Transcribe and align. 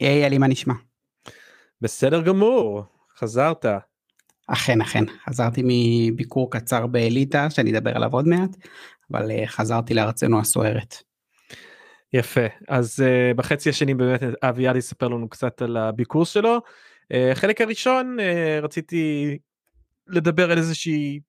היי, 0.00 0.26
אלי, 0.26 0.38
מה 0.38 0.46
נשמע? 0.46 0.74
בסדר 1.80 2.22
גמור, 2.22 2.82
חזרת. 3.18 3.66
אכן, 4.46 4.80
אכן, 4.80 5.04
חזרתי 5.28 5.62
מביקור 5.64 6.50
קצר 6.50 6.86
באליטה, 6.86 7.50
שאני 7.50 7.70
אדבר 7.70 7.96
עליו 7.96 8.12
עוד 8.12 8.28
מעט, 8.28 8.50
אבל 9.10 9.30
uh, 9.30 9.46
חזרתי 9.46 9.94
לארצנו 9.94 10.40
הסוערת. 10.40 10.94
יפה, 12.12 12.46
אז 12.68 13.00
uh, 13.00 13.36
בחצי 13.36 13.70
השני 13.70 13.94
באמת 13.94 14.20
אביעד 14.42 14.76
יספר 14.76 15.08
לנו 15.08 15.28
קצת 15.28 15.62
על 15.62 15.76
הביקור 15.76 16.24
שלו. 16.24 16.58
Uh, 17.12 17.34
חלק 17.34 17.60
הראשון 17.60 18.16
uh, 18.18 18.64
רציתי 18.64 19.38
לדבר 20.06 20.50
על 20.52 20.58
איזושהי, 20.58 21.20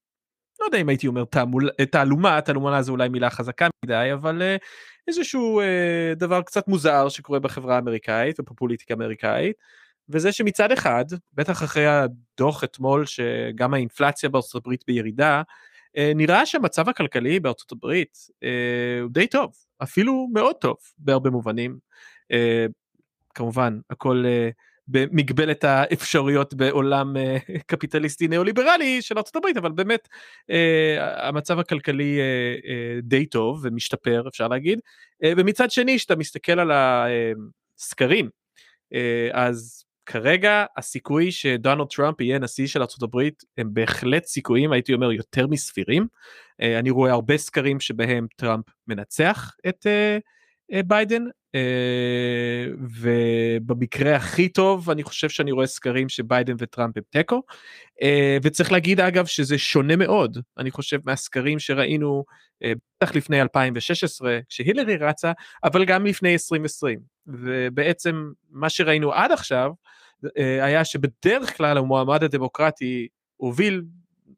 לא 0.60 0.66
יודע 0.66 0.78
אם 0.78 0.90
הייתי 0.90 1.08
אומר 1.08 1.26
תעמול, 1.26 1.70
תעלומה, 1.92 2.42
תעלומה 2.42 2.82
זה 2.82 2.92
אולי 2.92 3.10
מילה 3.10 3.30
חזקה 3.30 3.68
מדי, 3.86 4.10
אבל 4.14 4.42
uh, 4.42 4.62
איזשהו 5.10 5.62
uh, 5.62 6.16
דבר 6.16 6.42
קצת 6.42 6.68
מוזר 6.68 7.10
שקורה 7.10 7.40
בחברה 7.40 7.76
האמריקאית 7.76 8.40
ובפוליטיקה 8.40 8.94
האמריקאית. 8.94 9.56
וזה 10.10 10.32
שמצד 10.32 10.72
אחד, 10.72 11.06
בטח 11.34 11.64
אחרי 11.64 11.86
הדוח 11.88 12.64
אתמול 12.64 13.06
שגם 13.06 13.74
האינפלציה 13.74 14.30
בארצות 14.30 14.66
הברית 14.66 14.84
בירידה, 14.88 15.42
אה, 15.98 16.12
נראה 16.16 16.46
שהמצב 16.46 16.90
הכלכלי 16.90 17.40
בארצות 17.40 17.72
הברית 17.72 18.18
אה, 18.44 19.00
הוא 19.02 19.10
די 19.12 19.28
טוב, 19.28 19.54
אפילו 19.84 20.28
מאוד 20.34 20.56
טוב 20.56 20.76
בהרבה 20.98 21.30
מובנים. 21.30 21.78
אה, 22.32 22.66
כמובן, 23.36 23.80
הכל 23.90 24.24
במגבלת 24.90 25.64
האפשרויות 25.64 26.54
בעולם 26.54 27.14
קפיטליסטי 27.66 28.28
ניאו-ליברלי 28.28 29.02
של 29.02 29.16
הברית, 29.36 29.58
אבל 29.58 29.72
באמת 29.72 30.08
המצב 31.18 31.60
הכלכלי 31.60 32.20
די 33.02 33.26
טוב 33.26 33.60
ומשתפר 33.64 34.24
אפשר 34.28 34.48
להגיד. 34.48 34.80
ומצד 35.26 35.72
שני, 35.72 35.98
כשאתה 35.98 36.16
מסתכל 36.16 36.60
על 36.60 36.72
הסקרים, 36.72 38.30
אז 39.34 39.84
כרגע 40.10 40.66
הסיכוי 40.78 41.32
שדונלד 41.32 41.88
טראמפ 41.88 42.22
יהיה 42.22 42.40
נשיא 42.40 42.68
של 42.68 42.82
ארה"ב 42.82 43.18
הם 43.58 43.74
בהחלט 43.74 44.26
סיכויים 44.26 44.72
הייתי 44.72 44.94
אומר 44.94 45.12
יותר 45.12 45.48
מסבירים. 45.48 46.08
אה, 46.62 46.80
אני 46.80 46.90
רואה 46.90 47.12
הרבה 47.12 47.38
סקרים 47.38 47.80
שבהם 47.80 48.28
טראמפ 48.36 48.66
מנצח 48.88 49.52
את 49.70 49.88
אה, 49.88 50.18
אה, 50.74 50.84
ביידן 50.84 51.24
ובמקרה 53.02 54.16
הכי 54.16 54.50
טוב 54.50 54.90
אני 54.90 55.04
חושב 55.04 55.30
שאני 55.30 55.52
רואה 55.52 55.68
סקרים 55.68 56.10
שביידן 56.10 56.56
וטראמפ 56.60 56.98
הם 56.98 57.04
תיקו. 57.10 57.42
וצריך 58.44 58.72
להגיד 58.72 59.00
אגב 59.00 59.26
שזה 59.26 59.58
שונה 59.58 59.96
מאוד. 59.96 60.38
אני 60.58 60.72
חושב 60.72 61.00
מהסקרים 61.06 61.60
שראינו 61.60 62.24
בטח 62.64 63.16
לפני 63.16 63.42
2016 63.42 64.40
כשהילרי 64.50 64.98
רצה 64.98 65.32
אבל 65.64 65.86
גם 65.86 66.06
לפני 66.06 66.34
2020 66.34 67.00
ובעצם 67.28 68.32
מה 68.50 68.70
שראינו 68.70 69.14
עד 69.14 69.32
עכשיו 69.32 69.72
אה, 70.38 70.66
היה 70.66 70.86
שבדרך 70.86 71.58
כלל 71.58 71.78
המועמד 71.78 72.24
הדמוקרטי 72.24 73.08
הוביל 73.38 73.84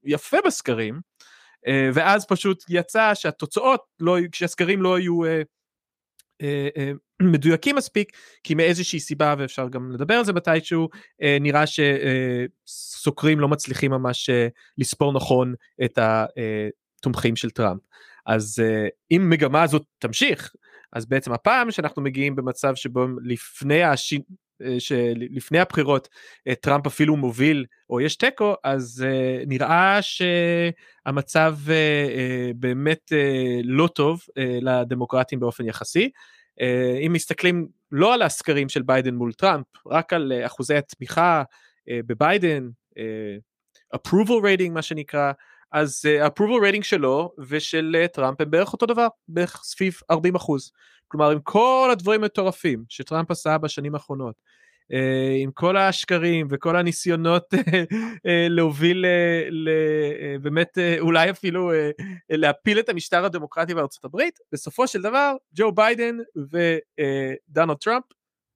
יפה 0.04 0.38
בסקרים, 0.46 1.00
אה, 1.68 1.90
ואז 1.94 2.26
פשוט 2.26 2.64
יצא 2.70 3.14
שהתוצאות, 3.14 3.82
לא, 4.00 4.18
כשהסקרים 4.32 4.82
לא 4.82 4.96
היו 4.96 5.26
אה, 5.26 5.42
מדויקים 7.22 7.76
מספיק, 7.76 8.18
כי 8.44 8.56
מאיזושהי 8.56 9.00
סיבה, 9.00 9.36
ואפשר 9.38 9.70
גם 9.70 9.92
לדבר 9.92 10.14
על 10.14 10.26
זה 10.26 10.34
מתישהו, 10.34 10.90
נראה 11.42 11.64
שסוקרים 12.68 13.40
לא 13.40 13.48
מצליחים 13.48 13.92
ממש 13.92 14.30
לספור 14.78 15.14
נכון 15.14 15.54
את 15.84 16.00
התומכים 16.02 17.36
של 17.36 17.50
טראמפ. 17.50 17.82
אז 18.26 18.64
אם 19.12 19.30
מגמה 19.30 19.64
הזאת 19.64 19.84
תמשיך, 20.00 20.54
אז 20.94 21.06
בעצם 21.06 21.34
הפעם 21.34 21.72
שאנחנו 21.72 22.02
מגיעים 22.02 22.36
במצב 22.36 22.76
שבו 22.76 23.06
לפני 23.24 23.84
השין... 23.84 24.22
אה, 24.66 24.80
שלפני 24.80 25.60
הבחירות 25.60 26.10
אה, 26.48 26.56
טראמפ 26.56 26.88
אפילו 26.88 27.18
מוביל 27.18 27.66
או 27.90 28.02
יש 28.02 28.16
תיקו 28.16 28.56
אז 28.64 29.06
uh, 29.08 29.48
נראה 29.48 30.00
שהמצב 30.02 31.56
באמת 32.56 33.12
לא 33.64 33.88
טוב 33.88 34.22
לדמוקרטים 34.62 35.40
באופן 35.40 35.66
יחסי. 35.66 36.10
אם 37.06 37.14
מסתכלים 37.14 37.68
לא 37.92 38.14
על 38.14 38.22
הסקרים 38.22 38.70
של 38.70 38.82
ביידן 38.82 39.16
מול 39.16 39.34
טראמפ 39.34 39.66
רק 39.88 40.14
על 40.14 40.34
אחוזי 40.46 40.76
התמיכה 40.76 41.44
בביידן 41.90 42.70
approval 43.96 44.44
rating 44.44 44.70
מה 44.72 44.82
שנקרא 44.82 45.32
אז 45.72 46.06
approval 46.28 46.64
rating 46.64 46.84
שלו 46.84 47.32
ושל 47.50 48.06
טראמפ 48.14 48.42
הם 48.42 48.52
בערך 48.52 48.74
אותו 48.74 48.86
דבר 48.86 49.08
בערך 49.28 49.62
סביב 49.64 49.94
40 50.12 50.36
אחוז. 50.36 50.72
כלומר 51.12 51.32
עם 51.32 51.40
כל 51.44 51.90
הדברים 51.92 52.24
המטורפים 52.24 52.84
שטראמפ 52.90 53.32
עשה 53.32 53.58
בשנים 53.58 53.96
האחרונות, 53.96 54.36
אה, 54.94 55.36
עם 55.40 55.52
כל 55.52 55.78
השקרים 55.78 56.48
וכל 56.50 56.76
הניסיונות 56.76 57.54
אה, 58.26 58.48
להוביל 58.50 59.06
באמת 60.42 60.78
אולי 61.00 61.30
אפילו 61.30 61.72
להפיל 62.30 62.80
את 62.80 62.90
המשטר 62.90 63.26
הדמוקרטי 63.26 63.74
בארצות 63.74 64.06
הברית, 64.06 64.40
בסופו 64.52 64.88
של 64.88 65.02
דבר 65.02 65.36
ג'ו 65.56 65.72
ביידן 65.72 66.18
ודונלד 66.36 67.78
טראמפ 67.78 68.04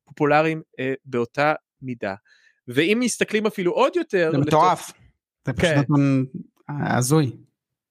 פופולריים 0.06 0.62
באותה 1.06 1.54
מידה. 1.82 2.16
ואם 2.68 2.98
מסתכלים 3.02 3.46
אפילו 3.46 3.72
עוד 3.72 3.96
יותר... 3.96 4.30
זה 4.32 4.38
מטורף. 4.38 4.92
זה 5.46 5.54
פשוט 5.54 5.66
כן. 5.66 5.82
הזוי. 6.70 7.32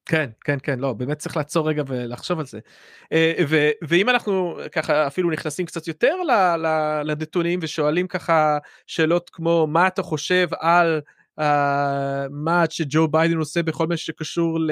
כן 0.07 0.31
כן 0.45 0.59
כן 0.63 0.79
לא 0.79 0.93
באמת 0.93 1.19
צריך 1.19 1.37
לעצור 1.37 1.69
רגע 1.69 1.83
ולחשוב 1.87 2.39
על 2.39 2.47
זה 2.47 2.59
אה, 3.13 3.33
ו, 3.49 3.71
ואם 3.83 4.09
אנחנו 4.09 4.59
ככה 4.73 5.07
אפילו 5.07 5.31
נכנסים 5.31 5.67
קצת 5.67 5.89
יותר 5.89 6.15
לנתונים 7.05 7.59
ושואלים 7.63 8.07
ככה 8.07 8.59
שאלות 8.87 9.31
כמו 9.31 9.67
מה 9.67 9.87
אתה 9.87 10.03
חושב 10.03 10.49
על 10.59 11.01
uh, 11.41 11.45
מה 12.31 12.65
שג'ו 12.71 13.09
ביידן 13.09 13.37
עושה 13.37 13.63
בכל 13.63 13.87
מה 13.87 13.97
שקשור 13.97 14.61
ל... 14.61 14.71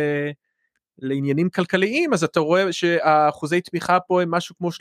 לעניינים 0.98 1.50
כלכליים 1.50 2.12
אז 2.12 2.24
אתה 2.24 2.40
רואה 2.40 2.72
שהאחוזי 2.72 3.60
תמיכה 3.60 4.00
פה 4.00 4.22
הם 4.22 4.30
משהו 4.30 4.56
כמו 4.56 4.68
32-33 4.68 4.72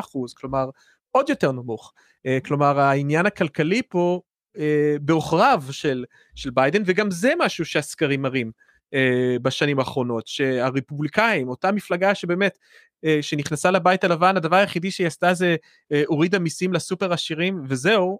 אחוז 0.00 0.34
כלומר 0.34 0.70
עוד 1.10 1.28
יותר 1.28 1.52
נמוך 1.52 1.92
uh, 2.26 2.46
כלומר 2.46 2.80
העניין 2.80 3.26
הכלכלי 3.26 3.82
פה 3.88 4.20
בעוכריו 5.00 5.62
של, 5.70 6.04
של 6.34 6.50
ביידן 6.50 6.82
וגם 6.86 7.10
זה 7.10 7.32
משהו 7.38 7.64
שהסקרים 7.64 8.22
מראים. 8.22 8.50
אה, 8.94 9.36
בשנים 9.42 9.78
האחרונות 9.78 10.26
שהרפובליקאים 10.26 11.48
אותה 11.48 11.72
מפלגה 11.72 12.14
שבאמת 12.14 12.58
אה, 13.04 13.18
שנכנסה 13.20 13.70
לבית 13.70 14.04
הלבן 14.04 14.36
הדבר 14.36 14.56
היחידי 14.56 14.90
שהיא 14.90 15.06
עשתה 15.06 15.34
זה 15.34 15.56
אה, 15.92 16.02
הורידה 16.06 16.38
מיסים 16.38 16.72
לסופר 16.72 17.12
עשירים 17.12 17.62
וזהו 17.68 18.18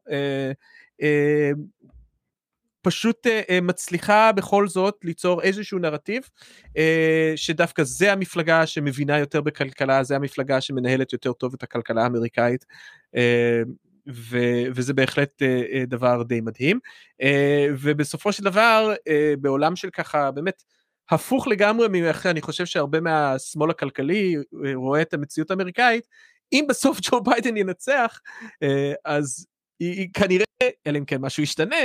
פשוט 2.82 3.26
מצליחה 3.62 4.32
בכל 4.32 4.68
זאת 4.68 4.96
ליצור 5.04 5.42
איזשהו 5.42 5.78
נרטיב 5.78 6.22
שדווקא 7.36 7.82
זה 7.82 8.12
המפלגה 8.12 8.66
שמבינה 8.66 9.18
יותר 9.18 9.40
בכלכלה 9.40 10.02
זה 10.02 10.16
המפלגה 10.16 10.60
שמנהלת 10.60 11.12
יותר 11.12 11.32
טוב 11.32 11.54
את 11.54 11.62
הכלכלה 11.62 12.02
האמריקאית 12.02 12.64
ו- 14.10 14.64
וזה 14.74 14.94
בהחלט 14.94 15.42
uh, 15.42 15.72
uh, 15.72 15.86
דבר 15.86 16.22
די 16.22 16.40
מדהים. 16.40 16.80
uh, 17.22 17.24
ובסופו 17.80 18.32
של 18.32 18.44
דבר 18.44 18.94
uh, 18.94 19.02
בעולם 19.40 19.76
של 19.76 19.90
ככה 19.90 20.30
באמת 20.30 20.62
הפוך 21.10 21.48
לגמרי 21.48 21.88
מאיך 21.88 22.26
אני 22.26 22.40
חושב 22.42 22.66
שהרבה 22.66 23.00
מהשמאל 23.00 23.70
הכלכלי 23.70 24.36
רואה 24.74 25.02
את 25.02 25.14
המציאות 25.14 25.50
האמריקאית 25.50 26.08
אם 26.52 26.64
בסוף 26.68 26.98
ג'ו 27.10 27.20
ביידן 27.20 27.56
ינצח 27.56 28.20
uh, 28.64 28.66
אז 29.04 29.46
היא, 29.80 29.92
היא 29.92 30.08
כנראה 30.14 30.44
אלא 30.86 30.98
אם 30.98 31.04
כן 31.04 31.20
משהו 31.20 31.42
ישתנה 31.42 31.76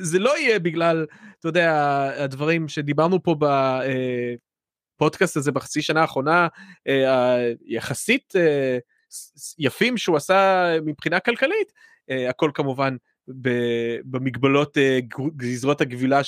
זה 0.00 0.18
לא 0.18 0.38
יהיה 0.38 0.58
בגלל 0.58 1.06
אתה 1.40 1.48
יודע 1.48 1.72
הדברים 2.16 2.68
שדיברנו 2.68 3.22
פה 3.22 3.36
בפודקאסט 4.96 5.36
הזה 5.36 5.52
בחצי 5.52 5.82
שנה 5.82 6.00
האחרונה 6.00 6.48
יחסית 7.66 8.32
יפים 9.58 9.96
שהוא 9.96 10.16
עשה 10.16 10.66
מבחינה 10.84 11.20
כלכלית, 11.20 11.72
uh, 12.10 12.30
הכל 12.30 12.50
כמובן 12.54 12.96
במגבלות 14.04 14.76
uh, 14.76 15.30
גזרות 15.36 15.80
הגבילה, 15.80 16.20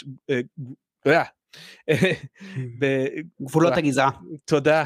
גבולות 3.43 3.77
הגזרה. 3.77 4.11
תודה. 4.45 4.85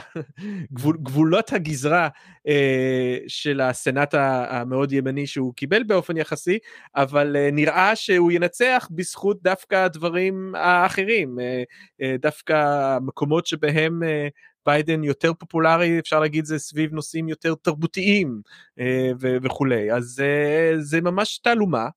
גבול, 0.73 0.97
גבולות 1.03 1.53
הגזרה 1.53 2.09
אה, 2.49 3.19
של 3.29 3.61
הסנאט 3.61 4.15
המאוד 4.15 4.93
ימני 4.93 5.27
שהוא 5.27 5.55
קיבל 5.55 5.83
באופן 5.83 6.17
יחסי, 6.17 6.59
אבל 6.97 7.37
אה, 7.37 7.49
נראה 7.53 7.97
שהוא 7.97 8.33
ינצח 8.33 8.89
בזכות 8.91 9.43
דווקא 9.43 9.75
הדברים 9.75 10.55
האחרים, 10.55 11.39
אה, 11.41 11.63
אה, 12.03 12.17
דווקא 12.19 12.99
מקומות 13.01 13.47
שבהם 13.47 14.03
אה, 14.03 14.29
ביידן 14.67 15.05
יותר 15.05 15.33
פופולרי 15.35 15.99
אפשר 15.99 16.21
להגיד 16.21 16.45
זה 16.45 16.59
סביב 16.59 16.93
נושאים 16.93 17.29
יותר 17.29 17.55
תרבותיים 17.55 18.43
אה, 18.79 19.11
וכולי 19.19 19.93
אז 19.93 20.23
אה, 20.25 20.73
זה 20.81 21.01
ממש 21.01 21.39
תעלומה. 21.39 21.89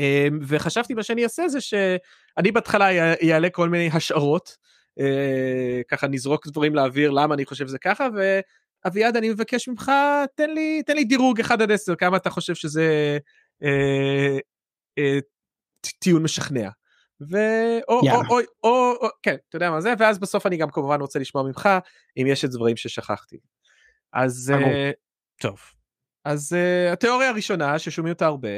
אה, 0.00 0.28
וחשבתי 0.42 0.94
מה 0.94 1.02
שאני 1.02 1.24
אעשה 1.24 1.48
זה 1.48 1.60
שאני 1.60 2.52
בהתחלה 2.52 2.92
יעלה 3.20 3.50
כל 3.50 3.68
מיני 3.68 3.90
השערות 3.92 4.56
ככה 5.88 6.06
נזרוק 6.06 6.46
דברים 6.46 6.74
לאוויר 6.74 7.10
למה 7.10 7.34
אני 7.34 7.44
חושב 7.44 7.66
זה 7.66 7.78
ככה 7.78 8.08
אביעד, 8.86 9.16
אני 9.16 9.30
מבקש 9.30 9.68
ממך, 9.68 9.92
תן 10.34 10.50
לי, 10.50 10.82
תן 10.86 10.96
לי 10.96 11.04
דירוג 11.04 11.40
1 11.40 11.60
עד 11.60 11.72
10, 11.72 11.94
כמה 11.94 12.16
אתה 12.16 12.30
חושב 12.30 12.54
שזה 12.54 13.18
טיעון 15.98 16.22
משכנע. 16.22 16.68
ו... 17.20 17.36
או, 17.88 18.00
או, 18.00 18.20
או, 18.30 18.40
או, 18.64 18.96
או, 19.02 19.08
כן, 19.22 19.36
אתה 19.48 19.56
יודע 19.56 19.70
מה 19.70 19.80
זה, 19.80 19.94
ואז 19.98 20.18
בסוף 20.18 20.46
אני 20.46 20.56
גם 20.56 20.70
כמובן 20.70 21.00
רוצה 21.00 21.18
לשמוע 21.18 21.44
ממך, 21.44 21.68
אם 22.16 22.26
יש 22.26 22.44
את 22.44 22.50
דברים 22.50 22.76
ששכחתי. 22.76 23.36
אז, 24.12 24.52
uh, 24.56 24.92
טוב. 25.40 25.60
אז 26.24 26.52
uh, 26.52 26.92
התיאוריה 26.92 27.28
הראשונה, 27.28 27.78
ששומעים 27.78 28.12
אותה 28.12 28.26
הרבה, 28.26 28.48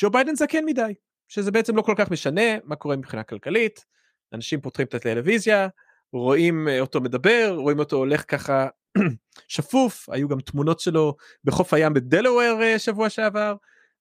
ג'ו 0.00 0.10
ביידן 0.10 0.34
זקן 0.34 0.64
מדי, 0.64 0.94
שזה 1.28 1.50
בעצם 1.50 1.76
לא 1.76 1.82
כל 1.82 1.94
כך 1.96 2.10
משנה 2.10 2.58
מה 2.64 2.76
קורה 2.76 2.96
מבחינה 2.96 3.22
כלכלית, 3.22 3.84
אנשים 4.32 4.60
פותחים 4.60 4.86
את 4.86 4.94
הטלוויזיה, 4.94 5.68
רואים 6.12 6.68
אה, 6.68 6.80
אותו 6.80 7.00
מדבר, 7.00 7.54
רואים 7.56 7.78
אותו 7.78 7.96
הולך 7.96 8.24
ככה 8.28 8.68
שפוף, 9.48 10.08
היו 10.08 10.28
גם 10.28 10.40
תמונות 10.40 10.80
שלו 10.80 11.16
בחוף 11.44 11.74
הים 11.74 11.94
בדלוור 11.94 12.78
שבוע 12.78 13.10
שעבר, 13.10 13.54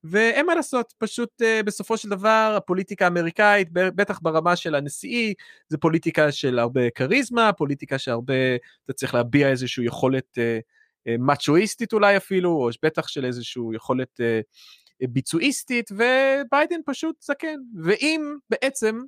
ואין 0.03 0.45
מה 0.45 0.56
לעשות, 0.56 0.94
פשוט 0.98 1.42
uh, 1.42 1.63
בסופו 1.63 1.98
של 1.98 2.09
דבר 2.09 2.53
הפוליטיקה 2.57 3.06
האמריקאית, 3.06 3.68
בטח 3.71 4.19
ברמה 4.21 4.56
של 4.56 4.75
הנשיאי, 4.75 5.33
זה 5.68 5.77
פוליטיקה 5.77 6.31
של 6.31 6.59
הרבה 6.59 6.89
כריזמה, 6.89 7.53
פוליטיקה 7.53 8.00
שהרבה, 8.00 8.56
אתה 8.86 8.94
צריך 8.94 9.13
להביע 9.13 9.50
איזושהי 9.50 9.86
יכולת 9.86 10.38
uh, 10.38 10.62
uh, 11.07 11.12
מצ'ואיסטית 11.19 11.94
אולי 11.94 12.18
אפילו, 12.18 12.50
או 12.50 12.69
בטח 12.83 13.07
של 13.07 13.25
איזושהי 13.25 13.63
יכולת 13.75 14.19
uh, 14.19 15.07
ביצועיסטית, 15.09 15.92
וביידן 15.92 16.80
פשוט 16.86 17.15
זקן. 17.21 17.57
ואם 17.83 18.36
בעצם 18.50 19.01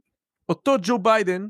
אותו 0.50 0.76
ג'ו 0.82 1.00
ביידן, 1.00 1.48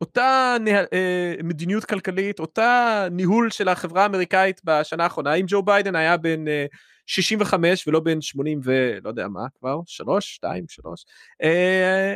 אותה, 0.00 0.56
נה, 0.60 0.82
uh, 0.82 1.42
מדיניות 1.42 1.84
כלכלית, 1.84 2.40
אותה 2.40 3.06
ניהול 3.10 3.50
של 3.50 3.68
החברה 3.68 4.02
האמריקאית 4.02 4.60
בשנה 4.64 5.04
האחרונה, 5.04 5.34
אם 5.34 5.44
ג'ו 5.48 5.62
ביידן 5.62 5.96
היה 5.96 6.16
בן... 6.16 6.44
Uh, 6.46 6.76
65 7.08 7.88
ולא 7.88 8.00
בין 8.00 8.20
80 8.20 8.60
ולא 8.64 9.08
יודע 9.08 9.28
מה 9.28 9.46
כבר, 9.58 9.80
3, 9.86 10.34
2, 10.34 10.64
3, 10.68 11.04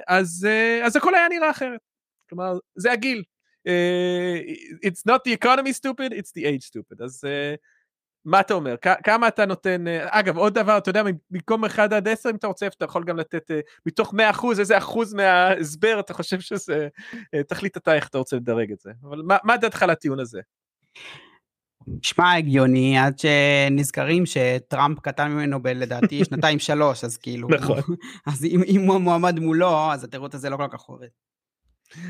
אז, 0.08 0.48
uh, 0.48 0.86
אז 0.86 0.96
הכל 0.96 1.14
היה 1.14 1.28
נראה 1.28 1.50
אחרת. 1.50 1.80
כלומר, 2.28 2.58
זה 2.76 2.92
הגיל. 2.92 3.22
It's 4.86 5.10
not 5.10 5.18
the 5.28 5.32
economy 5.32 5.72
stupid, 5.72 6.12
it's 6.12 6.32
the 6.38 6.44
age 6.44 6.64
stupid. 6.64 7.04
אז 7.04 7.24
מה 8.24 8.40
אתה 8.40 8.54
אומר? 8.54 8.74
כמה 9.04 9.28
אתה 9.28 9.46
נותן, 9.46 9.84
uh, 9.86 9.90
אגב, 10.08 10.36
עוד 10.36 10.54
דבר, 10.54 10.78
אתה 10.78 10.90
יודע, 10.90 11.02
במקום 11.30 11.64
1 11.64 11.92
עד 11.92 12.08
10, 12.08 12.30
אם 12.30 12.36
אתה 12.36 12.46
רוצה, 12.46 12.66
אתה 12.66 12.84
יכול 12.84 13.04
גם 13.04 13.16
לתת 13.16 13.50
uh, 13.50 13.54
מתוך 13.86 14.14
100 14.14 14.30
אחוז, 14.30 14.60
איזה 14.60 14.78
אחוז 14.78 15.14
מההסבר 15.14 16.00
אתה 16.00 16.14
חושב 16.14 16.40
שזה, 16.40 16.88
uh, 17.12 17.42
תחליט 17.48 17.76
אתה 17.76 17.94
איך 17.94 18.08
אתה 18.08 18.18
רוצה 18.18 18.36
לדרג 18.36 18.72
את 18.72 18.80
זה. 18.80 18.90
אבל 19.02 19.22
מה, 19.24 19.36
מה 19.44 19.56
דעתך 19.56 19.84
לטיעון 19.88 20.20
הזה? 20.20 20.40
נשמע 21.86 22.32
הגיוני 22.32 22.98
עד 22.98 23.18
שנזכרים 23.18 24.24
שטראמפ 24.26 25.00
קטן 25.00 25.30
ממנו 25.30 25.62
בלדעתי 25.62 26.24
שנתיים 26.24 26.58
שלוש 26.58 27.04
אז 27.04 27.16
כאילו 27.16 27.48
נכון 27.48 27.96
אז 28.26 28.44
אם, 28.44 28.62
אם 28.66 28.80
הוא 28.80 28.98
מועמד 28.98 29.38
מולו 29.38 29.92
אז 29.92 30.04
התירוץ 30.04 30.34
הזה 30.34 30.50
לא 30.50 30.56
כל 30.56 30.68
כך 30.70 30.80
עובד. 30.80 31.08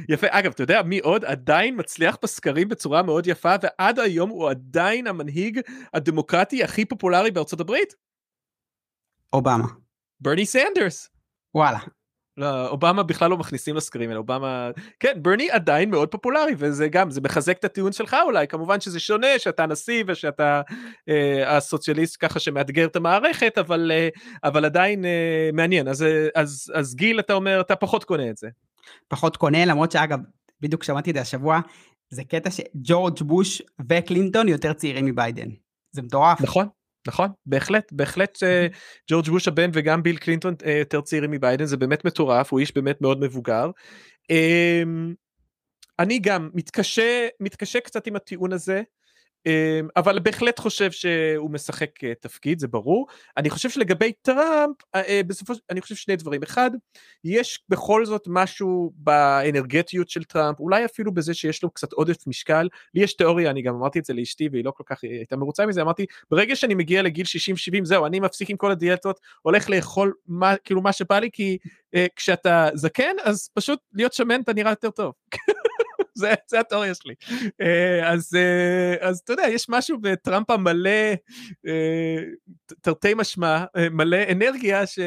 יפה 0.08 0.26
אגב 0.30 0.52
אתה 0.52 0.62
יודע 0.62 0.82
מי 0.82 0.98
עוד 0.98 1.24
עדיין 1.24 1.74
מצליח 1.78 2.16
בסקרים 2.22 2.68
בצורה 2.68 3.02
מאוד 3.02 3.26
יפה 3.26 3.54
ועד 3.62 3.98
היום 3.98 4.30
הוא 4.30 4.50
עדיין 4.50 5.06
המנהיג 5.06 5.60
הדמוקרטי 5.94 6.64
הכי 6.64 6.84
פופולרי 6.84 7.30
בארצות 7.30 7.60
הברית? 7.60 7.94
אובמה. 9.32 9.66
ברני 10.20 10.46
סנדרס. 10.46 11.10
וואלה. 11.54 11.78
לא, 12.36 12.68
אובמה 12.68 13.02
בכלל 13.02 13.30
לא 13.30 13.36
מכניסים 13.36 13.76
לסקרים 13.76 14.08
האלה, 14.08 14.18
אובמה, 14.18 14.70
כן, 15.00 15.22
ברני 15.22 15.50
עדיין 15.50 15.90
מאוד 15.90 16.08
פופולרי, 16.08 16.54
וזה 16.58 16.88
גם, 16.88 17.10
זה 17.10 17.20
מחזק 17.20 17.58
את 17.58 17.64
הטיעון 17.64 17.92
שלך 17.92 18.16
אולי, 18.24 18.48
כמובן 18.48 18.80
שזה 18.80 19.00
שונה, 19.00 19.38
שאתה 19.38 19.66
נשיא 19.66 20.04
ושאתה 20.06 20.62
אה, 21.08 21.56
הסוציאליסט 21.56 22.16
ככה 22.20 22.40
שמאתגר 22.40 22.86
את 22.86 22.96
המערכת, 22.96 23.58
אבל, 23.58 23.92
אה, 23.94 24.08
אבל 24.44 24.64
עדיין 24.64 25.04
אה, 25.04 25.50
מעניין, 25.52 25.88
אז, 25.88 26.02
אה, 26.02 26.28
אז, 26.34 26.72
אז 26.74 26.94
גיל, 26.94 27.20
אתה 27.20 27.32
אומר, 27.32 27.60
אתה 27.60 27.76
פחות 27.76 28.04
קונה 28.04 28.30
את 28.30 28.36
זה. 28.36 28.48
פחות 29.08 29.36
קונה, 29.36 29.64
למרות 29.64 29.92
שאגב, 29.92 30.18
בדיוק 30.60 30.84
שמעתי 30.84 31.10
את 31.10 31.14
זה 31.14 31.20
השבוע, 31.20 31.60
זה 32.10 32.24
קטע 32.24 32.50
שג'ורג' 32.50 33.22
בוש 33.22 33.62
וקלינטון 33.88 34.48
יותר 34.48 34.72
צעירים 34.72 35.06
מביידן. 35.06 35.48
זה 35.92 36.02
מטורף. 36.02 36.40
נכון, 36.40 36.66
נכון, 37.06 37.28
בהחלט, 37.46 37.92
בהחלט 37.92 38.42
אה, 38.42 38.66
ג'ורג' 39.10 39.28
בוש 39.28 39.48
הבן 39.48 39.70
וגם 39.72 40.02
ביל 40.02 40.16
קלינטון 40.16 40.54
אה, 40.66 40.78
יותר 40.78 41.00
צעירים 41.00 41.30
מביידן, 41.30 41.64
זה 41.64 41.76
באמת 41.76 42.04
מטורף, 42.04 42.52
הוא 42.52 42.60
איש 42.60 42.74
באמת 42.74 43.00
מאוד 43.00 43.20
מבוגר. 43.20 43.70
אמ, 44.30 45.14
אני 45.98 46.18
גם 46.18 46.50
מתקשה, 46.54 47.28
מתקשה 47.40 47.80
קצת 47.80 48.06
עם 48.06 48.16
הטיעון 48.16 48.52
הזה. 48.52 48.82
אמ, 49.46 49.88
אבל 49.96 50.18
בהחלט 50.18 50.58
חושב 50.58 50.90
שהוא 50.90 51.50
משחק 51.50 52.04
אה, 52.04 52.12
תפקיד 52.20 52.58
זה 52.58 52.68
ברור. 52.68 53.06
אני 53.36 53.50
חושב 53.50 53.70
שלגבי 53.70 54.12
טראמפ 54.22 54.76
אה, 54.94 55.00
אה, 55.08 55.20
בסופו 55.26 55.54
של 55.54 55.60
אני 55.70 55.80
חושב 55.80 55.94
שני 55.94 56.16
דברים. 56.16 56.42
אחד 56.42 56.70
יש 57.24 57.64
בכל 57.68 58.06
זאת 58.06 58.22
משהו 58.26 58.92
באנרגטיות 58.96 60.08
של 60.08 60.24
טראמפ 60.24 60.60
אולי 60.60 60.84
אפילו 60.84 61.14
בזה 61.14 61.34
שיש 61.34 61.62
לו 61.62 61.70
קצת 61.70 61.92
עודף 61.92 62.26
משקל. 62.26 62.68
לי 62.94 63.02
יש 63.02 63.16
תיאוריה 63.16 63.50
אני 63.50 63.62
גם 63.62 63.74
אמרתי 63.74 63.98
את 63.98 64.04
זה 64.04 64.14
לאשתי 64.14 64.48
והיא 64.52 64.64
לא 64.64 64.70
כל 64.70 64.84
כך 64.86 65.02
הייתה 65.02 65.36
מרוצה 65.36 65.66
מזה. 65.66 65.82
אמרתי 65.82 66.06
ברגע 66.30 66.56
שאני 66.56 66.74
מגיע 66.74 67.02
לגיל 67.02 67.26
60-70 67.26 67.84
זהו 67.84 68.06
אני 68.06 68.20
מפסיק 68.20 68.50
עם 68.50 68.56
כל 68.56 68.70
הדיאטות 68.70 69.20
הולך 69.42 69.70
לאכול 69.70 70.12
מה 70.26 70.56
כאילו 70.56 70.82
מה 70.82 70.92
שבא 70.92 71.18
לי 71.18 71.30
כי 71.32 71.58
כשאתה 72.16 72.68
זקן 72.74 73.16
אז 73.22 73.50
פשוט 73.54 73.78
להיות 73.94 74.12
שמן 74.12 74.40
אתה 74.40 74.52
נראה 74.52 74.72
יותר 74.72 74.90
טוב. 74.90 75.12
זה, 76.14 76.34
זה 76.46 76.60
התיאוריה 76.60 76.94
שלי. 76.94 77.14
אה, 77.60 78.12
אז, 78.12 78.34
אה, 78.34 79.08
אז 79.08 79.18
אתה 79.18 79.32
יודע, 79.32 79.48
יש 79.48 79.66
משהו 79.68 79.98
בטראמפ 80.00 80.50
המלא, 80.50 81.14
אה, 81.66 82.16
תרתי 82.80 83.14
משמע, 83.14 83.64
מלא 83.90 84.18
אנרגיה, 84.32 84.86
ש, 84.86 84.98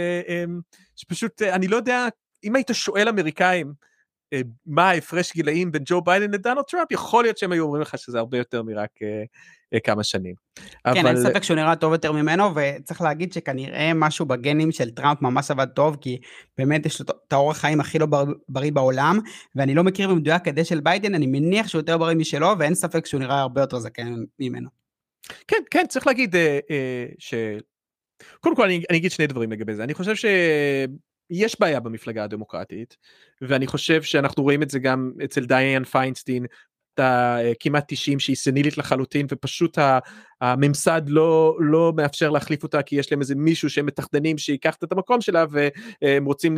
שפשוט, 0.95 1.41
אני 1.41 1.67
לא 1.67 1.75
יודע, 1.75 2.07
אם 2.43 2.55
היית 2.55 2.69
שואל 2.73 3.09
אמריקאים, 3.09 3.73
מה 4.65 4.89
ההפרש 4.89 5.33
גילאים 5.33 5.71
בין 5.71 5.83
ג'ו 5.85 6.01
ביידן 6.01 6.31
לדונלד 6.31 6.63
טראמפ, 6.63 6.91
יכול 6.91 7.23
להיות 7.23 7.37
שהם 7.37 7.51
היו 7.51 7.63
אומרים 7.63 7.81
לך 7.81 7.97
שזה 7.97 8.19
הרבה 8.19 8.37
יותר 8.37 8.63
מרק, 8.63 8.89
אה, 9.73 9.79
כמה 9.79 10.03
שנים. 10.03 10.35
כן, 10.55 11.05
אבל... 11.05 11.07
אין 11.07 11.23
ספק 11.23 11.43
שהוא 11.43 11.55
נראה 11.55 11.75
טוב 11.75 11.93
יותר 11.93 12.11
ממנו, 12.11 12.43
וצריך 12.55 13.01
להגיד 13.01 13.33
שכנראה 13.33 13.91
משהו 13.95 14.25
בגנים 14.25 14.71
של 14.71 14.89
טראמפ 14.89 15.21
ממש 15.21 15.51
עבד 15.51 15.67
טוב, 15.75 15.97
כי 16.01 16.19
באמת 16.57 16.85
יש 16.85 16.99
לו 16.99 17.05
את 17.27 17.33
האורח 17.33 17.57
חיים 17.57 17.79
הכי 17.79 17.99
לא 17.99 18.07
בריא 18.49 18.71
בעולם, 18.71 19.19
ואני 19.55 19.75
לא 19.75 19.83
מכיר 19.83 20.09
במדויק 20.09 20.43
את 20.43 20.65
של 20.65 20.79
ביידן, 20.79 21.15
אני 21.15 21.27
מניח 21.27 21.67
שהוא 21.67 21.79
יותר 21.79 21.97
בריא 21.97 22.15
משלו, 22.15 22.53
ואין 22.59 22.75
ספק 22.75 23.05
שהוא 23.05 23.19
נראה 23.19 23.39
הרבה 23.39 23.61
יותר 23.61 23.79
זקן 23.79 24.15
ממנו. 24.39 24.69
כן, 25.47 25.63
כן, 25.71 25.85
צריך 25.89 26.07
להגיד 26.07 26.35
אה, 26.35 26.59
אה, 26.71 27.05
ש... 27.19 27.33
קודם 28.39 28.55
כל 28.55 28.63
אני, 28.63 28.83
אני 28.89 28.97
אגיד 28.97 29.11
שני 29.11 29.27
דברים 29.27 29.51
לגבי 29.51 29.75
זה, 29.75 29.83
אני 29.83 29.93
חושב 29.93 30.15
ש... 30.15 30.25
יש 31.33 31.59
בעיה 31.59 31.79
במפלגה 31.79 32.23
הדמוקרטית 32.23 32.97
ואני 33.41 33.67
חושב 33.67 34.03
שאנחנו 34.03 34.43
רואים 34.43 34.63
את 34.63 34.69
זה 34.69 34.79
גם 34.79 35.11
אצל 35.23 35.45
דיאן 35.45 35.83
פיינסטיין 35.83 36.45
הכמעט 36.99 37.83
90 37.87 38.19
שהיא 38.19 38.35
סנילית 38.35 38.77
לחלוטין 38.77 39.25
ופשוט 39.31 39.77
הממסד 40.41 41.01
לא 41.07 41.57
לא 41.59 41.93
מאפשר 41.95 42.29
להחליף 42.29 42.63
אותה 42.63 42.81
כי 42.81 42.95
יש 42.95 43.11
להם 43.11 43.21
איזה 43.21 43.35
מישהו 43.35 43.69
שהם 43.69 43.85
מתכננים 43.85 44.37
שיקח 44.37 44.75
את 44.83 44.91
המקום 44.91 45.21
שלה 45.21 45.45
והם 45.49 46.25
רוצים 46.25 46.57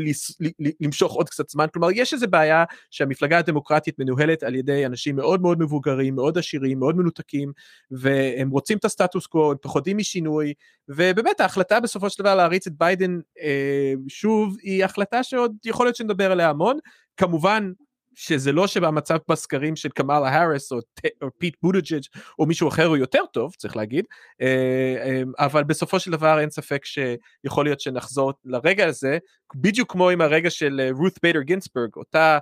למשוך 0.82 1.14
עוד 1.14 1.30
קצת 1.30 1.50
זמן. 1.50 1.66
כלומר 1.74 1.88
יש 1.92 2.14
איזה 2.14 2.28
בעיה 2.28 2.64
שהמפלגה 2.92 3.38
הדמוקרטית 3.38 4.00
מנוהלת 4.00 4.44
על 4.44 4.56
ידי 4.56 4.86
אנשים 4.86 5.16
מאוד 5.16 5.42
מאוד 5.42 5.60
מבוגרים 5.60 6.16
מאוד 6.16 6.38
עשירים 6.38 6.80
מאוד 6.80 6.98
מנותקים 6.98 7.52
והם 7.92 8.50
רוצים 8.50 8.78
את 8.78 8.86
הסטטוס 8.86 9.28
קוו 9.28 9.52
הם 9.52 9.58
מפחדים 9.62 9.98
משינוי 9.98 10.54
ובאמת 10.90 11.40
ההחלטה 11.40 11.80
בסופו 11.80 12.10
של 12.10 12.24
דבר 12.24 12.36
להריץ 12.36 12.68
את 12.68 12.74
ביידן 12.78 13.20
אה, 13.42 13.94
שוב 14.08 14.58
היא 14.62 14.86
החלטה 14.86 15.24
שעוד 15.24 15.56
יכול 15.66 15.86
להיות 15.86 15.96
שנדבר 15.96 16.32
עליה 16.32 16.50
המון. 16.50 16.78
כמובן 17.18 17.72
שזה 18.16 18.52
לא 18.52 18.68
שבמצב 18.68 19.18
בסקרים 19.30 19.76
של 19.76 19.90
קמאלה 19.90 20.30
האריס 20.30 20.72
או, 20.72 20.80
או 21.22 21.28
פיט 21.38 21.56
בוטיג'ג' 21.64 22.02
או 22.40 22.46
מישהו 22.46 22.68
אחר 22.68 22.86
הוא 22.86 22.98
יותר 22.98 23.26
טוב 23.34 23.54
צריך 23.58 23.76
להגיד 23.78 24.06
אה, 24.42 24.96
אה, 25.06 25.22
אבל 25.40 25.64
בסופו 25.64 26.00
של 26.00 26.12
דבר 26.12 26.40
אין 26.40 26.50
ספק 26.50 26.86
שיכול 26.86 27.66
להיות 27.66 27.80
שנחזור 27.80 28.34
לרגע 28.46 28.88
הזה 28.88 29.18
בדיוק 29.56 29.92
כמו 29.92 30.10
עם 30.10 30.22
הרגע 30.22 30.50
של 30.50 30.90
רות 30.98 31.14
ביידר 31.24 31.42
גינסבורג 31.42 31.90
אותה 31.96 32.38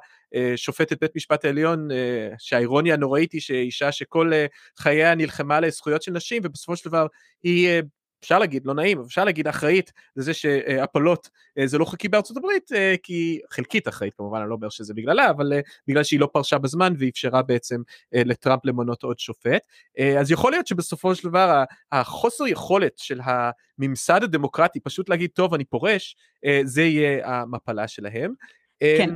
שופטת 0.56 1.01
בית 1.01 1.15
משפט 1.15 1.46
העליון 1.46 1.88
שהאירוניה 2.38 2.94
הנוראית 2.94 3.32
היא 3.32 3.42
שאישה 3.42 3.92
שכל 3.92 4.32
חייה 4.80 5.15
נלחמה 5.15 5.60
לזכויות 5.60 6.01
של 6.01 6.12
נשים 6.12 6.42
ובסופו 6.46 6.75
של 6.75 6.89
דבר 6.89 7.08
היא 7.44 7.82
אפשר 8.24 8.39
להגיד, 8.39 8.65
לא 8.65 8.74
נעים, 8.74 9.01
אפשר 9.01 9.25
להגיד 9.25 9.48
אחראית 9.48 9.92
לזה 10.15 10.34
שהפלות 10.34 11.30
אה, 11.58 11.68
זה 11.68 11.77
לא 11.77 11.86
חוקי 11.86 12.08
בארצות 12.08 12.38
הברית, 12.38 12.72
אה, 12.75 12.96
כי 13.03 13.39
חלקית 13.51 13.88
אחראית 13.88 14.13
כמובן, 14.13 14.39
אני 14.39 14.50
לא 14.50 14.56
אומר 14.56 14.70
שזה 14.70 14.94
בגללה, 14.94 15.30
אבל 15.30 15.53
אה, 15.53 15.60
בגלל 15.88 16.03
שהיא 16.03 16.20
לא 16.20 16.30
פרשה 16.34 16.58
בזמן 16.58 16.94
ואפשרה 17.00 17.42
בעצם 17.42 17.82
לטראמפ 18.13 18.65
למנות 18.65 19.03
עוד 19.03 19.20
שופט. 19.20 19.62
אז 20.20 20.32
יכול 20.32 20.51
להיות 20.51 20.68
שבסופו 20.68 21.15
של 21.15 21.30
דבר 21.30 21.63
החוסר 21.92 22.48
יכולת 22.48 22.98
של 22.98 23.20
הממסד 23.24 24.24
הדמוקרטי 24.24 24.80
פשוט 24.80 25.10
להגיד, 25.10 25.30
טוב, 25.34 25.53
אני 25.53 25.65
פורש, 25.65 26.15
זה 26.63 26.82
יהיה 26.82 27.27
המפלה 27.27 27.88
שלהם. 27.88 28.34
כן. 28.80 29.10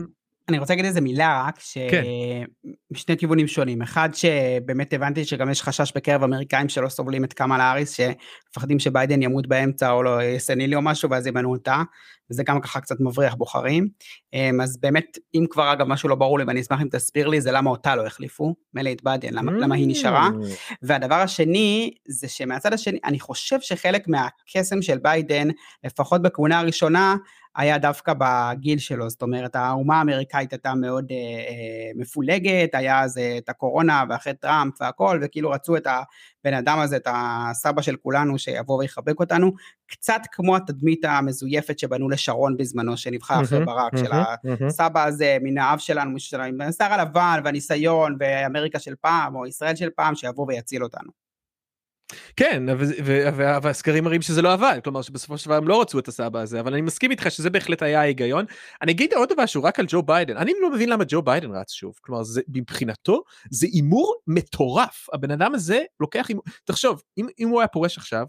אני 0.49 0.59
רוצה 0.59 0.73
להגיד 0.73 0.85
איזה 0.85 1.01
מילה 1.01 1.43
רק, 1.47 1.59
כן. 1.91 2.03
שמשני 2.91 3.17
כיוונים 3.17 3.47
שונים. 3.47 3.81
אחד, 3.81 4.09
שבאמת 4.13 4.93
הבנתי 4.93 5.25
שגם 5.25 5.49
יש 5.49 5.61
חשש 5.61 5.91
בקרב 5.95 6.23
אמריקאים 6.23 6.69
שלא 6.69 6.89
סובלים 6.89 7.23
את 7.23 7.33
קמאלה 7.33 7.63
האריס, 7.63 7.97
שמפחדים 7.97 8.79
שביידן 8.79 9.21
ימות 9.21 9.47
באמצע 9.47 9.91
או 9.91 10.03
יהיה 10.03 10.23
סנילי 10.23 10.75
או 10.75 10.81
משהו 10.81 11.09
ואז 11.09 11.27
ימנו 11.27 11.51
אותה, 11.51 11.81
וזה 12.31 12.43
גם 12.43 12.61
ככה 12.61 12.79
קצת 12.79 12.95
מבריח 12.99 13.35
בוחרים. 13.35 13.87
אמ, 14.33 14.61
אז 14.61 14.77
באמת, 14.77 15.17
אם 15.35 15.45
כבר 15.49 15.73
אגב 15.73 15.87
משהו 15.87 16.09
לא 16.09 16.15
ברור 16.15 16.39
לי 16.39 16.45
ואני 16.47 16.61
אשמח 16.61 16.81
אם 16.81 16.87
תסביר 16.91 17.27
לי, 17.27 17.41
זה 17.41 17.51
למה 17.51 17.69
אותה 17.69 17.95
לא 17.95 18.05
החליפו, 18.05 18.55
מילא 18.73 18.91
את 18.91 19.03
ביידן, 19.03 19.33
למה, 19.33 19.51
למה 19.51 19.75
היא 19.75 19.87
נשארה. 19.87 20.29
Mm. 20.29 20.75
והדבר 20.81 21.15
השני, 21.15 21.91
זה 22.07 22.27
שמהצד 22.27 22.73
השני, 22.73 22.99
אני 23.05 23.19
חושב 23.19 23.61
שחלק 23.61 24.07
מהקסם 24.07 24.81
של 24.81 24.97
ביידן, 24.97 25.47
לפחות 25.83 26.21
בכהונה 26.21 26.59
הראשונה, 26.59 27.15
היה 27.57 27.77
דווקא 27.77 28.13
בגיל 28.17 28.79
שלו, 28.79 29.09
זאת 29.09 29.21
אומרת 29.21 29.55
האומה 29.55 29.97
האמריקאית 29.97 30.53
הייתה 30.53 30.73
מאוד 30.75 31.05
אה, 31.11 31.15
אה, 31.15 31.91
מפולגת, 31.95 32.75
היה 32.75 33.01
אז 33.01 33.17
אה, 33.17 33.37
את 33.37 33.49
הקורונה 33.49 34.03
ואחרי 34.09 34.33
טראמפ 34.33 34.81
והכל, 34.81 35.19
וכאילו 35.21 35.49
רצו 35.49 35.77
את 35.77 35.87
הבן 35.87 36.53
אדם 36.53 36.79
הזה, 36.79 36.95
את 36.95 37.07
הסבא 37.11 37.81
של 37.81 37.95
כולנו 37.95 38.39
שיבוא 38.39 38.77
ויחבק 38.77 39.19
אותנו, 39.19 39.51
קצת 39.87 40.21
כמו 40.31 40.55
התדמית 40.55 41.05
המזויפת 41.05 41.79
שבנו 41.79 42.09
לשרון 42.09 42.57
בזמנו, 42.57 42.97
שנבחר 42.97 43.41
אחרי 43.41 43.65
ברק, 43.65 43.97
של 43.97 44.11
הסבא 44.67 45.05
הזה, 45.05 45.37
מן 45.41 45.57
האב 45.57 45.79
שלנו, 45.79 46.11
מישהו 46.11 46.29
שלנו, 46.29 46.43
עם 46.43 46.61
השיער 46.61 46.93
הלבן 46.93 47.41
והניסיון 47.43 48.17
ואמריקה 48.19 48.79
של 48.79 48.93
פעם, 49.01 49.35
או 49.35 49.45
ישראל 49.45 49.75
של 49.75 49.89
פעם, 49.95 50.15
שיבוא 50.15 50.45
ויציל 50.47 50.83
אותנו. 50.83 51.26
כן 52.35 52.63
והסקרים 53.61 54.03
מראים 54.03 54.21
שזה 54.21 54.41
לא 54.41 54.53
עבד 54.53 54.79
כלומר 54.83 55.01
שבסופו 55.01 55.37
של 55.37 55.45
דבר 55.45 55.55
הם 55.55 55.67
לא 55.67 55.81
רצו 55.81 55.99
את 55.99 56.07
הסבא 56.07 56.39
הזה 56.39 56.59
אבל 56.59 56.73
אני 56.73 56.81
מסכים 56.81 57.11
איתך 57.11 57.31
שזה 57.31 57.49
בהחלט 57.49 57.81
היה 57.81 58.01
ההיגיון. 58.01 58.45
אני 58.81 58.91
אגיד 58.91 59.13
עוד 59.13 59.29
דבר 59.33 59.45
שהוא 59.45 59.63
רק 59.63 59.79
על 59.79 59.85
ג'ו 59.89 60.01
ביידן 60.01 60.37
אני 60.37 60.53
לא 60.61 60.71
מבין 60.71 60.89
למה 60.89 61.03
ג'ו 61.07 61.21
ביידן 61.21 61.51
רץ 61.51 61.71
שוב 61.71 61.93
כלומר 62.01 62.23
זה 62.23 62.41
מבחינתו 62.47 63.23
זה 63.51 63.67
הימור 63.73 64.15
מטורף 64.27 65.07
הבן 65.13 65.31
אדם 65.31 65.55
הזה 65.55 65.81
לוקח 65.99 66.27
תחשוב 66.65 67.01
אם, 67.17 67.27
אם 67.39 67.47
הוא 67.47 67.59
היה 67.59 67.67
פורש 67.67 67.97
עכשיו 67.97 68.25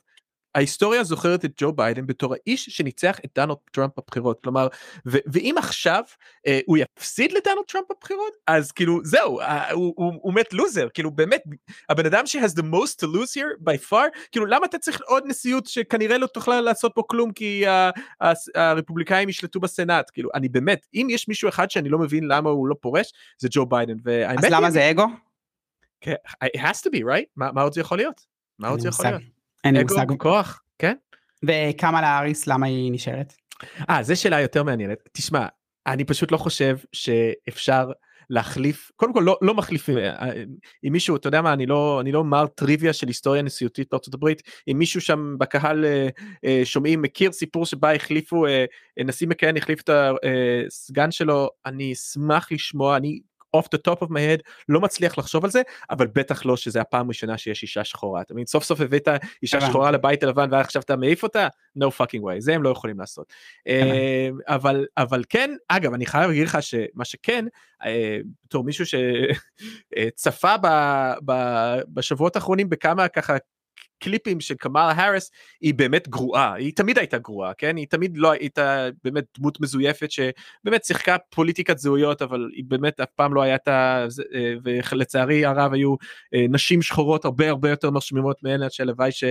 ההיסטוריה 0.58 1.04
זוכרת 1.04 1.44
את 1.44 1.52
ג'ו 1.56 1.72
ביידן 1.72 2.06
בתור 2.06 2.34
האיש 2.34 2.64
שניצח 2.68 3.18
את 3.24 3.30
דונלד 3.34 3.56
טראמפ 3.72 3.92
בבחירות 3.96 4.42
כלומר 4.42 4.68
ו- 5.06 5.18
ואם 5.26 5.54
עכשיו 5.58 6.02
אה, 6.46 6.60
הוא 6.66 6.78
יפסיד 6.78 7.32
לדונלד 7.32 7.64
טראמפ 7.68 7.86
בבחירות 7.90 8.32
אז 8.46 8.72
כאילו 8.72 9.00
זהו 9.04 9.40
אה, 9.40 9.70
הוא, 9.70 9.94
הוא, 9.96 10.12
הוא 10.22 10.34
מת 10.34 10.52
לוזר 10.52 10.88
כאילו 10.94 11.10
באמת 11.10 11.42
הבן 11.88 12.06
אדם 12.06 12.26
ש-has 12.26 12.58
the 12.58 12.62
most 12.62 12.96
to 13.02 13.06
lose 13.06 13.34
here 13.34 13.64
by 13.64 13.90
far 13.90 14.28
כאילו 14.32 14.46
למה 14.46 14.66
אתה 14.66 14.78
צריך 14.78 15.00
עוד 15.06 15.22
נשיאות 15.26 15.66
שכנראה 15.66 16.18
לא 16.18 16.26
תוכל 16.26 16.60
לעשות 16.60 16.92
פה 16.94 17.02
כלום 17.06 17.32
כי 17.32 17.66
ה- 17.66 17.90
ה- 18.20 18.32
הרפובליקאים 18.54 19.28
ישלטו 19.28 19.60
בסנאט 19.60 20.10
כאילו 20.12 20.30
אני 20.34 20.48
באמת 20.48 20.86
אם 20.94 21.06
יש 21.10 21.28
מישהו 21.28 21.48
אחד 21.48 21.70
שאני 21.70 21.88
לא 21.88 21.98
מבין 21.98 22.24
למה 22.24 22.50
הוא 22.50 22.68
לא 22.68 22.74
פורש 22.80 23.12
זה 23.38 23.48
ג'ו 23.50 23.66
ביידן 23.66 23.96
אז 24.26 24.44
למה 24.50 24.70
זה 24.70 24.90
אגו? 24.90 25.06
כן, 26.00 26.14
it 26.44 26.60
has 26.60 26.80
to 26.86 26.90
be 26.90 27.00
right 27.00 27.28
מה, 27.36 27.52
מה 27.52 27.62
עוד 27.62 27.72
זה 27.72 27.80
יכול 27.80 27.98
להיות? 27.98 28.26
מה 28.58 28.68
עוד 28.68 28.80
זה 28.80 28.88
יכול 28.88 29.06
להיות? 29.06 29.37
אין 29.64 29.74
לי 29.74 29.80
אגו, 29.80 29.94
מושג. 29.94 30.18
כוח, 30.18 30.62
כן? 30.78 30.94
וקמאלה 31.44 32.06
האריס, 32.06 32.46
למה 32.46 32.66
היא 32.66 32.92
נשארת? 32.92 33.32
אה, 33.90 34.02
זו 34.02 34.20
שאלה 34.20 34.40
יותר 34.40 34.62
מעניינת. 34.62 34.98
תשמע, 35.12 35.46
אני 35.86 36.04
פשוט 36.04 36.32
לא 36.32 36.36
חושב 36.36 36.76
שאפשר 36.92 37.90
להחליף, 38.30 38.90
קודם 38.96 39.12
כל 39.12 39.20
לא, 39.20 39.38
לא 39.42 39.54
מחליפים, 39.54 39.98
אה, 39.98 40.10
אה, 40.10 40.44
אם 40.84 40.92
מישהו, 40.92 41.16
אתה 41.16 41.28
יודע 41.28 41.42
מה, 41.42 41.52
אני 41.52 41.66
לא, 41.66 42.00
אני 42.00 42.12
לא 42.12 42.24
מר 42.24 42.46
טריוויה 42.46 42.92
של 42.92 43.06
היסטוריה 43.06 43.42
נשיאותית 43.42 43.88
בארצות 43.90 44.14
הברית, 44.14 44.42
אם 44.70 44.78
מישהו 44.78 45.00
שם 45.00 45.36
בקהל 45.38 45.84
אה, 46.44 46.60
שומעים, 46.64 47.02
מכיר 47.02 47.32
סיפור 47.32 47.66
שבה 47.66 47.94
החליפו, 47.94 48.46
נשיא 49.04 49.28
מכהן 49.28 49.56
החליף 49.56 49.80
את 49.80 49.90
הסגן 49.90 51.10
שלו, 51.10 51.48
אני 51.66 51.92
אשמח 51.92 52.52
לשמוע, 52.52 52.96
אני 52.96 53.20
off 53.58 53.66
the 53.76 53.92
top 53.92 54.06
of 54.06 54.08
my 54.08 54.12
head 54.12 54.42
לא 54.68 54.80
מצליח 54.80 55.18
לחשוב 55.18 55.44
על 55.44 55.50
זה 55.50 55.62
אבל 55.90 56.06
בטח 56.06 56.46
לא 56.46 56.56
שזה 56.56 56.80
הפעם 56.80 57.06
הראשונה 57.06 57.38
שיש 57.38 57.62
אישה 57.62 57.84
שחורה. 57.84 58.20
אתה 58.20 58.34
מבין? 58.34 58.46
סוף 58.46 58.64
סוף 58.64 58.80
הבאת 58.80 59.08
אישה 59.42 59.60
שחורה 59.60 59.90
לבית 59.90 60.22
הלבן 60.22 60.48
ועכשיו 60.52 60.82
אתה 60.82 60.96
מעיף 60.96 61.22
אותה? 61.22 61.48
No 61.78 61.86
fucking 61.86 62.20
way 62.20 62.38
זה 62.38 62.54
הם 62.54 62.62
לא 62.62 62.68
יכולים 62.68 62.98
לעשות. 62.98 63.32
אה, 63.68 64.28
אבל 64.46 64.86
אבל 64.96 65.24
כן 65.28 65.50
אגב 65.68 65.94
אני 65.94 66.06
חייב 66.06 66.28
להגיד 66.28 66.46
לך 66.46 66.58
שמה 66.60 67.04
שכן 67.04 67.44
אה, 67.84 68.18
בתור 68.44 68.64
מישהו 68.64 68.84
שצפה 69.98 70.54
בשבועות 71.88 72.36
האחרונים 72.36 72.70
בכמה 72.70 73.08
ככה 73.08 73.36
קליפים 73.98 74.40
של 74.40 74.54
קמאלה 74.54 74.90
האריס 74.90 75.30
היא 75.60 75.74
באמת 75.74 76.08
גרועה. 76.08 76.54
היא 76.54 76.72
תמיד 76.76 76.98
הייתה 76.98 77.18
גרועה 77.18 77.54
כן? 77.54 77.76
היא 77.76 77.86
תמיד 77.90 78.18
לא 78.18 78.30
הייתה 78.30 78.88
באמת 79.04 79.24
דמות 79.38 79.60
מזויפת 79.60 80.10
שבאמת 80.10 80.84
שיחקה 80.84 81.16
פוליטיקת 81.30 81.78
זהויות 81.78 82.22
אבל 82.22 82.48
היא 82.52 82.64
באמת 82.68 83.00
אף 83.00 83.08
פעם 83.16 83.34
לא 83.34 83.42
הייתה 83.42 84.06
אה, 84.34 84.54
ולצערי 84.64 85.44
הרב 85.44 85.72
היו 85.72 85.94
אה, 86.34 86.46
נשים 86.48 86.82
שחורות 86.82 87.24
הרבה 87.24 87.48
הרבה 87.48 87.70
יותר 87.70 87.90
מרשימות 87.90 88.42
מהן 88.42 88.60
שהלוואי 88.70 89.12
ש... 89.12 89.24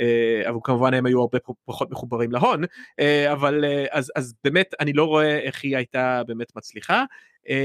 אה, 0.00 0.42
אבל 0.48 0.58
כמובן 0.64 0.94
הם 0.94 1.06
היו 1.06 1.20
הרבה 1.20 1.38
פחות 1.64 1.90
מחוברים 1.90 2.32
להון. 2.32 2.64
אבל 3.32 3.64
אז 3.90 4.12
אז 4.16 4.34
באמת 4.44 4.74
אני 4.80 4.92
לא 4.92 5.04
רואה 5.04 5.38
איך 5.38 5.64
היא 5.64 5.76
הייתה 5.76 6.22
באמת 6.26 6.56
מצליחה 6.56 7.04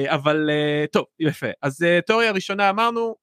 אבל 0.07 0.49
טוב 0.91 1.05
יפה. 1.19 1.47
אז 1.61 1.85
תיאוריה 2.05 2.31
ראשונה 2.31 2.69
אמרנו. 2.69 3.15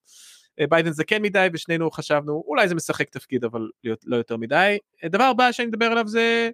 אה, 0.60 0.66
ביידן 0.66 0.92
זקן 0.92 1.22
מדי 1.22 1.48
ושנינו 1.52 1.90
חשבנו 1.90 2.44
אולי 2.46 2.68
זה 2.68 2.74
משחק 2.74 3.10
תפקיד 3.10 3.44
אבל 3.44 3.68
לא 4.04 4.16
יותר 4.16 4.36
מדי. 4.36 4.78
אה, 5.04 5.08
דבר 5.08 5.24
הבא 5.24 5.52
שאני 5.52 5.68
מדבר 5.68 5.86
עליו 5.86 6.08
זה 6.08 6.50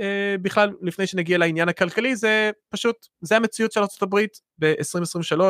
אה, 0.00 0.36
בכלל 0.42 0.70
לפני 0.82 1.06
שנגיע 1.06 1.38
לעניין 1.38 1.68
הכלכלי 1.68 2.16
זה 2.16 2.50
פשוט 2.68 3.06
זה 3.20 3.36
המציאות 3.36 3.72
של 3.72 3.80
ארה"ב 3.80 4.20
ב-2023 4.58 5.40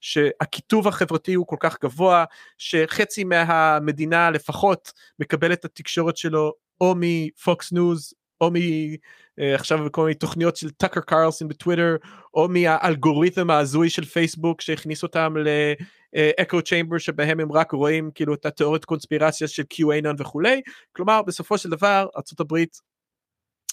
שהקיטוב 0.00 0.88
החברתי 0.88 1.34
הוא 1.34 1.46
כל 1.46 1.56
כך 1.60 1.76
גבוה 1.82 2.24
שחצי 2.58 3.24
מהמדינה 3.24 4.30
לפחות 4.30 4.92
מקבל 5.18 5.52
את 5.52 5.64
התקשורת 5.64 6.16
שלו 6.16 6.52
או 6.80 6.94
מפוקס 6.96 7.72
ניוז 7.72 8.14
או 8.40 8.50
מ... 8.50 8.54
עכשיו 9.54 9.92
כל 9.92 10.02
מיני 10.02 10.14
תוכניות 10.14 10.56
של 10.56 10.70
טאקר 10.70 11.00
קרלסון 11.00 11.48
בטוויטר 11.48 11.96
או 12.34 12.48
מהאלגוריתם 12.48 13.50
ההזוי 13.50 13.90
של 13.90 14.04
פייסבוק 14.04 14.60
שהכניס 14.60 15.02
אותם 15.02 15.34
ל 16.14 16.62
echo 16.62 16.75
chamber 16.75 16.98
שבהם 16.98 17.40
הם 17.40 17.52
רק 17.52 17.72
רואים 17.72 18.10
כאילו 18.14 18.34
את 18.34 18.46
התיאוריות 18.46 18.84
קונספירציה 18.84 19.48
של 19.48 19.62
QAnon 19.74 20.14
וכולי. 20.18 20.60
כלומר 20.92 21.22
בסופו 21.22 21.58
של 21.58 21.70
דבר 21.70 22.06
ארה"ב 22.16 22.56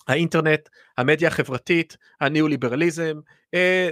האינטרנט 0.08 0.70
המדיה 0.98 1.28
החברתית 1.28 1.98
הניאו 2.22 2.48
ליברליזם 2.48 3.20
אה, 3.54 3.90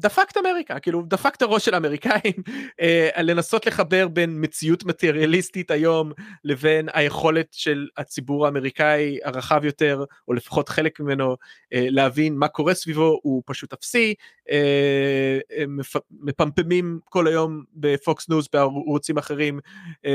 דפק 0.00 0.26
את 0.32 0.36
אמריקה 0.36 0.78
כאילו 0.80 1.02
דפק 1.02 1.34
את 1.36 1.42
הראש 1.42 1.64
של 1.64 1.74
האמריקאים 1.74 2.32
אה, 2.80 3.22
לנסות 3.22 3.66
לחבר 3.66 4.08
בין 4.08 4.36
מציאות 4.40 4.84
מטריאליסטית 4.84 5.70
היום 5.70 6.12
לבין 6.44 6.88
היכולת 6.92 7.46
של 7.50 7.88
הציבור 7.96 8.46
האמריקאי 8.46 9.18
הרחב 9.24 9.64
יותר 9.64 10.04
או 10.28 10.32
לפחות 10.32 10.68
חלק 10.68 11.00
ממנו 11.00 11.36
אה, 11.72 11.86
להבין 11.90 12.36
מה 12.36 12.48
קורה 12.48 12.74
סביבו 12.74 13.18
הוא 13.22 13.42
פשוט 13.46 13.72
אפסי 13.72 14.14
אה, 14.50 15.38
מפ, 15.68 15.96
מפמפמים 16.20 16.98
כל 17.04 17.26
היום 17.26 17.64
בפוקס 17.74 18.28
ניוז 18.28 18.48
בערוצים 18.52 19.18
אחרים 19.18 19.60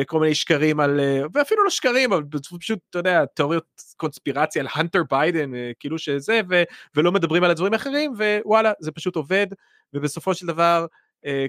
כל 0.06 0.20
מיני 0.20 0.36
שקרים 0.36 0.80
על 0.80 1.00
ואפילו 1.34 1.64
לא 1.64 1.70
שקרים 1.70 2.14
אבל 2.14 2.24
פשוט 2.60 2.80
אתה 2.90 3.00
יודע 3.00 3.26
תיאוריות 3.26 3.66
קונספירציה 3.98 4.62
על 4.62 4.68
הנטר 4.74 5.02
ביידן 5.12 5.52
כאילו 5.80 5.98
שזה 5.98 6.42
ו, 6.50 6.64
ולא 6.96 7.12
מדברים 7.12 7.44
על 7.44 7.52
הדברים 7.52 7.74
האחרים 7.74 8.14
ווואלה 8.18 8.72
זה 8.80 8.92
פשוט 8.92 9.16
עובד. 9.16 9.48
ובסופו 9.94 10.34
של 10.34 10.48
דבר 10.48 10.86
אה, 11.26 11.46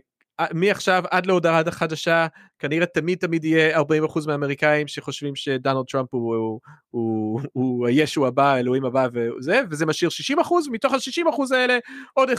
מעכשיו 0.54 1.04
עד 1.11 1.26
להודעה 1.26 1.59
חדשה 1.70 2.26
כנראה 2.61 2.87
תמיד 2.87 3.19
תמיד 3.19 3.45
יהיה 3.45 3.81
40% 3.81 3.83
מהאמריקאים 4.26 4.88
שחושבים 4.88 5.37
שדונלד 5.37 5.85
טראמפ 5.87 6.09
הוא, 6.11 6.37
הוא, 6.37 6.61
הוא, 6.90 7.40
הוא 7.52 7.87
הישו 7.87 8.26
הבא 8.26 8.52
האלוהים 8.52 8.85
הבא 8.85 9.09
וזה 9.12 9.61
וזה 9.71 9.87
משאיר 9.87 10.11
60% 10.38 10.43
מתוך 10.71 10.93
ה-60% 10.93 11.55
האלה 11.55 11.79
עוד 12.14 12.31
20% 12.31 12.35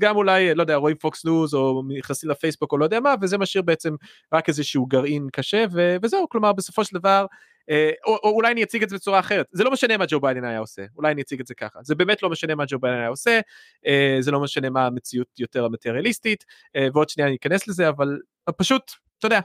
גם 0.00 0.16
אולי 0.16 0.54
לא 0.54 0.62
יודע 0.62 0.76
רואים 0.76 0.96
פוקס 0.96 1.24
ניוז 1.24 1.54
או 1.54 1.82
נכנסים 1.98 2.30
לפייסבוק 2.30 2.72
או 2.72 2.78
לא 2.78 2.84
יודע 2.84 3.00
מה 3.00 3.14
וזה 3.20 3.38
משאיר 3.38 3.62
בעצם 3.62 3.94
רק 4.32 4.48
איזשהו 4.48 4.86
גרעין 4.86 5.28
קשה 5.32 5.64
ו- 5.72 5.96
וזהו 6.02 6.28
כלומר 6.28 6.52
בסופו 6.52 6.84
של 6.84 6.98
דבר 6.98 7.26
אה, 7.70 7.90
או, 8.06 8.18
או 8.22 8.30
אולי 8.30 8.52
אני 8.52 8.62
אציג 8.62 8.82
את 8.82 8.88
זה 8.88 8.96
בצורה 8.96 9.18
אחרת. 9.18 9.46
זה 9.52 9.64
לא 9.64 9.70
משנה 9.70 9.96
מה 9.96 10.04
ג'ו 10.08 10.20
ביידן 10.20 10.44
היה 10.44 10.58
עושה 10.58 10.82
אולי 10.96 11.12
אני 11.12 11.22
אציג 11.22 11.40
את 11.40 11.46
זה 11.46 11.54
ככה. 11.54 11.78
זה 11.82 11.94
באמת 11.94 12.22
לא 12.22 12.30
משנה 12.30 12.54
מה 12.54 12.64
ג'ו 12.68 12.78
ביידן 12.78 12.98
היה 12.98 13.08
עושה 13.08 13.40
אה, 13.86 14.16
זה 14.20 14.30
לא 14.30 14.40
משנה 14.40 14.70
מה 14.70 14.86
המציאות 14.86 15.28
יותר 15.38 15.64
המטריאליסטית 15.64 16.44
אה, 16.76 16.88
ועוד 16.94 17.08
שנייה 17.08 17.28
אני 17.28 17.36
אכנס 17.36 17.68
לזה 17.68 17.88
אבל 17.88 18.18
פשוט 18.56 18.82
אתה 19.26 19.34
יודע 19.34 19.40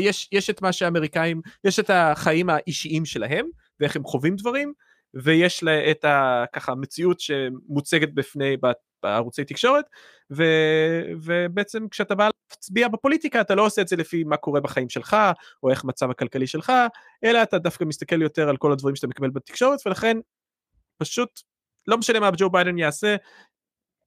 יש 0.00 0.28
יש 0.32 0.50
את 0.50 0.62
מה 0.62 0.72
שהאמריקאים 0.72 1.40
יש 1.64 1.80
את 1.80 1.90
החיים 1.90 2.50
האישיים 2.50 3.04
שלהם 3.04 3.46
ואיך 3.80 3.96
הם 3.96 4.04
חווים 4.04 4.36
דברים 4.36 4.72
ויש 5.14 5.62
לה 5.62 5.90
את 5.90 6.04
ה, 6.04 6.44
ככה 6.52 6.74
מציאות 6.74 7.20
שמוצגת 7.20 8.12
בפני 8.14 8.56
בערוצי 9.02 9.44
תקשורת 9.44 9.84
ו, 10.32 10.44
ובעצם 11.22 11.88
כשאתה 11.88 12.14
בא 12.14 12.28
להצביע 12.50 12.88
בפוליטיקה 12.88 13.40
אתה 13.40 13.54
לא 13.54 13.66
עושה 13.66 13.82
את 13.82 13.88
זה 13.88 13.96
לפי 13.96 14.24
מה 14.24 14.36
קורה 14.36 14.60
בחיים 14.60 14.88
שלך 14.88 15.16
או 15.62 15.70
איך 15.70 15.84
מצב 15.84 16.10
הכלכלי 16.10 16.46
שלך 16.46 16.72
אלא 17.24 17.42
אתה 17.42 17.58
דווקא 17.58 17.84
מסתכל 17.84 18.22
יותר 18.22 18.48
על 18.48 18.56
כל 18.56 18.72
הדברים 18.72 18.96
שאתה 18.96 19.06
מקבל 19.06 19.30
בתקשורת 19.30 19.78
ולכן 19.86 20.16
פשוט 20.98 21.40
לא 21.86 21.98
משנה 21.98 22.20
מה 22.20 22.30
ג'ו 22.36 22.50
ביידן 22.50 22.78
יעשה 22.78 23.16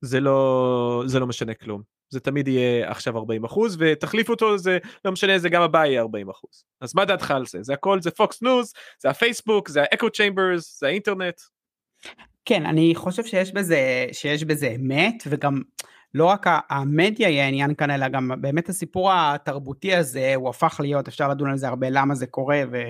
זה 0.01 0.19
לא 0.19 1.03
זה 1.05 1.19
לא 1.19 1.27
משנה 1.27 1.53
כלום 1.53 1.96
זה 2.09 2.19
תמיד 2.19 2.47
יהיה 2.47 2.89
עכשיו 2.89 3.17
40 3.17 3.45
אחוז 3.45 3.77
ותחליפו 3.79 4.33
אותו 4.33 4.57
זה 4.57 4.77
לא 5.05 5.11
משנה 5.11 5.39
זה 5.39 5.49
גם 5.49 5.61
הבא 5.61 5.85
יהיה 5.85 6.01
40 6.01 6.29
אחוז 6.29 6.63
אז 6.81 6.95
מה 6.95 7.05
דעתך 7.05 7.31
על 7.31 7.45
זה 7.45 7.59
זה 7.61 7.73
הכל 7.73 8.01
זה 8.01 8.11
פוקס 8.11 8.41
ניוז 8.41 8.73
זה 8.99 9.09
הפייסבוק 9.09 9.69
זה 9.69 9.81
ה 9.81 10.09
echo 10.09 10.33
chambers 10.33 10.79
זה 10.79 10.87
האינטרנט. 10.87 11.41
כן 12.45 12.65
אני 12.65 12.95
חושב 12.95 13.23
שיש 13.23 13.51
בזה 13.51 14.05
שיש 14.11 14.43
בזה 14.43 14.67
אמת 14.67 15.23
וגם 15.27 15.61
לא 16.13 16.25
רק 16.25 16.45
המדיה 16.69 17.29
יהיה 17.29 17.45
העניין 17.45 17.75
כאן, 17.75 17.91
אלא 17.91 18.07
גם 18.07 18.31
באמת 18.41 18.69
הסיפור 18.69 19.11
התרבותי 19.13 19.95
הזה, 19.95 20.35
הוא 20.35 20.49
הפך 20.49 20.77
להיות, 20.79 21.07
אפשר 21.07 21.29
לדון 21.29 21.49
על 21.49 21.57
זה 21.57 21.67
הרבה 21.67 21.89
למה 21.89 22.15
זה 22.15 22.27
קורה 22.27 22.61
ו- 22.71 22.83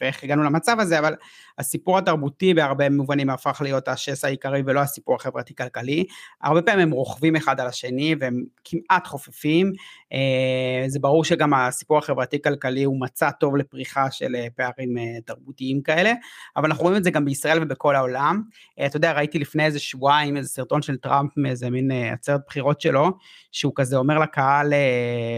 ואיך 0.00 0.24
הגענו 0.24 0.42
למצב 0.42 0.76
הזה, 0.80 0.98
אבל 0.98 1.14
הסיפור 1.58 1.98
התרבותי 1.98 2.54
בהרבה 2.54 2.90
מובנים 2.90 3.30
הפך 3.30 3.60
להיות 3.64 3.88
השסע 3.88 4.26
העיקרי 4.26 4.62
ולא 4.66 4.80
הסיפור 4.80 5.14
החברתי-כלכלי. 5.14 6.04
הרבה 6.42 6.62
פעמים 6.62 6.80
הם 6.80 6.90
רוכבים 6.90 7.36
אחד 7.36 7.60
על 7.60 7.66
השני 7.66 8.14
והם 8.20 8.44
כמעט 8.64 9.06
חופפים. 9.06 9.72
אה, 10.12 10.88
זה 10.88 10.98
ברור 11.00 11.24
שגם 11.24 11.54
הסיפור 11.54 11.98
החברתי-כלכלי 11.98 12.84
הוא 12.84 13.00
מצע 13.00 13.30
טוב 13.30 13.56
לפריחה 13.56 14.10
של 14.10 14.36
אה, 14.36 14.46
פערים 14.56 14.98
אה, 14.98 15.20
תרבותיים 15.24 15.82
כאלה, 15.82 16.12
אבל 16.56 16.68
אנחנו 16.68 16.82
רואים 16.82 16.96
את 16.96 17.04
זה 17.04 17.10
גם 17.10 17.24
בישראל 17.24 17.62
ובכל 17.62 17.96
העולם. 17.96 18.42
אתה 18.86 18.96
יודע, 18.96 19.12
ראיתי 19.12 19.38
לפני 19.38 19.64
איזה 19.64 19.78
שבועיים 19.78 20.36
איזה 20.36 20.48
סרטון 20.48 20.82
של 20.82 20.96
טראמפ 20.96 21.30
מאיזה 21.36 21.70
מין 21.70 21.90
עצרת 21.90 22.40
בחירות 22.50 22.80
שלו, 22.80 23.10
שהוא 23.52 23.72
כזה 23.76 23.96
אומר 23.96 24.18
לקהל, 24.18 24.72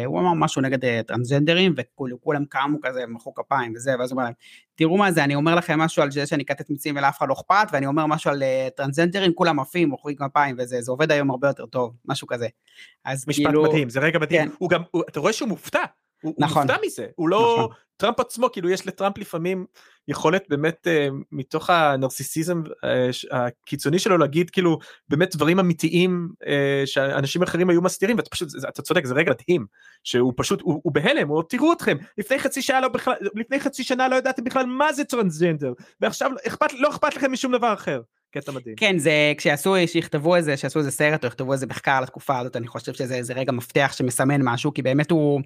הוא 0.06 0.20
אמר 0.20 0.34
משהו 0.34 0.62
נגד 0.62 1.02
טרנסג'נדרים 1.02 1.74
וכולם 1.76 2.44
קמו 2.44 2.78
כזה, 2.82 3.06
מחאו 3.08 3.34
כפיים 3.34 3.72
וזה, 3.76 3.94
ואז 3.98 4.10
הוא 4.10 4.16
אומר 4.16 4.24
להם, 4.24 4.34
תראו 4.74 4.96
מה 4.96 5.12
זה, 5.12 5.24
אני 5.24 5.34
אומר 5.34 5.54
לכם 5.54 5.78
משהו 5.78 6.02
על 6.02 6.10
זה 6.10 6.26
שאני 6.26 6.44
כתת 6.44 6.70
מיצים 6.70 6.96
ולאף 6.96 7.18
אחד 7.18 7.28
לא 7.28 7.34
אכפת, 7.34 7.66
ואני 7.72 7.86
אומר 7.86 8.06
משהו 8.06 8.30
על 8.30 8.42
uh, 8.42 8.70
טרנסג'נדרים, 8.70 9.32
כולם 9.34 9.60
עפים, 9.60 9.88
מוחאים 9.88 10.16
כפיים 10.16 10.56
וזה, 10.58 10.82
זה 10.82 10.90
עובד 10.90 11.12
היום 11.12 11.30
הרבה 11.30 11.48
יותר 11.48 11.66
טוב, 11.66 11.94
משהו 12.04 12.26
כזה. 12.26 12.48
אז 13.04 13.28
משפט 13.28 13.44
כאילו... 13.46 13.62
מדהים, 13.62 13.88
זה 13.88 14.00
רגע 14.00 14.18
מדהים. 14.18 14.48
כן. 14.48 14.54
הוא 14.58 14.70
גם, 14.70 14.82
הוא, 14.90 15.02
אתה 15.08 15.20
רואה 15.20 15.32
שהוא 15.32 15.48
מופתע, 15.48 15.84
הוא, 16.22 16.34
נכון. 16.38 16.62
הוא 16.62 16.72
מופתע 16.72 16.86
מזה, 16.86 17.06
הוא 17.16 17.28
לא, 17.28 17.56
נכון. 17.58 17.76
טראמפ 18.02 18.20
עצמו, 18.20 18.52
כאילו 18.52 18.70
יש 18.70 18.86
לטראמפ 18.86 19.18
לפעמים 19.18 19.66
יכולת 20.08 20.44
באמת 20.48 20.86
uh, 20.86 21.14
מתוך 21.32 21.70
הנרסיסיזם 21.70 22.62
uh, 22.62 23.36
הקיצוני 23.36 23.98
שלו 23.98 24.18
להגיד 24.18 24.50
כאילו 24.50 24.78
באמת 25.08 25.36
דברים 25.36 25.58
אמיתיים 25.58 26.28
uh, 26.42 26.46
שאנשים 26.86 27.42
אחרים 27.42 27.70
היו 27.70 27.82
מסתירים 27.82 28.16
ואתה 28.16 28.30
פשוט 28.30 28.48
אתה 28.68 28.82
צודק 28.82 29.06
זה 29.06 29.14
רגע 29.14 29.32
מדהים 29.32 29.66
שהוא 30.04 30.32
פשוט 30.36 30.60
הוא, 30.60 30.80
הוא 30.82 30.92
בהלם 30.92 31.28
הוא 31.28 31.42
תראו 31.48 31.72
אתכם 31.72 31.96
לפני 32.18 32.38
חצי 32.38 32.62
שעה 32.62 32.80
לא 32.80 32.88
בכלל 32.88 33.14
לפני 33.34 33.60
חצי 33.60 33.84
שנה 33.84 34.08
לא 34.08 34.16
ידעתם 34.16 34.44
בכלל 34.44 34.66
מה 34.66 34.92
זה 34.92 35.04
טרנסג'נדר 35.04 35.72
ועכשיו 36.00 36.30
אכפת 36.46 36.72
לא 36.72 36.90
אכפת 36.90 37.16
לכם 37.16 37.32
משום 37.32 37.52
דבר 37.56 37.74
אחר. 37.74 38.00
קטע 38.32 38.52
מדהים. 38.52 38.76
כן, 38.76 38.98
זה 38.98 39.32
כשיעשו, 39.38 39.74
שיכתבו 39.86 40.36
איזה, 40.36 40.56
שיעשו 40.56 40.78
איזה 40.78 40.90
סרט 40.90 41.24
או 41.24 41.28
יכתבו 41.28 41.52
איזה 41.52 41.66
מחקר 41.66 41.90
על 41.90 42.04
התקופה 42.04 42.38
הזאת, 42.38 42.56
אני 42.56 42.66
חושב 42.66 42.92
שזה 42.92 43.34
רגע 43.34 43.52
מפתח 43.52 43.92
שמסמן 43.96 44.40
משהו, 44.42 44.74
כי 44.74 44.82
באמת 44.82 45.10
הוא, 45.10 45.40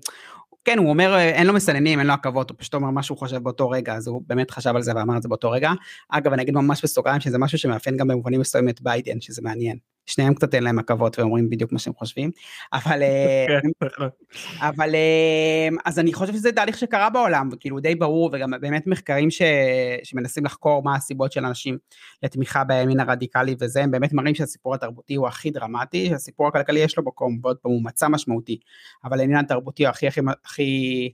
כן, 0.66 0.78
הוא 0.78 0.88
אומר, 0.88 1.18
אין 1.18 1.46
לו 1.46 1.52
מסננים, 1.52 1.98
אין 1.98 2.06
לו 2.06 2.12
עכבות, 2.12 2.50
הוא 2.50 2.56
פשוט 2.58 2.74
אומר 2.74 2.90
מה 2.90 3.02
שהוא 3.02 3.18
חושב 3.18 3.36
באותו 3.36 3.70
רגע, 3.70 3.94
אז 3.94 4.06
הוא 4.06 4.22
באמת 4.26 4.50
חשב 4.50 4.76
על 4.76 4.82
זה 4.82 4.92
ואמר 4.96 5.16
את 5.16 5.22
זה 5.22 5.28
באותו 5.28 5.50
רגע. 5.50 5.72
אגב, 6.08 6.32
אני 6.32 6.42
אגיד 6.42 6.54
ממש 6.54 6.84
בסוגריים 6.84 7.20
שזה 7.20 7.38
משהו 7.38 7.58
שמאפיין 7.58 7.96
גם 7.96 8.08
במובנים 8.08 8.40
מסוימים 8.40 8.68
את 8.68 8.82
ביידן, 8.82 9.20
שזה 9.20 9.42
מעניין. 9.42 9.78
שניהם 10.06 10.34
קצת 10.34 10.54
אין 10.54 10.62
להם 10.64 10.78
עכבות 10.78 11.18
ואומרים 11.18 11.50
בדיוק 11.50 11.72
מה 11.72 11.78
שהם 11.78 11.94
חושבים, 11.94 12.30
אבל, 12.72 13.02
אה, 13.02 13.46
כן, 13.48 13.86
אבל 14.68 14.94
אה, 14.94 15.68
אז 15.84 15.98
אני 15.98 16.14
חושב 16.14 16.32
שזה 16.32 16.52
תהליך 16.52 16.78
שקרה 16.78 17.10
בעולם, 17.10 17.48
וכאילו 17.52 17.80
די 17.80 17.94
ברור, 17.94 18.30
וגם 18.32 18.50
באמת 18.60 18.86
מחקרים 18.86 19.30
ש, 19.30 19.42
שמנסים 20.04 20.44
לחקור 20.44 20.82
מה 20.82 20.94
הסיבות 20.94 21.32
של 21.32 21.44
אנשים 21.44 21.78
לתמיכה 22.22 22.64
בימין 22.64 23.00
הרדיקלי 23.00 23.54
וזה, 23.60 23.82
הם 23.82 23.90
באמת 23.90 24.12
מראים 24.12 24.34
שהסיפור 24.34 24.74
התרבותי 24.74 25.14
הוא 25.14 25.28
הכי 25.28 25.50
דרמטי, 25.50 26.08
שהסיפור 26.08 26.48
הכלכלי 26.48 26.80
יש 26.80 26.96
לו 26.96 27.04
מקום, 27.04 27.38
ועוד 27.42 27.56
פעם 27.56 27.72
הוא 27.72 27.84
מצע 27.84 28.08
משמעותי, 28.08 28.58
אבל 29.04 29.20
העניין 29.20 29.44
התרבותי 29.44 29.84
הוא 29.84 29.90
הכי 29.90 30.06
הכי, 30.06 30.20
הכי 30.44 31.12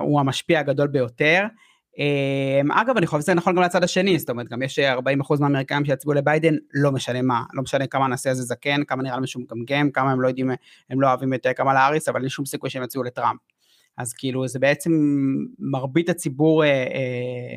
הוא 0.00 0.20
המשפיע 0.20 0.60
הגדול 0.60 0.86
ביותר. 0.86 1.46
אמ, 1.98 2.72
אגב 2.72 2.96
אני 2.96 3.06
חושב 3.06 3.22
שזה 3.22 3.34
נכון 3.34 3.56
גם 3.56 3.62
לצד 3.62 3.84
השני 3.84 4.18
זאת 4.18 4.30
אומרת 4.30 4.48
גם 4.48 4.62
יש 4.62 4.78
40% 4.78 5.40
מהאמריקאים 5.40 5.84
שיצביעו 5.84 6.14
לביידן 6.14 6.54
לא 6.74 6.92
משנה 6.92 7.22
מה 7.22 7.42
לא 7.52 7.62
משנה 7.62 7.86
כמה 7.86 8.04
הנשיא 8.04 8.30
הזה 8.30 8.42
זקן 8.42 8.84
כמה 8.84 9.02
נראה 9.02 9.16
למישהו 9.16 9.40
מגמגם 9.40 9.90
כמה 9.90 10.12
הם 10.12 10.20
לא 10.20 10.28
יודעים 10.28 10.50
הם 10.90 11.00
לא 11.00 11.08
אוהבים 11.08 11.34
את 11.34 11.46
כמה 11.56 11.74
לאריס 11.74 12.08
אבל 12.08 12.20
אין 12.20 12.28
שום 12.28 12.46
סיכוי 12.46 12.70
שהם 12.70 12.82
יצביעו 12.82 13.04
לטראמפ. 13.04 13.40
אז 13.98 14.12
כאילו 14.12 14.48
זה 14.48 14.58
בעצם 14.58 14.90
מרבית 15.58 16.08
הציבור 16.08 16.64
אה, 16.64 16.68
אה, 16.68 16.74
אה, 16.74 17.56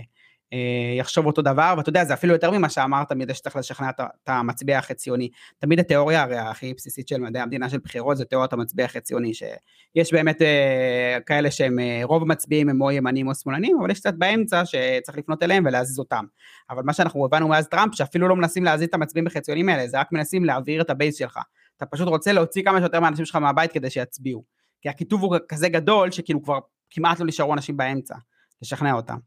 יחשוב 0.97 1.25
אותו 1.25 1.41
דבר, 1.41 1.73
ואתה 1.77 1.89
יודע, 1.89 2.05
זה 2.05 2.13
אפילו 2.13 2.33
יותר 2.33 2.51
ממה 2.51 2.69
שאמרת, 2.69 3.11
מזה 3.11 3.33
שצריך 3.33 3.55
לשכנע 3.55 3.89
את 3.89 4.01
המצביע 4.27 4.77
החציוני. 4.77 5.29
תמיד 5.59 5.79
התיאוריה 5.79 6.21
הרי 6.21 6.37
הכי 6.37 6.73
בסיסית 6.73 7.07
של 7.07 7.17
מדעי 7.17 7.41
המדינה 7.41 7.69
של 7.69 7.77
בחירות 7.77 8.17
זה 8.17 8.25
תיאוריית 8.25 8.53
המצביע 8.53 8.85
החציוני, 8.85 9.31
שיש 9.33 10.13
באמת 10.13 10.41
אה, 10.41 11.17
כאלה 11.25 11.51
שהם, 11.51 11.79
אה, 11.79 12.01
רוב 12.03 12.21
המצביעים 12.21 12.69
הם 12.69 12.81
או 12.81 12.91
ימנים 12.91 13.27
או 13.27 13.35
שמאלנים, 13.35 13.77
אבל 13.81 13.91
יש 13.91 13.99
קצת 13.99 14.13
באמצע 14.13 14.65
שצריך 14.65 15.17
לפנות 15.17 15.43
אליהם 15.43 15.63
ולהזיז 15.65 15.99
אותם. 15.99 16.25
אבל 16.69 16.83
מה 16.85 16.93
שאנחנו 16.93 17.25
הבנו 17.25 17.47
מאז 17.47 17.67
טראמפ, 17.67 17.95
שאפילו 17.95 18.27
לא 18.27 18.35
מנסים 18.35 18.63
להזיז 18.63 18.87
את 18.87 18.93
המצביעים 18.93 19.27
החציוניים 19.27 19.69
האלה, 19.69 19.87
זה 19.87 19.99
רק 19.99 20.11
מנסים 20.11 20.45
להעביר 20.45 20.81
את 20.81 20.89
ה 20.89 20.95
base 20.95 21.17
שלך. 21.17 21.39
אתה 21.77 21.85
פשוט 21.85 22.07
רוצה 22.07 22.31
להוציא 22.31 22.63
כמה 22.63 22.79
שיותר 22.79 22.99
מהאנשים 22.99 23.25
שלך 23.25 23.35
מהבית 23.35 23.71
כדי 23.71 23.89
שיצביעו. 23.89 24.43
כי 24.81 24.89
הקיטוב 24.89 25.23
הוא 25.23 25.35
כזה 25.49 25.69
גדול, 25.69 26.11
שכאילו 26.11 26.43
כבר 26.43 26.59
כמעט 26.89 27.19
לא 27.19 27.25
נשארו 27.25 27.53
אנשים 27.53 27.77
באמצע, 27.77 28.15
לשכנע 28.61 28.93
אותם. 28.93 29.17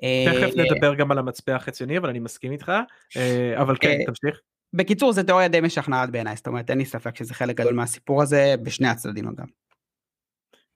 תכף 0.00 0.58
אה, 0.58 0.64
נדבר 0.64 0.94
גם 0.94 1.10
על 1.10 1.18
המצביע 1.18 1.56
החציוני 1.56 1.98
אבל 1.98 2.08
אני 2.08 2.18
מסכים 2.18 2.52
איתך 2.52 2.72
אה, 3.16 3.62
אבל 3.62 3.76
כן 3.80 3.88
אה, 4.00 4.04
תמשיך. 4.06 4.40
בקיצור 4.72 5.12
זה 5.12 5.24
תיאוריה 5.24 5.48
די 5.48 5.60
משכנעת 5.60 6.10
בעיניי 6.10 6.36
זאת 6.36 6.46
אומרת 6.46 6.70
אין 6.70 6.78
לי 6.78 6.84
ספק 6.84 7.16
שזה 7.16 7.34
חלק 7.34 7.56
גדול 7.56 7.74
מהסיפור 7.74 8.22
הזה 8.22 8.54
בשני 8.62 8.88
הצדדים 8.88 9.28
אגב. 9.28 9.46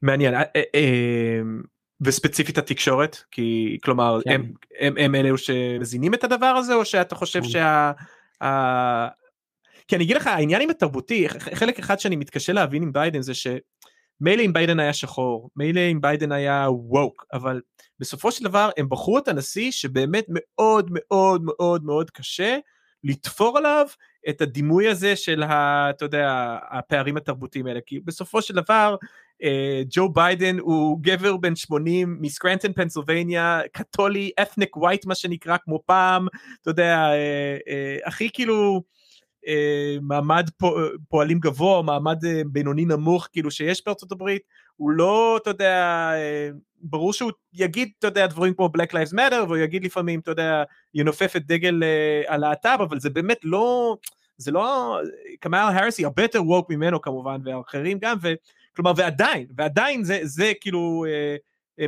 מעניין 0.02 0.34
וספציפית 2.00 2.58
התקשורת 2.58 3.16
כי 3.30 3.78
כלומר 3.82 4.20
כן. 4.24 4.30
הם, 4.30 4.52
הם, 4.80 4.96
הם 4.98 5.14
אלה 5.14 5.38
שמזינים 5.38 6.14
את 6.14 6.24
הדבר 6.24 6.46
הזה 6.46 6.74
או 6.74 6.84
שאתה 6.84 7.14
חושב 7.14 7.40
כן. 7.40 7.48
שה... 7.48 7.92
ה... 8.42 9.08
כי 9.88 9.96
אני 9.96 10.04
אגיד 10.04 10.16
לך 10.16 10.26
העניין 10.26 10.62
עם 10.62 10.70
התרבותי 10.70 11.28
חלק 11.28 11.78
אחד 11.78 11.98
שאני 11.98 12.16
מתקשה 12.16 12.52
להבין 12.52 12.82
עם 12.82 12.92
ביידן 12.92 13.22
זה 13.22 13.34
ש... 13.34 13.46
מילא 14.20 14.42
אם 14.42 14.52
ביידן 14.52 14.80
היה 14.80 14.92
שחור, 14.92 15.50
מילא 15.56 15.80
אם 15.92 16.00
ביידן 16.00 16.32
היה 16.32 16.66
woke, 16.70 17.24
אבל 17.32 17.60
בסופו 18.00 18.32
של 18.32 18.44
דבר 18.44 18.70
הם 18.76 18.88
בחרו 18.88 19.18
את 19.18 19.28
הנשיא 19.28 19.70
שבאמת 19.70 20.24
מאוד 20.28 20.88
מאוד 20.90 21.42
מאוד 21.44 21.84
מאוד 21.84 22.10
קשה 22.10 22.58
לתפור 23.04 23.58
עליו 23.58 23.86
את 24.28 24.40
הדימוי 24.40 24.88
הזה 24.88 25.16
של 25.16 25.42
ה, 25.42 25.90
אתה 25.90 26.04
יודע, 26.04 26.58
הפערים 26.70 27.16
התרבותיים 27.16 27.66
האלה, 27.66 27.80
כי 27.86 28.00
בסופו 28.00 28.42
של 28.42 28.54
דבר 28.54 28.96
אה, 29.42 29.82
ג'ו 29.90 30.08
ביידן 30.08 30.58
הוא 30.58 30.98
גבר 31.00 31.36
בן 31.36 31.56
80 31.56 32.18
מסקרנטון 32.20 32.72
פנסילבניה, 32.72 33.60
קתולי, 33.72 34.30
אתניק 34.42 34.76
ווייט 34.76 35.06
מה 35.06 35.14
שנקרא 35.14 35.56
כמו 35.64 35.82
פעם, 35.86 36.26
אתה 36.62 36.70
יודע, 36.70 36.96
אה, 36.96 37.56
אה, 37.68 37.96
הכי 38.04 38.30
כאילו 38.32 38.74
אה, 38.74 38.80
מעמד 40.02 40.46
פועלים 41.08 41.38
גבוה, 41.38 41.82
מעמד 41.82 42.24
אה, 42.24 42.42
בינוני 42.46 42.84
נמוך 42.84 43.28
כאילו 43.32 43.50
שיש 43.50 43.82
בארצות 43.86 44.12
הברית, 44.12 44.42
הוא 44.76 44.90
לא, 44.90 45.38
אתה 45.42 45.50
יודע, 45.50 46.10
אה, 46.14 46.50
ברור 46.80 47.12
שהוא 47.12 47.32
יגיד, 47.52 47.88
אתה 47.98 48.06
יודע, 48.06 48.26
דברים 48.26 48.54
כמו 48.54 48.70
Black 48.76 48.90
Lives 48.90 49.12
Matter, 49.12 49.44
והוא 49.44 49.56
יגיד 49.56 49.84
לפעמים, 49.84 50.20
אתה 50.20 50.30
יודע, 50.30 50.62
ינופף 50.94 51.36
את 51.36 51.46
דגל 51.46 51.82
הלהט"ב, 52.28 52.78
אבל 52.80 53.00
זה 53.00 53.10
באמת 53.10 53.38
לא, 53.44 53.96
זה 54.36 54.50
לא, 54.50 54.98
קמאל 55.40 55.60
האריס 55.60 55.98
היא 55.98 56.06
הרבה 56.06 56.22
יותר 56.22 56.42
ווק 56.42 56.70
ממנו 56.70 57.00
כמובן, 57.00 57.40
ואחרים 57.44 57.98
גם, 58.00 58.16
וכלומר, 58.22 58.92
ועדיין, 58.96 59.46
ועדיין 59.56 60.04
זה, 60.04 60.20
זה 60.22 60.52
כאילו, 60.60 61.04
אה, 61.08 61.36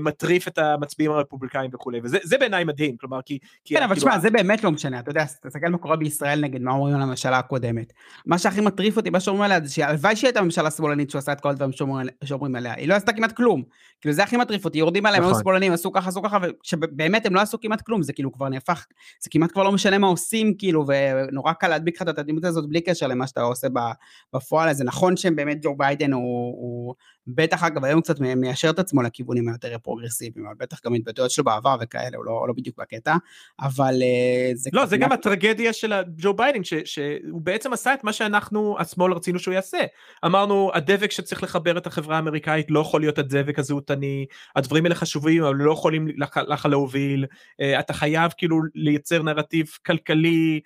מטריף 0.00 0.48
את 0.48 0.58
המצביעים 0.58 1.12
הרפובליקאים 1.12 1.70
וכולי 1.74 2.00
וזה 2.02 2.38
בעיניי 2.40 2.64
מדהים 2.64 2.96
כלומר 2.96 3.22
כי 3.22 3.38
כן 3.64 3.82
אבל 3.82 3.94
תשמע 3.94 4.18
זה 4.18 4.30
באמת 4.30 4.64
לא 4.64 4.70
משנה 4.70 4.98
אתה 4.98 5.10
יודע 5.10 5.24
תסתכל 5.24 5.68
מה 5.68 5.78
קורה 5.78 5.96
בישראל 5.96 6.40
נגד 6.40 6.62
מה 6.62 6.72
אומרים 6.72 6.94
על 6.94 7.02
הממשלה 7.02 7.38
הקודמת. 7.38 7.92
מה 8.26 8.38
שהכי 8.38 8.60
מטריף 8.60 8.96
אותי 8.96 9.10
מה 9.10 9.20
שאומרים 9.20 9.44
עליה 9.44 9.60
זה 9.60 9.74
שהלוואי 9.74 10.16
שהייתה 10.16 10.42
ממשלה 10.42 10.70
שמאלנית 10.70 11.10
שעושה 11.10 11.32
את 11.32 11.40
כל 11.40 11.48
הדברים 11.48 11.72
שאומרים 12.24 12.56
עליה 12.56 12.74
היא 12.74 12.88
לא 12.88 12.94
עשתה 12.94 13.12
כמעט 13.12 13.32
כלום. 13.32 13.62
כאילו 14.00 14.14
זה 14.14 14.22
הכי 14.22 14.36
מטריף 14.36 14.64
אותי 14.64 14.78
יורדים 14.78 15.06
עליהם 15.06 15.22
הם 15.22 15.30
נכון. 15.30 15.42
שמאלנים 15.42 15.72
עשו 15.72 15.92
ככה 15.92 16.08
עשו 16.08 16.22
ככה 16.22 16.38
ושבאמת 16.62 17.26
הם 17.26 17.34
לא 17.34 17.40
עשו 17.40 17.60
כמעט 17.60 17.80
כלום 17.80 18.02
זה 18.02 18.12
כאילו 18.12 18.32
כבר 18.32 18.48
נהפך 18.48 18.86
זה 19.20 19.30
כמעט 19.30 19.52
כבר 19.52 19.62
לא 19.62 19.72
משנה 19.72 19.98
מה 19.98 20.06
עושים 20.06 20.54
כאילו 20.58 20.86
ונורא 20.86 21.52
קל 21.52 21.68
להדביק 21.68 21.96
לך 21.96 22.02
את 22.02 22.08
התדמית 22.08 22.44
הזאת 22.44 22.68
בלי 22.68 22.80
קשר 22.80 23.06
למה 23.06 23.26
שאתה 23.26 23.42
עושה 23.42 23.68
בפועל 24.34 24.72
זה 24.72 24.84
נכון 24.84 25.16
שהם 25.16 25.36
באמת 25.36 25.58
ג'ו 25.62 25.76
ביידן 25.76 26.12
הוא 26.12 26.94
בטח 27.28 27.62
אגב 27.62 27.84
היום 27.84 28.00
קצת 28.00 28.20
מיישר 28.20 28.70
את 28.70 28.78
עצמו 28.78 29.02
לכיוונים 29.02 29.48
היותר 29.48 29.78
פרוגרסיביים, 29.78 30.46
אבל 30.46 30.54
בטח 30.58 30.80
גם 30.84 30.94
התבטאויות 30.94 31.30
שלו 31.30 31.44
בעבר 31.44 31.76
וכאלה, 31.80 32.16
הוא 32.16 32.24
לא, 32.24 32.44
לא 32.48 32.54
בדיוק 32.56 32.76
בקטע, 32.78 33.16
אבל 33.60 33.94
אה, 33.94 34.56
זה... 34.56 34.70
לא, 34.72 34.86
זה 34.86 34.96
גם 34.96 35.12
הטרגדיה 35.12 35.72
של 35.72 35.92
ג'ו 36.16 36.34
ביידן, 36.34 36.64
ש, 36.64 36.74
שהוא 36.74 37.40
בעצם 37.40 37.72
עשה 37.72 37.94
את 37.94 38.04
מה 38.04 38.12
שאנחנו, 38.12 38.76
השמאל 38.78 39.12
רצינו 39.12 39.38
שהוא 39.38 39.54
יעשה. 39.54 39.78
אמרנו, 40.24 40.70
הדבק 40.74 41.10
שצריך 41.10 41.42
לחבר 41.42 41.78
את 41.78 41.86
החברה 41.86 42.16
האמריקאית 42.16 42.66
לא 42.70 42.80
יכול 42.80 43.00
להיות 43.00 43.18
הדבק 43.18 43.58
הזהותני, 43.58 44.26
הדברים 44.56 44.84
האלה 44.84 44.94
חשובים, 44.94 45.44
אבל 45.44 45.54
לא 45.54 45.72
יכולים 45.72 46.08
לך 46.48 46.66
להוביל, 46.70 47.24
אה, 47.24 47.80
אתה 47.80 47.92
חייב 47.92 48.32
כאילו 48.36 48.60
לייצר 48.74 49.22
נרטיב 49.22 49.66
כלכלי, 49.86 50.60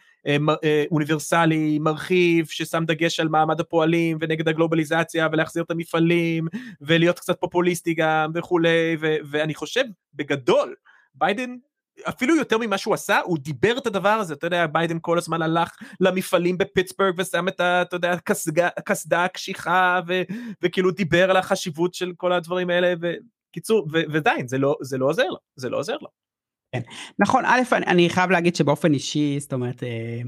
אוניברסלי, 0.90 1.78
מרחיב, 1.78 2.46
ששם 2.46 2.85
דגש 2.87 3.20
על 3.20 3.28
מעמד 3.28 3.61
הפועלים 3.61 4.18
ונגד 4.20 4.48
הגלובליזציה 4.48 5.28
ולהחזיר 5.32 5.62
את 5.62 5.70
המפעלים 5.70 6.46
ולהיות 6.80 7.18
קצת 7.18 7.40
פופוליסטי 7.40 7.94
גם 7.94 8.30
וכולי, 8.35 8.96
ואני 9.00 9.54
חושב 9.54 9.85
בגדול, 10.14 10.74
ביידן 11.14 11.54
אפילו 12.08 12.37
יותר 12.37 12.58
ממה 12.58 12.78
שהוא 12.78 12.94
עשה, 12.94 13.20
הוא 13.20 13.38
דיבר 13.38 13.78
את 13.78 13.87
הדבר 13.87 14.08
הזה, 14.08 14.35
אתה 14.35 14.46
יודע, 14.46 14.66
ביידן 14.66 14.98
כל 15.00 15.18
הזמן 15.18 15.42
הלך 15.42 15.76
למפעלים 16.00 16.58
בפיטסבורג 16.58 17.14
ושם 17.18 17.48
את 17.48 17.61
ה... 17.61 17.82
אתה 17.82 17.96
יודע, 17.96 18.16
הקסדה 18.76 19.24
הקשיחה, 19.24 20.00
וכאילו 20.62 20.90
דיבר 20.90 21.30
על 21.30 21.37
החשיבות 21.37 21.94
של 21.94 22.12
כל 22.16 22.32
הדברים 22.32 22.70
האלה, 22.70 22.94
וקיצור, 23.00 23.87
ועדיין, 23.90 24.48
זה 24.48 24.58
לא, 24.58 24.76
זה 24.80 24.98
לא 24.98 25.06
עוזר 25.06 25.26
לו, 25.26 25.37
זה 25.56 25.70
לא 25.70 25.78
עוזר 25.78 25.96
לו. 26.00 26.21
כן. 26.72 26.80
נכון, 27.18 27.44
א', 27.44 27.61
אני, 27.72 27.87
אני 27.87 28.11
חייב 28.11 28.30
להגיד 28.30 28.56
שבאופן 28.56 28.94
אישי, 28.94 29.40
זאת 29.40 29.52
אומרת, 29.52 29.82
אה, 29.82 30.20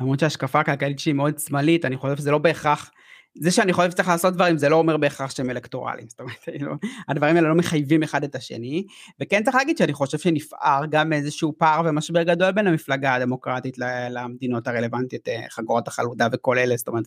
למרות 0.00 0.20
שההשקפה 0.20 0.60
הכלכלית 0.60 0.98
שלי 0.98 1.12
מאוד 1.12 1.38
שמאלית, 1.38 1.84
אני 1.84 1.96
חושב 1.96 2.16
שזה 2.16 2.30
לא 2.30 2.38
בהכרח 2.38 2.90
זה 3.34 3.50
שאני 3.50 3.72
חושב 3.72 3.90
שצריך 3.90 4.08
לעשות 4.08 4.34
דברים 4.34 4.58
זה 4.58 4.68
לא 4.68 4.76
אומר 4.76 4.96
בהכרח 4.96 5.30
שהם 5.30 5.50
אלקטורליים, 5.50 6.08
זאת 6.08 6.20
אומרת, 6.20 6.48
לא, 6.60 6.74
הדברים 7.08 7.36
האלה 7.36 7.48
לא 7.48 7.54
מחייבים 7.54 8.02
אחד 8.02 8.24
את 8.24 8.34
השני, 8.34 8.84
וכן 9.20 9.44
צריך 9.44 9.56
להגיד 9.56 9.76
שאני 9.76 9.92
חושב 9.92 10.18
שנפער 10.18 10.82
גם 10.90 11.12
איזשהו 11.12 11.54
פער 11.58 11.82
ומשבר 11.84 12.22
גדול 12.22 12.52
בין 12.52 12.66
המפלגה 12.66 13.14
הדמוקרטית 13.14 13.78
למדינות 14.10 14.68
הרלוונטיות, 14.68 15.28
אה, 15.28 15.42
חגורת 15.50 15.88
החלודה 15.88 16.28
וכל 16.32 16.58
אלה, 16.58 16.76
זאת 16.76 16.88
אומרת, 16.88 17.04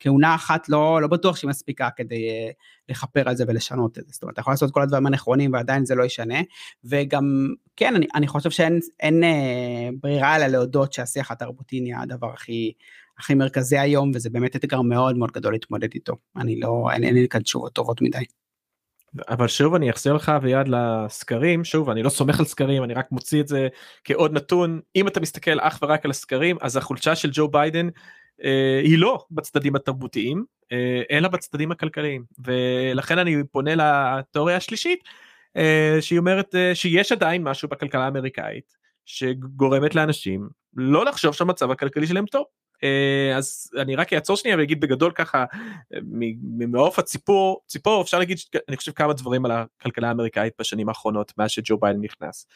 וכהונה 0.00 0.34
אחת 0.34 0.68
לא, 0.68 1.02
לא 1.02 1.08
בטוח 1.08 1.36
שהיא 1.36 1.48
מספיקה 1.48 1.88
כדי 1.96 2.28
אה, 2.28 2.50
לכפר 2.88 3.28
על 3.28 3.36
זה 3.36 3.44
ולשנות 3.48 3.98
את 3.98 4.06
זה, 4.06 4.12
זאת 4.12 4.22
אומרת, 4.22 4.32
אתה 4.32 4.40
יכול 4.40 4.52
לעשות 4.52 4.70
כל 4.70 4.82
הדברים 4.82 5.06
הנכונים 5.06 5.52
ועדיין 5.52 5.84
זה 5.84 5.94
לא 5.94 6.04
ישנה, 6.04 6.38
וגם, 6.84 7.48
כן, 7.76 7.94
אני, 7.94 8.06
אני 8.14 8.26
חושב 8.26 8.50
שאין 8.50 8.80
אין, 9.00 9.24
אה, 9.24 9.88
ברירה 10.02 10.36
אלא 10.36 10.46
להודות 10.46 10.92
שהשיח 10.92 11.30
התרבותי 11.30 11.80
נהיה 11.80 12.00
הדבר 12.00 12.32
הכי... 12.32 12.72
הכי 13.18 13.34
מרכזי 13.34 13.78
היום, 13.78 14.10
וזה 14.14 14.30
באמת 14.30 14.56
אתגר 14.56 14.82
מאוד 14.82 15.16
מאוד 15.16 15.32
גדול 15.32 15.52
להתמודד 15.52 15.88
איתו. 15.94 16.16
אני 16.36 16.60
לא, 16.60 16.88
אין, 16.92 17.04
אין 17.04 17.14
לי 17.14 17.28
כאן 17.28 17.42
תשובות 17.42 17.72
טובות 17.72 18.02
מדי. 18.02 18.24
אבל 19.28 19.48
שוב 19.48 19.74
אני 19.74 19.90
אחזיר 19.90 20.12
לך 20.12 20.32
ויד 20.42 20.68
לסקרים 20.68 21.64
שוב 21.64 21.90
אני 21.90 22.02
לא 22.02 22.08
סומך 22.08 22.38
על 22.38 22.44
סקרים 22.44 22.84
אני 22.84 22.94
רק 22.94 23.06
מוציא 23.12 23.40
את 23.40 23.48
זה 23.48 23.68
כעוד 24.04 24.32
נתון 24.32 24.80
אם 24.96 25.08
אתה 25.08 25.20
מסתכל 25.20 25.60
אך 25.60 25.78
ורק 25.82 26.04
על 26.04 26.10
הסקרים 26.10 26.56
אז 26.60 26.76
החולשה 26.76 27.16
של 27.16 27.30
ג'ו 27.32 27.48
ביידן 27.48 27.88
אה, 28.44 28.80
היא 28.84 28.98
לא 28.98 29.24
בצדדים 29.30 29.76
התרבותיים 29.76 30.44
אה, 30.72 31.02
אלא 31.10 31.28
בצדדים 31.28 31.72
הכלכליים 31.72 32.24
ולכן 32.44 33.18
אני 33.18 33.44
פונה 33.52 33.74
לתיאוריה 33.74 34.56
השלישית 34.56 35.00
אה, 35.56 35.96
שהיא 36.00 36.18
אומרת 36.18 36.54
אה, 36.54 36.74
שיש 36.74 37.12
עדיין 37.12 37.42
משהו 37.42 37.68
בכלכלה 37.68 38.04
האמריקאית 38.04 38.76
שגורמת 39.04 39.94
לאנשים 39.94 40.48
לא 40.76 41.04
לחשוב 41.04 41.34
שהמצב 41.34 41.70
הכלכלי 41.70 42.06
שלהם 42.06 42.26
טוב 42.26 42.44
אז 43.36 43.70
אני 43.78 43.96
רק 43.96 44.12
אעצור 44.12 44.36
שנייה 44.36 44.56
ואגיד 44.56 44.80
בגדול 44.80 45.12
ככה 45.12 45.44
ממעוף 46.42 46.98
הציפור 46.98 47.60
ציפור 47.66 48.02
אפשר 48.02 48.18
להגיד 48.18 48.38
אני 48.68 48.76
חושב 48.76 48.92
כמה 48.92 49.12
דברים 49.12 49.44
על 49.44 49.52
הכלכלה 49.52 50.08
האמריקאית 50.08 50.52
בשנים 50.58 50.88
האחרונות 50.88 51.32
מאז 51.38 51.50
שג'ו 51.50 51.78
ביידן 51.78 52.00
נכנס. 52.00 52.46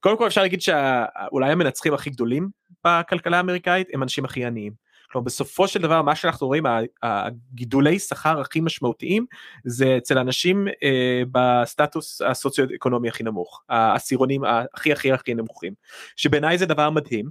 קודם 0.00 0.18
כל 0.18 0.26
אפשר 0.26 0.42
להגיד 0.42 0.62
שאולי 0.62 1.52
המנצחים 1.52 1.94
הכי 1.94 2.10
גדולים 2.10 2.48
בכלכלה 2.86 3.36
האמריקאית 3.36 3.88
הם 3.92 4.02
אנשים 4.02 4.24
הכי 4.24 4.44
עניים. 4.44 4.88
כלומר 5.10 5.24
בסופו 5.24 5.68
של 5.68 5.82
דבר 5.82 6.02
מה 6.02 6.14
שאנחנו 6.16 6.46
רואים 6.46 6.64
הגידולי 7.02 7.98
שכר 7.98 8.40
הכי 8.40 8.60
משמעותיים 8.60 9.26
זה 9.64 9.96
אצל 9.98 10.18
אנשים 10.18 10.68
אה, 10.82 11.22
בסטטוס 11.32 12.22
הסוציו-אקונומי 12.22 13.08
הכי 13.08 13.22
נמוך 13.22 13.62
העשירונים 13.68 14.42
הכי 14.74 14.92
הכי 14.92 15.12
הכי 15.12 15.34
נמוכים 15.34 15.72
שבעיניי 16.16 16.58
זה 16.58 16.66
דבר 16.66 16.90
מדהים 16.90 17.26
אה, 17.26 17.30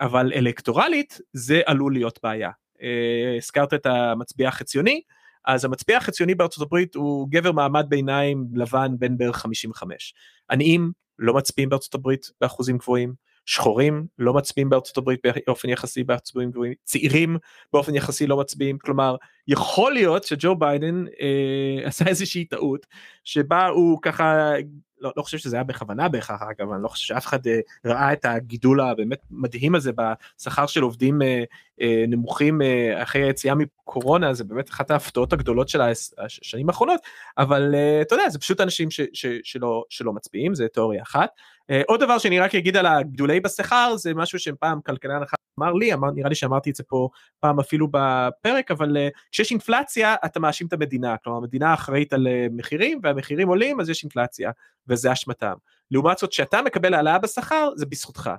אבל 0.00 0.32
אלקטורלית 0.34 1.20
זה 1.32 1.60
עלול 1.66 1.92
להיות 1.92 2.18
בעיה. 2.22 2.50
אה, 2.82 3.36
הזכרת 3.36 3.74
את 3.74 3.86
המצביע 3.86 4.48
החציוני, 4.48 5.00
אז 5.44 5.64
המצביע 5.64 5.96
החציוני 5.96 6.34
בארצות 6.34 6.66
הברית 6.66 6.94
הוא 6.94 7.28
גבר 7.30 7.52
מעמד 7.52 7.86
ביניים 7.88 8.46
לבן 8.54 8.94
בין 8.98 9.18
בערך 9.18 9.36
55. 9.36 10.14
עניים 10.50 10.92
לא 11.18 11.34
מצביעים 11.34 11.68
בארצות 11.68 11.94
הברית 11.94 12.30
באחוזים 12.40 12.78
גבוהים, 12.78 13.14
שחורים 13.46 14.06
לא 14.18 14.34
מצביעים 14.34 14.70
בארצות 14.70 14.96
הברית 14.98 15.20
באופן 15.46 15.68
יחסי 15.68 16.04
באחוזים 16.04 16.50
גבוהים, 16.50 16.72
צעירים 16.84 17.36
באופן 17.72 17.94
יחסי 17.94 18.26
לא 18.26 18.36
מצביעים, 18.36 18.78
כלומר 18.78 19.16
יכול 19.48 19.92
להיות 19.92 20.24
שג'ו 20.24 20.54
ביידן 20.54 21.04
אה, 21.20 21.86
עשה 21.88 22.04
איזושהי 22.06 22.44
טעות 22.44 22.86
שבה 23.24 23.66
הוא 23.66 23.98
ככה 24.02 24.52
לא, 25.02 25.12
לא 25.16 25.22
חושב 25.22 25.38
שזה 25.38 25.56
היה 25.56 25.64
בכוונה 25.64 26.08
בהכרח 26.08 26.42
אגב 26.42 26.72
אני 26.72 26.82
לא 26.82 26.88
חושב 26.88 27.06
שאף 27.06 27.26
אחד 27.26 27.46
אה, 27.46 27.60
ראה 27.84 28.12
את 28.12 28.24
הגידול 28.24 28.80
הבאמת 28.80 29.18
מדהים 29.30 29.74
הזה 29.74 29.90
בשכר 29.92 30.66
של 30.66 30.82
עובדים 30.82 31.22
אה, 31.22 31.44
אה, 31.80 32.04
נמוכים 32.08 32.62
אה, 32.62 33.02
אחרי 33.02 33.22
היציאה 33.22 33.54
מקורונה 33.54 34.34
זה 34.34 34.44
באמת 34.44 34.70
אחת 34.70 34.90
ההפתעות 34.90 35.32
הגדולות 35.32 35.68
של 35.68 35.80
השנים 36.18 36.68
האחרונות 36.68 37.00
אבל 37.38 37.74
אה, 37.74 38.02
אתה 38.02 38.14
יודע 38.14 38.28
זה 38.28 38.38
פשוט 38.38 38.60
אנשים 38.60 38.90
ש, 38.90 39.00
ש, 39.12 39.26
שלא, 39.42 39.84
שלא 39.88 40.12
מצביעים 40.12 40.54
זה 40.54 40.68
תיאוריה 40.68 41.02
אחת. 41.02 41.30
אה, 41.72 41.82
עוד 41.88 42.00
דבר 42.00 42.18
שאני 42.18 42.40
רק 42.40 42.54
אגיד 42.54 42.76
על 42.76 42.86
הגידולי 42.86 43.40
בשכר 43.40 43.94
זה 43.96 44.14
משהו 44.14 44.38
שפעם 44.38 44.80
כלכלן 44.80 45.22
אחד 45.22 45.36
אמר 45.58 45.72
לי 45.72 45.94
אמר, 45.94 46.10
נראה 46.10 46.28
לי 46.28 46.34
שאמרתי 46.34 46.70
את 46.70 46.74
זה 46.74 46.84
פה 46.84 47.08
פעם 47.40 47.60
אפילו 47.60 47.88
בפרק 47.90 48.70
אבל 48.70 48.96
אה, 48.96 49.08
כשיש 49.30 49.50
אינפלציה 49.50 50.14
אתה 50.24 50.40
מאשים 50.40 50.66
את 50.66 50.72
המדינה 50.72 51.16
כלומר 51.16 51.38
המדינה 51.38 51.74
אחראית 51.74 52.12
על 52.12 52.26
אה, 52.26 52.46
מחירים 52.50 53.00
והמחירים 53.02 53.48
עולים 53.48 53.80
אז 53.80 53.90
יש 53.90 54.02
אינפלציה 54.02 54.50
וזה 54.88 55.12
אשמתם. 55.12 55.54
לעומת 55.90 56.18
זאת 56.18 56.32
שאתה 56.32 56.62
מקבל 56.62 56.94
העלאה 56.94 57.18
בשכר 57.18 57.70
זה 57.76 57.86
בזכותך. 57.86 58.30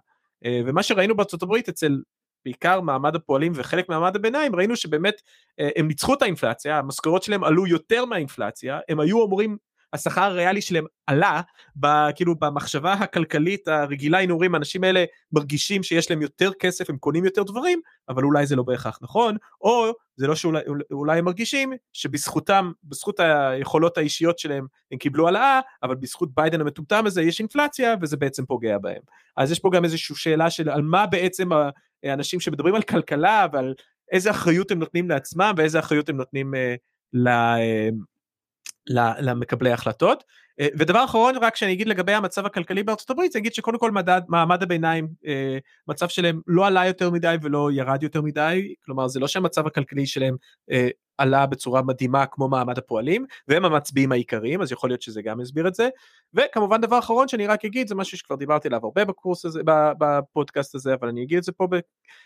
ומה 0.66 0.84
שראינו 0.84 1.16
בארצות 1.16 1.44
הברית 1.44 1.70
אצל 1.70 2.02
בעיקר 2.46 2.82
מעמד 2.82 3.16
הפועלים 3.16 3.52
וחלק 3.56 3.90
מעמד 3.90 4.16
הביניים 4.16 4.56
ראינו 4.56 4.76
שבאמת 4.76 5.22
הם 5.76 5.88
ניצחו 5.88 6.14
את 6.14 6.22
האינפלציה 6.22 6.78
המשכורות 6.78 7.24
שלהם 7.24 7.44
עלו 7.44 7.68
יותר 7.68 8.06
מהאינפלציה 8.06 8.80
הם 8.90 9.00
היו 9.00 9.26
אמורים 9.26 9.58
השכר 9.94 10.22
הריאלי 10.22 10.62
שלהם 10.62 10.86
עלה, 11.08 11.42
כאילו 12.16 12.36
במחשבה 12.36 12.94
הכלכלית 12.94 13.68
הרגילה 13.68 14.18
היינו 14.18 14.34
אומרים 14.34 14.54
האנשים 14.54 14.84
האלה 14.84 15.06
מרגישים 15.32 15.84
שיש 15.84 16.12
להם 16.12 16.22
יותר 16.22 16.52
כסף 16.60 16.90
הם 16.90 16.98
קונים 16.98 17.26
יותר 17.26 17.44
דברים 17.44 17.80
אבל 18.10 18.24
אולי 18.24 18.46
זה 18.46 18.56
לא 18.56 18.64
בהכרח 18.64 19.00
נכון 19.02 19.38
או 19.62 19.92
זה 20.16 20.28
לא 20.28 20.36
שאולי 20.36 21.20
הם 21.20 21.26
מרגישים 21.26 21.74
שבזכותם 21.94 22.72
בזכות 22.84 23.20
היכולות 23.20 23.98
האישיות 23.98 24.40
שלהם 24.40 24.66
הם 24.92 24.98
קיבלו 24.98 25.26
העלאה 25.26 25.60
אבל 25.84 25.96
בזכות 25.96 26.36
ביידן 26.36 26.62
המטומטם 26.62 27.06
הזה 27.06 27.22
יש 27.22 27.40
אינפלציה 27.40 27.96
וזה 28.02 28.18
בעצם 28.18 28.46
פוגע 28.46 28.78
בהם. 28.78 29.02
אז 29.38 29.52
יש 29.52 29.60
פה 29.60 29.70
גם 29.74 29.84
איזושהי 29.84 30.16
שאלה 30.16 30.50
של 30.50 30.70
על 30.70 30.82
מה 30.82 31.06
בעצם 31.06 31.50
האנשים 32.04 32.40
שמדברים 32.40 32.76
על 32.76 32.82
כלכלה 32.82 33.46
ועל 33.54 33.74
איזה 34.12 34.32
אחריות 34.32 34.72
הם 34.72 34.80
נותנים 34.80 35.10
לעצמם 35.10 35.54
ואיזה 35.58 35.80
אחריות 35.80 36.10
הם 36.10 36.18
נותנים 36.18 36.56
אה, 36.56 36.76
למקבלי 38.90 39.72
החלטות. 39.72 40.24
אה, 40.60 40.68
ודבר 40.80 41.06
אחרון 41.06 41.36
רק 41.42 41.56
שאני 41.56 41.74
אגיד 41.74 41.88
לגבי 41.88 42.14
המצב 42.14 42.46
הכלכלי 42.46 42.84
בארצות 42.84 43.10
הברית, 43.10 43.32
זה 43.32 43.40
אגיד 43.40 43.54
שקודם 43.54 43.78
כל 43.78 43.92
מדד, 43.92 44.22
מעמד 44.28 44.64
הביניים, 44.64 45.08
אה, 45.28 45.58
מצב 45.88 46.08
שלהם 46.08 46.42
לא 46.48 46.68
עלה 46.68 46.86
יותר 46.86 47.10
מדי 47.10 47.36
ולא 47.42 47.70
ירד 47.72 48.04
יותר 48.04 48.22
מדי, 48.22 48.74
כלומר 48.86 49.08
זה 49.08 49.20
לא 49.20 49.28
שהמצב 49.28 49.68
הכלכלי 49.68 50.06
שלהם 50.06 50.36
אה, 50.72 50.88
עלה 51.18 51.46
בצורה 51.46 51.82
מדהימה 51.82 52.26
כמו 52.26 52.48
מעמד 52.48 52.78
הפועלים, 52.78 53.26
והם 53.48 53.66
המצביעים 53.66 54.12
העיקריים, 54.12 54.62
אז 54.62 54.72
יכול 54.72 54.90
להיות 54.90 55.02
שזה 55.02 55.22
גם 55.22 55.42
יסביר 55.42 55.68
את 55.68 55.76
זה. 55.76 55.90
וכמובן 56.34 56.82
דבר 56.82 57.00
אחרון 57.00 57.28
שאני 57.28 57.48
רק 57.48 57.66
אגיד, 57.66 57.88
זה 57.88 57.96
משהו 57.96 58.18
שכבר 58.18 58.36
דיברתי 58.36 58.68
עליו 58.68 58.80
הרבה 58.84 59.06
בקורס 59.06 59.46
הזה, 59.46 59.62
בפודקאסט 60.00 60.76
הזה, 60.76 60.94
אבל 60.94 61.08
אני 61.08 61.24
אגיד 61.24 61.38
את 61.38 61.44
זה 61.44 61.52
פה, 61.52 61.68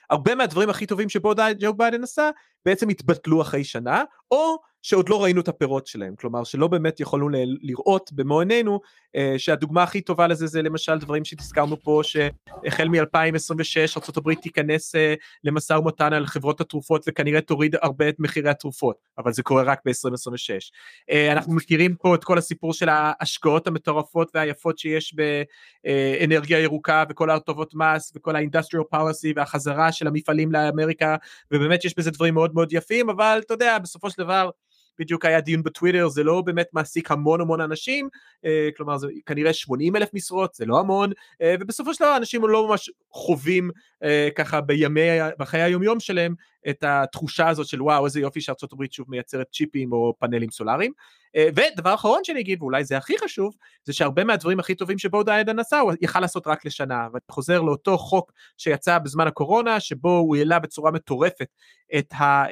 הרבה 0.09 0.35
מהדברים 0.35 0.69
הכי 0.69 0.85
טובים 0.85 1.09
שבו 1.09 1.33
ג'ו 1.59 1.73
ביידן 1.73 2.03
עשה, 2.03 2.29
בעצם 2.65 2.89
התבטלו 2.89 3.41
אחרי 3.41 3.63
שנה, 3.63 4.03
או 4.31 4.57
שעוד 4.87 5.09
לא 5.09 5.23
ראינו 5.23 5.41
את 5.41 5.47
הפירות 5.47 5.87
שלהם, 5.87 6.15
כלומר 6.15 6.43
שלא 6.43 6.67
באמת 6.67 6.99
יכולנו 6.99 7.29
לראות 7.61 8.11
במו 8.13 8.39
עינינו, 8.39 8.79
אה, 9.15 9.35
שהדוגמה 9.37 9.83
הכי 9.83 10.01
טובה 10.01 10.27
לזה 10.27 10.47
זה 10.47 10.61
למשל 10.61 10.97
דברים 10.97 11.25
שהזכרנו 11.25 11.79
פה, 11.79 12.01
שהחל 12.03 12.87
מ-2026 12.87 13.97
ארה"ב 13.97 14.33
תיכנס 14.33 14.95
אה, 14.95 15.13
למשא 15.43 15.73
ומתן 15.73 16.13
על 16.13 16.25
חברות 16.25 16.61
התרופות 16.61 17.05
וכנראה 17.07 17.41
תוריד 17.41 17.75
הרבה 17.81 18.09
את 18.09 18.15
מחירי 18.19 18.49
התרופות, 18.49 18.95
אבל 19.17 19.33
זה 19.33 19.43
קורה 19.43 19.63
רק 19.63 19.79
ב-2026. 19.85 20.71
אה, 21.11 21.31
אנחנו 21.31 21.53
מכירים 21.53 21.95
פה 21.95 22.15
את 22.15 22.23
כל 22.23 22.37
הסיפור 22.37 22.73
של 22.73 22.89
ההשקעות 22.89 23.67
המטורפות 23.67 24.31
והיפות 24.33 24.77
שיש 24.79 25.15
באנרגיה 25.15 26.59
ירוקה 26.59 27.03
וכל 27.09 27.29
ההטבות 27.29 27.73
מס 27.75 28.11
וכל 28.15 28.35
ה-industrial 28.35 28.95
policy 28.95 29.33
והחזרה 29.35 29.91
של 29.91 30.07
המפעלים 30.07 30.51
לאמריקה, 30.51 31.15
ובאמת 31.51 31.85
יש 31.85 31.97
בזה 31.97 32.11
דברים 32.11 32.33
מאוד 32.33 32.53
מאוד 32.53 32.73
יפים, 32.73 33.09
אבל 33.09 33.41
אתה 33.45 33.53
יודע, 33.53 33.77
בסופו 33.79 34.09
של 34.09 34.23
דבר, 34.23 34.49
בדיוק 34.99 35.25
היה 35.25 35.41
דיון 35.41 35.63
בטוויטר 35.63 36.07
זה 36.07 36.23
לא 36.23 36.41
באמת 36.41 36.67
מעסיק 36.73 37.11
המון 37.11 37.41
המון 37.41 37.61
אנשים 37.61 38.09
אה, 38.45 38.69
כלומר 38.77 38.97
זה 38.97 39.07
כנראה 39.25 39.53
80 39.53 39.95
אלף 39.95 40.09
משרות 40.13 40.53
זה 40.53 40.65
לא 40.65 40.79
המון 40.79 41.11
אה, 41.41 41.55
ובסופו 41.59 41.93
של 41.93 42.03
דבר 42.03 42.17
אנשים 42.17 42.47
לא 42.47 42.67
ממש 42.67 42.89
חווים 43.11 43.69
אה, 44.03 44.29
ככה 44.35 44.61
בימי 44.61 45.01
בחיי 45.39 45.61
היומיום 45.61 45.99
שלהם 45.99 46.35
את 46.69 46.83
התחושה 46.83 47.47
הזאת 47.47 47.67
של 47.67 47.81
וואו 47.81 48.05
איזה 48.05 48.19
יופי 48.19 48.41
שארצות 48.41 48.73
הברית 48.73 48.93
שוב 48.93 49.05
מייצרת 49.09 49.47
צ'יפים 49.51 49.91
או 49.91 50.13
פאנלים 50.19 50.51
סולאריים. 50.51 50.91
ודבר 51.55 51.93
אחרון 51.93 52.23
שאני 52.23 52.39
אגיד 52.39 52.61
ואולי 52.61 52.83
זה 52.83 52.97
הכי 52.97 53.17
חשוב 53.17 53.55
זה 53.83 53.93
שהרבה 53.93 54.23
מהדברים 54.23 54.59
הכי 54.59 54.75
טובים 54.75 54.97
שבו 54.97 55.23
דיידן 55.23 55.59
עשה 55.59 55.79
הוא 55.79 55.93
יכל 56.01 56.19
לעשות 56.19 56.47
רק 56.47 56.65
לשנה 56.65 57.07
ואני 57.13 57.21
חוזר 57.31 57.61
לאותו 57.61 57.97
חוק 57.97 58.31
שיצא 58.57 58.97
בזמן 58.97 59.27
הקורונה 59.27 59.79
שבו 59.79 60.17
הוא 60.17 60.35
העלה 60.35 60.59
בצורה 60.59 60.91
מטורפת 60.91 61.47
את 61.97 62.13
ה... 62.13 62.45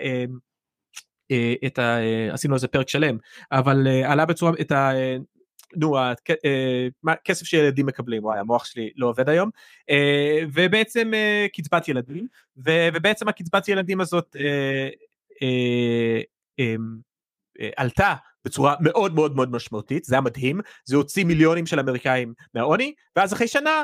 אה, 1.32 1.54
אה, 1.64 1.68
את 1.68 1.80
ה... 1.80 1.98
עשינו 2.32 2.54
על 2.54 2.60
זה 2.60 2.68
פרק 2.68 2.90
שלם 2.90 3.18
אבל 3.52 3.88
עלה 4.06 4.26
בצורה 4.26 4.52
את 4.62 4.72
ה... 4.72 4.92
נו, 5.78 5.98
הכסף 7.08 7.46
שילדים 7.46 7.86
מקבלים, 7.86 8.24
וואי 8.24 8.40
המוח 8.40 8.66
שלי 8.66 8.92
לא 8.96 9.08
עובד 9.08 9.30
היום, 9.30 9.50
ובעצם 10.54 11.12
קצבת 11.54 11.88
ילדים, 11.88 12.28
ובעצם 12.58 13.28
הקצבת 13.28 13.68
ילדים 13.68 14.02
הזאת 14.02 14.36
עלתה 17.78 18.14
בצורה 18.46 18.76
מאוד 18.80 19.16
מאוד 19.16 19.36
מאוד 19.36 19.52
משמעותית, 19.52 20.04
זה 20.06 20.16
היה 20.16 20.22
מדהים, 20.22 20.60
זה 20.86 20.96
הוציא 20.96 21.26
מיליונים 21.26 21.66
של 21.66 21.80
אמריקאים 21.80 22.34
מהעוני, 22.54 22.94
ואז 23.16 23.34
אחרי 23.34 23.48
שנה, 23.48 23.84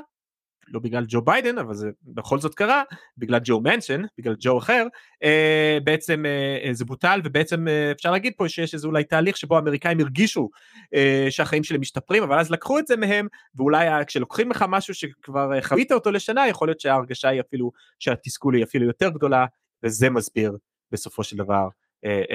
לא 0.73 0.79
בגלל 0.79 1.05
ג'ו 1.07 1.21
ביידן, 1.21 1.57
אבל 1.57 1.73
זה 1.73 1.89
בכל 2.03 2.39
זאת 2.39 2.55
קרה, 2.55 2.84
בגלל 3.17 3.39
ג'ו 3.43 3.62
מנשן, 3.62 4.01
בגלל 4.17 4.36
ג'ו 4.39 4.57
אחר, 4.57 4.88
אה, 5.23 5.77
בעצם 5.84 6.25
אה, 6.25 6.73
זה 6.73 6.86
בוטל, 6.86 7.21
ובעצם 7.23 7.67
אה, 7.67 7.91
אפשר 7.91 8.12
להגיד 8.12 8.34
פה 8.38 8.49
שיש 8.49 8.73
איזה 8.73 8.88
אולי 8.88 9.03
תהליך 9.03 9.38
שבו 9.38 9.55
האמריקאים 9.55 9.99
הרגישו 9.99 10.49
אה, 10.93 11.27
שהחיים 11.29 11.63
שלהם 11.63 11.81
משתפרים, 11.81 12.23
אבל 12.23 12.39
אז 12.39 12.51
לקחו 12.51 12.79
את 12.79 12.88
זה 12.88 12.97
מהם, 12.97 13.27
ואולי 13.55 14.05
כשלוקחים 14.07 14.51
לך 14.51 14.65
משהו 14.69 14.93
שכבר 14.93 15.53
אה, 15.53 15.62
חווית 15.62 15.91
אותו 15.91 16.12
לשנה, 16.12 16.47
יכול 16.47 16.67
להיות 16.67 16.79
שההרגשה 16.79 17.29
היא 17.29 17.41
אפילו, 17.41 17.71
שהתסכול 17.99 18.55
היא 18.55 18.63
אפילו 18.63 18.86
יותר 18.86 19.10
גדולה, 19.10 19.45
וזה 19.84 20.10
מסביר 20.10 20.57
בסופו 20.91 21.23
של 21.23 21.38
דבר 21.38 21.63
אה, 21.63 21.80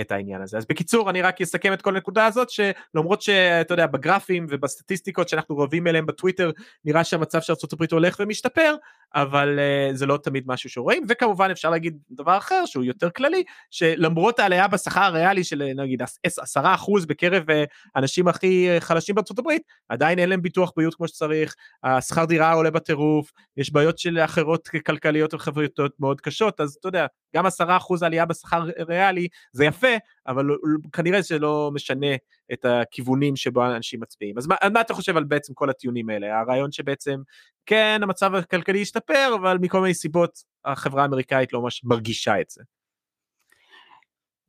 את 0.00 0.12
העניין 0.12 0.42
הזה. 0.42 0.59
אז 0.59 0.66
בקיצור 0.68 1.11
אני 1.11 1.22
רק 1.22 1.40
אסכם 1.40 1.72
את 1.72 1.83
כל 1.83 1.94
הנקודה 1.94 2.26
הזאת 2.26 2.48
שלמרות 2.50 3.22
שאתה 3.22 3.74
יודע 3.74 3.87
בגרפים 3.87 4.46
ובסטטיסטיקות 4.50 5.29
שאנחנו 5.29 5.59
רבים 5.59 5.87
אליהם 5.87 6.07
בטוויטר 6.07 6.50
נראה 6.85 7.05
שהמצב 7.05 7.40
של 7.40 7.52
ארה"ב 7.52 7.85
הולך 7.92 8.16
ומשתפר 8.20 8.74
אבל 9.14 9.59
uh, 9.59 9.97
זה 9.97 10.07
לא 10.07 10.19
תמיד 10.23 10.45
משהו 10.47 10.71
שרואים 10.71 11.05
וכמובן 11.09 11.51
אפשר 11.51 11.71
להגיד 11.71 11.99
דבר 12.11 12.38
אחר 12.38 12.66
שהוא 12.66 12.85
יותר 12.85 13.11
כללי 13.11 13.45
שלמרות 13.71 14.38
העלייה 14.38 14.69
בשכר 14.69 15.01
הריאלי 15.01 15.45
של 15.45 15.73
נגיד 15.77 16.03
עשרה 16.25 16.75
אחוז 16.75 17.07
בקרב 17.07 17.51
uh, 17.51 17.53
אנשים 17.97 18.29
הכי 18.29 18.69
חלשים 18.81 19.14
בארצות 19.14 19.38
הברית 19.38 19.62
עדיין 19.88 20.19
אין 20.19 20.29
להם 20.29 20.42
ביטוח 20.42 20.73
בריאות 20.77 20.95
כמו 20.95 21.09
שצריך 21.09 21.55
השכר 21.85 22.25
דירה 22.25 22.53
עולה 22.53 22.71
בטירוף 22.71 23.33
יש 23.57 23.73
בעיות 23.73 23.99
של 23.99 24.19
אחרות 24.19 24.69
כלכליות 24.87 25.35
וחברתיות 25.35 25.92
מאוד 26.01 26.21
קשות 26.21 26.61
אז 26.61 26.77
אתה 26.81 26.88
יודע 26.88 27.07
גם 27.37 27.47
עשרה 27.47 27.77
אחוז 27.77 28.03
עלייה 28.03 28.25
בשכר 28.25 28.64
ריאלי 28.88 29.29
זה 29.53 29.64
יפה, 29.64 29.97
אבל 30.27 30.47
כנראה 30.92 31.23
שלא 31.23 31.71
משנה 31.75 32.14
את 32.53 32.64
הכיוונים 32.64 33.37
שבו 33.37 33.66
אנשים 33.66 34.01
מצביעים. 34.01 34.38
אז 34.38 34.47
מה, 34.47 34.57
מה 34.73 34.81
אתה 34.81 34.95
חושב 34.95 35.16
על 35.16 35.25
בעצם 35.25 35.55
כל 35.55 35.71
הטיעונים 35.71 36.11
האלה? 36.11 36.40
הרעיון 36.40 36.73
שבעצם, 36.73 37.21
כן, 37.66 38.00
המצב 38.02 38.35
הכלכלי 38.35 38.83
השתפר, 38.83 39.37
אבל 39.40 39.59
מכל 39.61 39.81
מיני 39.81 39.94
סיבות 39.94 40.42
החברה 40.64 41.02
האמריקאית 41.02 41.52
לא 41.52 41.62
ממש 41.62 41.85
מרגישה 41.85 42.40
את 42.40 42.50
זה. 42.50 42.62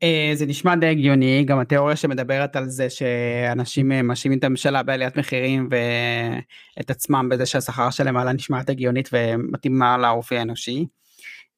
אה, 0.03 0.32
זה 0.34 0.45
נשמע 0.45 0.75
די 0.75 0.88
הגיוני, 0.88 1.43
גם 1.43 1.60
התיאוריה 1.60 1.95
שמדברת 1.95 2.56
על 2.56 2.69
זה 2.69 2.89
שאנשים 2.89 3.91
אה, 3.91 4.01
מאשימים 4.01 4.39
את 4.39 4.43
הממשלה 4.43 4.84
בעליית 4.84 5.17
מחירים 5.17 5.69
ואת 5.71 6.89
עצמם 6.89 7.30
בזה 7.32 7.45
שהשכר 7.45 7.89
שלהם 7.89 8.17
עלה 8.17 8.34
נשמעת 8.34 8.69
הגיונית 8.69 9.10
ומתאימה 9.13 9.97
לאופי 9.97 10.38
האנושי. 10.38 10.86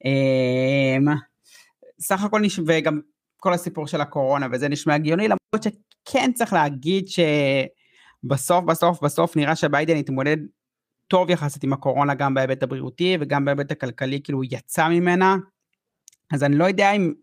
אה, 0.05 1.13
סך 1.99 2.23
הכל 2.23 2.39
נשמע, 2.39 2.63
וגם 2.67 2.99
כל 3.37 3.53
הסיפור 3.53 3.87
של 3.87 4.01
הקורונה 4.01 4.47
וזה 4.51 4.69
נשמע 4.69 4.93
הגיוני 4.93 5.27
למרות 5.27 5.63
שכן 5.63 6.31
צריך 6.33 6.53
להגיד 6.53 7.05
שבסוף 7.07 8.65
בסוף 8.65 9.03
בסוף 9.03 9.35
נראה 9.35 9.55
שביידן 9.55 9.97
התמודד 9.97 10.37
טוב 11.09 11.29
יחסית 11.29 11.63
עם 11.63 11.73
הקורונה 11.73 12.15
גם 12.15 12.33
בהיבט 12.33 12.63
הבריאותי 12.63 13.17
וגם 13.19 13.45
בהיבט 13.45 13.71
הכלכלי 13.71 14.21
כאילו 14.23 14.37
הוא 14.37 14.45
יצא 14.51 14.87
ממנה 14.87 15.35
אז 16.33 16.43
אני 16.43 16.55
לא 16.55 16.65
יודע 16.65 16.91
אם 16.91 17.13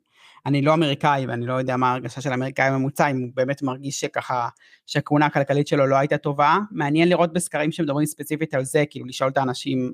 אני 0.47 0.63
לא 0.63 0.75
אמריקאי 0.75 1.27
ואני 1.27 1.47
לא 1.47 1.53
יודע 1.53 1.77
מה 1.77 1.91
ההרגשה 1.91 2.21
של 2.21 2.33
אמריקאי 2.33 2.71
ממוצע 2.71 3.11
אם 3.11 3.21
הוא 3.21 3.31
באמת 3.35 3.63
מרגיש 3.63 4.01
שככה 4.01 4.49
שהכהונה 4.87 5.27
הכלכלית 5.27 5.67
שלו 5.67 5.87
לא 5.87 5.97
הייתה 5.97 6.19
טובה 6.19 6.59
מעניין 6.71 7.09
לראות 7.09 7.33
בסקרים 7.33 7.73
שמדברים 7.73 8.07
ספציפית 8.07 8.55
על 8.55 8.65
זה 8.65 8.85
כאילו 8.91 9.07
לשאול 9.07 9.31
את 9.31 9.37
האנשים 9.37 9.93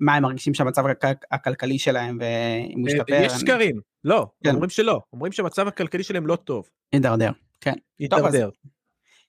מה 0.00 0.14
הם 0.14 0.22
מרגישים 0.22 0.54
שהמצב 0.54 0.84
הכלכלי 1.30 1.78
שלהם 1.78 2.18
ואם 2.20 2.80
הוא 2.80 2.88
השתפר. 2.88 3.20
יש 3.22 3.32
סקרים, 3.32 3.80
לא, 4.04 4.26
כן. 4.44 4.50
אומרים 4.50 4.70
שלא, 4.70 5.00
אומרים 5.12 5.32
שהמצב 5.32 5.68
הכלכלי 5.68 6.02
שלהם 6.02 6.26
לא 6.26 6.36
טוב. 6.36 6.68
הידרדר, 6.92 7.30
כן. 7.60 7.74
הידרדר. 7.98 8.50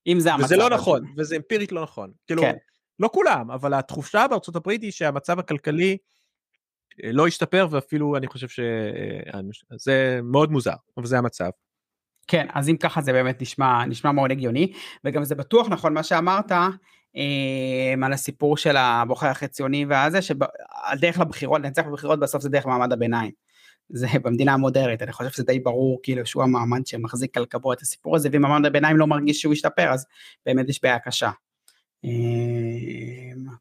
אם 0.07 0.19
זה 0.19 0.33
המצב. 0.33 0.45
וזה 0.45 0.57
לא 0.57 0.69
נכון, 0.69 1.05
וזה 1.17 1.35
אמפירית 1.35 1.71
לא 1.71 1.81
נכון. 1.81 2.11
כאילו, 2.27 2.41
כן. 2.41 2.55
לא 2.99 3.09
כולם, 3.13 3.51
אבל 3.51 3.73
התחושה 3.73 4.25
בארצות 4.29 4.55
הברית 4.55 4.81
היא 4.81 4.91
שהמצב 4.91 5.39
הכלכלי 5.39 5.97
אה, 7.03 7.11
לא 7.11 7.27
השתפר 7.27 7.67
ואפילו 7.71 8.17
אני 8.17 8.27
חושב 8.27 8.47
שזה 8.47 10.15
אה, 10.15 10.21
מאוד 10.21 10.51
מוזר, 10.51 10.75
אבל 10.97 11.05
זה 11.05 11.17
המצב. 11.17 11.49
כן, 12.27 12.47
אז 12.53 12.69
אם 12.69 12.77
ככה 12.77 13.01
זה 13.01 13.13
באמת 13.13 13.41
נשמע, 13.41 13.85
נשמע 13.85 14.11
מאוד 14.11 14.31
הגיוני, 14.31 14.73
וגם 15.03 15.23
זה 15.23 15.35
בטוח 15.35 15.67
נכון 15.69 15.93
מה 15.93 16.03
שאמרת, 16.03 16.51
אה, 16.51 18.05
על 18.05 18.13
הסיפור 18.13 18.57
של 18.57 18.77
הבוחר 18.77 19.27
החציוני 19.27 19.85
והזה, 19.85 20.21
שהדרך 20.21 21.19
לבחירות, 21.19 21.61
לנצח 21.61 21.83
בבחירות 21.85 22.19
בסוף 22.19 22.41
זה 22.41 22.49
דרך 22.49 22.65
מעמד 22.65 22.93
הביניים. 22.93 23.31
זה 23.89 24.07
במדינה 24.23 24.53
המודרנית, 24.53 25.01
אני 25.01 25.11
חושב 25.11 25.29
שזה 25.29 25.43
די 25.43 25.59
ברור 25.59 25.99
כאילו 26.03 26.25
שהוא 26.25 26.43
המעמד 26.43 26.87
שמחזיק 26.87 27.37
על 27.37 27.45
כבו 27.45 27.73
את 27.73 27.81
הסיפור 27.81 28.15
הזה, 28.15 28.29
ואם 28.31 28.41
מעמד 28.41 28.65
הביניים 28.65 28.97
לא 28.97 29.07
מרגיש 29.07 29.41
שהוא 29.41 29.53
השתפר, 29.53 29.89
אז 29.89 30.05
באמת 30.45 30.69
יש 30.69 30.79
בעיה 30.83 30.99
קשה. 30.99 31.31
אה, 32.05 32.09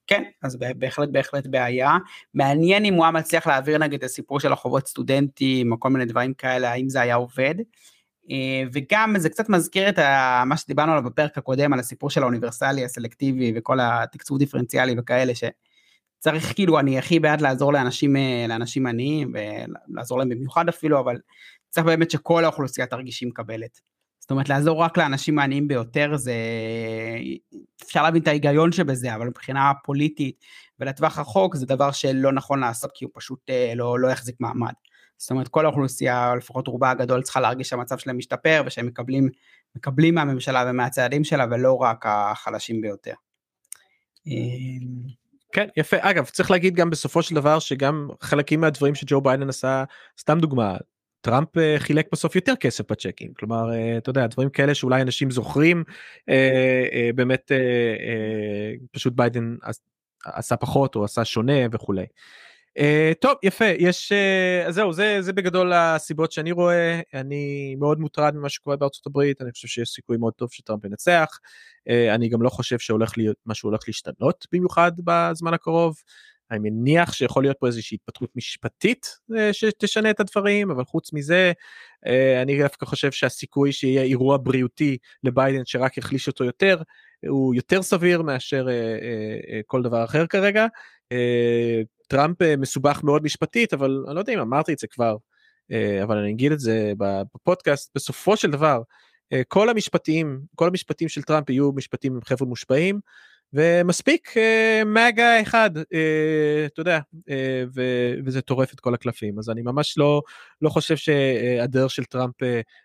כן, 0.06 0.22
אז 0.42 0.56
בהחלט 0.76 1.08
בהחלט 1.08 1.46
בעיה. 1.46 1.96
מעניין 2.34 2.84
אם 2.84 2.94
הוא 2.94 3.04
היה 3.04 3.12
מצליח 3.12 3.46
להעביר 3.46 3.78
נגיד 3.78 3.98
את 3.98 4.04
הסיפור 4.04 4.40
של 4.40 4.52
החובות 4.52 4.86
סטודנטים 4.86 5.72
או 5.72 5.80
כל 5.80 5.90
מיני 5.90 6.04
דברים 6.04 6.34
כאלה, 6.34 6.72
האם 6.72 6.88
זה 6.88 7.00
היה 7.00 7.14
עובד. 7.14 7.54
אה, 8.30 8.62
וגם 8.72 9.14
זה 9.18 9.28
קצת 9.28 9.48
מזכיר 9.48 9.88
את 9.88 9.98
מה 10.46 10.56
שדיברנו 10.56 10.92
עליו 10.92 11.04
בפרק 11.04 11.38
הקודם 11.38 11.72
על 11.72 11.78
הסיפור 11.78 12.10
של 12.10 12.22
האוניברסלי 12.22 12.84
הסלקטיבי 12.84 13.52
וכל 13.56 13.78
התקצוב 13.80 14.38
דיפרנציאלי 14.38 14.94
וכאלה 14.98 15.32
שצריך 15.34 16.54
כאילו 16.54 16.78
אני 16.78 16.98
הכי 16.98 17.20
בעד 17.20 17.40
לעזור 17.40 17.72
לאנשים 17.72 18.16
אה, 18.16 18.46
לאנשים 18.48 18.86
עניים 18.86 19.32
ולעזור 19.34 20.18
להם 20.18 20.28
במיוחד 20.28 20.68
אפילו 20.68 21.00
אבל 21.00 21.16
צריך 21.70 21.86
באמת 21.86 22.10
שכל 22.10 22.44
האוכלוסייה 22.44 22.86
תרגיש 22.86 23.22
מקבלת. 23.22 23.95
זאת 24.26 24.30
אומרת 24.30 24.48
לעזור 24.48 24.82
רק 24.82 24.98
לאנשים 24.98 25.38
העניים 25.38 25.68
ביותר 25.68 26.16
זה 26.16 26.34
אפשר 27.84 28.02
להבין 28.02 28.22
את 28.22 28.28
ההיגיון 28.28 28.72
שבזה 28.72 29.14
אבל 29.14 29.26
מבחינה 29.26 29.72
פוליטית 29.84 30.44
ולטווח 30.80 31.18
רחוק 31.18 31.56
זה 31.56 31.66
דבר 31.66 31.92
שלא 31.92 32.32
נכון 32.32 32.60
לעשות 32.60 32.90
כי 32.94 33.04
הוא 33.04 33.12
פשוט 33.14 33.50
אה, 33.50 33.72
לא, 33.76 33.98
לא 34.00 34.08
יחזיק 34.08 34.36
מעמד. 34.40 34.72
זאת 35.18 35.30
אומרת 35.30 35.48
כל 35.48 35.66
האוכלוסייה, 35.66 36.30
או 36.30 36.36
לפחות 36.36 36.68
רובה 36.68 36.90
הגדול, 36.90 37.22
צריכה 37.22 37.40
להרגיש 37.40 37.68
שהמצב 37.68 37.98
שלהם 37.98 38.18
משתפר 38.18 38.62
ושהם 38.66 38.86
מקבלים, 38.86 39.28
מקבלים 39.76 40.14
מהממשלה 40.14 40.64
ומהצעדים 40.70 41.24
שלה 41.24 41.44
ולא 41.50 41.76
רק 41.76 42.04
החלשים 42.08 42.80
ביותר. 42.80 43.14
אמ, 44.26 45.06
כן 45.52 45.68
יפה 45.76 45.96
אגב 46.00 46.24
צריך 46.24 46.50
להגיד 46.50 46.74
גם 46.74 46.90
בסופו 46.90 47.22
של 47.22 47.34
דבר 47.34 47.58
שגם 47.58 48.08
חלקים 48.20 48.60
מהדברים 48.60 48.94
שג'ו 48.94 49.20
ביידן 49.20 49.48
עשה 49.48 49.84
סתם 50.20 50.38
דוגמה 50.38 50.76
טראמפ 51.20 51.58
אה, 51.58 51.76
חילק 51.78 52.06
בסוף 52.12 52.36
יותר 52.36 52.56
כסף 52.56 52.90
בצ'קים 52.90 53.34
כלומר 53.34 53.72
אה, 53.72 53.98
אתה 53.98 54.10
יודע 54.10 54.26
דברים 54.26 54.50
כאלה 54.50 54.74
שאולי 54.74 55.02
אנשים 55.02 55.30
זוכרים 55.30 55.84
אה, 56.28 57.10
באמת 57.14 57.52
פשוט 58.92 59.12
ביידן 59.16 59.56
עשה 60.24 60.56
פחות 60.56 60.96
או 60.96 61.04
עשה 61.04 61.24
שונה 61.24 61.66
וכולי. 61.72 62.06
טוב 63.20 63.32
יפה 63.42 63.64
יש 63.64 64.12
זהו 64.68 64.92
זה 64.92 65.16
זה 65.20 65.32
בגדול 65.32 65.72
הסיבות 65.72 66.32
שאני 66.32 66.52
רואה 66.52 67.00
אני 67.14 67.74
מאוד 67.78 68.00
מוטרד 68.00 68.34
ממה 68.34 68.48
שקורה 68.48 68.76
בארצות 68.76 69.06
הברית 69.06 69.42
אני 69.42 69.52
חושב 69.52 69.68
שיש 69.68 69.88
סיכוי 69.88 70.16
מאוד 70.16 70.32
טוב 70.32 70.52
שטראמפ 70.52 70.84
ינצח 70.84 71.38
אני 71.88 72.28
גם 72.28 72.42
לא 72.42 72.48
חושב 72.48 72.78
שהולך 72.78 73.18
להיות 73.18 73.36
משהו 73.46 73.68
הולך 73.68 73.80
להשתנות 73.86 74.46
במיוחד 74.52 74.92
בזמן 75.04 75.54
הקרוב. 75.54 75.96
אני 76.50 76.58
מניח 76.70 77.12
שיכול 77.12 77.44
להיות 77.44 77.56
פה 77.60 77.66
איזושהי 77.66 77.94
התפתחות 77.94 78.30
משפטית 78.36 79.06
uh, 79.32 79.34
שתשנה 79.52 80.10
את 80.10 80.20
הדברים 80.20 80.70
אבל 80.70 80.84
חוץ 80.84 81.12
מזה 81.12 81.52
uh, 82.06 82.08
אני 82.42 82.62
דווקא 82.62 82.86
חושב 82.86 83.12
שהסיכוי 83.12 83.72
שיהיה 83.72 84.02
אירוע 84.02 84.38
בריאותי 84.42 84.98
לביידן 85.24 85.62
שרק 85.64 85.96
יחליש 85.98 86.28
אותו 86.28 86.44
יותר 86.44 86.82
הוא 87.28 87.54
יותר 87.54 87.82
סביר 87.82 88.22
מאשר 88.22 88.66
uh, 88.66 89.62
כל 89.66 89.82
דבר 89.82 90.04
אחר 90.04 90.26
כרגע. 90.26 90.66
טראמפ 92.08 92.42
אה, 92.42 92.56
מסובך 92.56 93.00
מאוד 93.04 93.22
משפטית 93.22 93.74
אבל 93.74 94.04
אני 94.06 94.14
לא 94.14 94.20
יודע 94.20 94.32
אם 94.32 94.38
אמרתי 94.38 94.72
את 94.72 94.78
זה 94.78 94.86
כבר 94.86 95.16
אה, 95.72 96.02
אבל 96.02 96.16
אני 96.16 96.30
אגיד 96.30 96.52
את 96.52 96.60
זה 96.60 96.92
בפודקאסט 96.98 97.90
בסופו 97.94 98.36
של 98.36 98.50
דבר 98.50 98.82
כל 99.48 99.68
המשפטים, 99.68 100.40
כל 100.54 100.68
המשפטים 100.68 101.08
של 101.08 101.22
טראמפ 101.22 101.50
יהיו 101.50 101.72
משפטים 101.72 102.14
עם 102.14 102.20
חבר'ה 102.24 102.48
מושפעים, 102.48 103.00
ומספיק 103.52 104.34
מגה 104.86 105.42
אחד, 105.42 105.70
אתה 106.66 106.80
יודע, 106.80 106.98
וזה 108.24 108.40
טורף 108.40 108.72
את 108.74 108.80
כל 108.80 108.94
הקלפים. 108.94 109.38
אז 109.38 109.50
אני 109.50 109.62
ממש 109.62 109.98
לא, 109.98 110.22
לא 110.62 110.68
חושב 110.68 110.96
שהדרך 110.96 111.90
של 111.90 112.04
טראמפ 112.04 112.34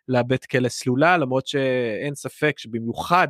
לאבד 0.07 0.45
כלא 0.45 0.69
סלולה, 0.69 1.17
למרות 1.17 1.47
שאין 1.47 2.15
ספק 2.15 2.59
שבמיוחד 2.59 3.27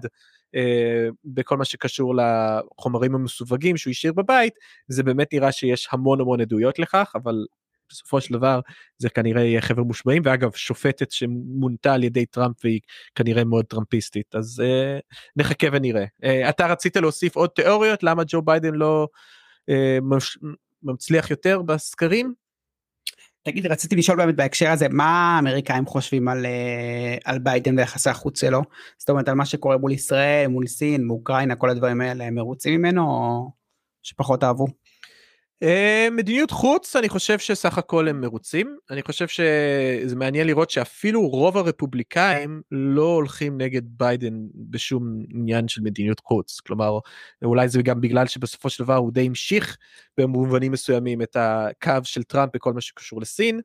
בכל 1.26 1.58
מה 1.58 1.65
שקשור 1.65 2.15
לחומרים 2.15 3.15
המסווגים 3.15 3.78
שהוא 3.78 3.91
השאיר 3.91 4.13
בבית, 4.13 4.54
זה 4.88 5.04
באמת 5.04 5.34
נראה 5.34 5.52
שיש 5.52 5.88
המון 5.91 6.22
המון 6.22 6.41
עדויות 6.41 6.80
לכך, 6.80 7.12
אבל 7.15 7.46
בסופו 7.91 8.21
של 8.21 8.34
דבר 8.34 8.60
זה 8.97 9.10
כנראה 9.10 9.41
יהיה 9.41 9.62
חבר 9.62 9.84
מושבעים 9.84 10.21
ואגב 10.25 10.51
שופטת 10.51 11.12
שמונתה 11.12 11.93
על 11.93 12.04
ידי 12.04 12.25
טראמפ 12.25 12.56
והיא 12.63 12.80
כנראה 13.15 13.43
מאוד 13.43 13.65
טראמפיסטית 13.65 14.36
אז 14.36 14.63
אה, 14.65 14.99
נחכה 15.36 15.67
ונראה. 15.71 16.06
אה, 16.23 16.49
אתה 16.49 16.67
רצית 16.67 16.95
להוסיף 16.97 17.36
עוד 17.36 17.49
תיאוריות 17.49 18.04
למה 18.04 18.23
ג'ו 18.27 18.41
ביידן 18.41 18.73
לא 18.73 19.08
אה, 19.69 19.97
מצליח 20.84 21.32
יותר 21.32 21.62
בסקרים? 21.62 22.34
תגיד 23.43 23.67
רציתי 23.67 23.95
לשאול 23.95 24.17
באמת 24.17 24.36
בהקשר 24.36 24.69
הזה 24.69 24.88
מה 24.89 25.36
האמריקאים 25.36 25.86
חושבים 25.86 26.27
על, 26.27 26.45
אה, 26.45 27.17
על 27.25 27.39
ביידן 27.39 27.80
ויחסי 27.80 28.10
החוץ 28.10 28.41
שלו 28.41 28.62
זאת 28.97 29.10
אומרת 29.10 29.30
על 29.30 29.36
מה 29.36 29.45
שקורה 29.45 29.77
מול 29.77 29.91
ישראל 29.91 30.47
מול 30.47 30.67
סין 30.67 31.04
מאוקראינה 31.04 31.56
כל 31.56 31.69
הדברים 31.69 32.01
האלה 32.01 32.32
מרוצים 32.32 32.80
ממנו 32.80 33.04
או 33.04 33.51
שפחות 34.04 34.43
אהבו. 34.43 34.67
אה, 35.63 36.08
מדיניות 36.12 36.52
חוץ 36.52 36.95
אני 36.95 37.10
חושב 37.10 37.39
שסך 37.39 37.78
הכל 37.78 38.08
הם 38.08 38.21
מרוצים 38.21 38.78
אני 38.89 39.02
חושב 39.04 39.28
שזה 39.28 40.15
מעניין 40.15 40.47
לראות 40.47 40.69
שאפילו 40.69 41.28
רוב 41.28 41.58
הרפובליקאים 41.58 42.62
לא 42.71 43.04
הולכים 43.06 43.62
נגד 43.62 43.82
ביידן 43.86 44.34
בשום 44.54 45.24
עניין 45.30 45.67
של 45.67 45.82
מדיניות 45.82 46.19
חוץ 46.19 46.60
כלומר 46.60 47.00
אולי 47.43 47.69
זה 47.69 47.82
גם 47.82 48.02
בגלל 48.02 48.28
שבסופו 48.28 48.69
של 48.69 48.84
דבר 48.84 48.95
הוא 48.95 49.12
די 49.12 49.26
המשיך 49.26 49.78
במובנים 50.17 50.71
מסוימים 50.71 51.21
את 51.21 51.36
הקו 51.39 51.93
של 52.04 52.24
טראמפ 52.24 52.52
בכל 52.54 52.74
מה 52.74 52.82
שקשור 52.82 53.21
לסין. 53.21 53.62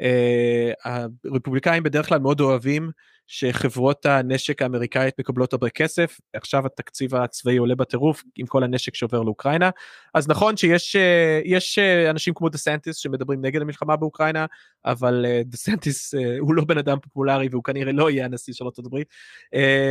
אה, 0.00 1.06
הרפובליקאים 1.24 1.82
בדרך 1.82 2.08
כלל 2.08 2.18
מאוד 2.18 2.40
אוהבים 2.40 2.90
שחברות 3.26 4.06
הנשק 4.06 4.62
האמריקאית 4.62 5.18
מקבלות 5.18 5.52
הרבה 5.52 5.70
כסף, 5.70 6.18
עכשיו 6.34 6.66
התקציב 6.66 7.14
הצבאי 7.14 7.56
עולה 7.56 7.74
בטירוף 7.74 8.22
עם 8.36 8.46
כל 8.46 8.62
הנשק 8.62 8.94
שעובר 8.94 9.22
לאוקראינה. 9.22 9.70
אז 10.14 10.28
נכון 10.28 10.56
שיש 10.56 10.96
אה, 10.96 11.40
אה, 11.78 12.10
אנשים 12.10 12.34
כמו 12.34 12.48
דה 12.48 12.58
סנטיס 12.58 12.96
שמדברים 12.96 13.44
נגד 13.44 13.62
המלחמה 13.62 13.96
באוקראינה, 13.96 14.46
אבל 14.84 15.26
דה 15.44 15.56
סנטיס 15.56 16.14
הוא 16.38 16.54
לא 16.54 16.64
בן 16.64 16.78
אדם 16.78 16.98
פופולרי 17.02 17.48
והוא 17.50 17.64
כנראה 17.64 17.92
לא 17.92 18.10
יהיה 18.10 18.24
הנשיא 18.24 18.54
של 18.54 18.64
ארצות 18.64 18.86
הברית, 18.86 19.08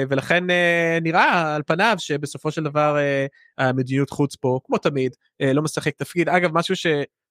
ולכן 0.10 0.44
נראה 1.02 1.56
על 1.56 1.62
פניו 1.66 1.96
שבסופו 2.00 2.52
של 2.52 2.64
דבר 2.64 2.98
המדיניות 3.58 4.10
חוץ 4.10 4.36
פה, 4.36 4.60
כמו 4.64 4.78
תמיד, 4.78 5.16
לא 5.40 5.62
משחק 5.62 5.96
תפקיד. 5.98 6.30
אגב, 6.30 6.52
משהו 6.54 6.76
ש... 6.76 6.86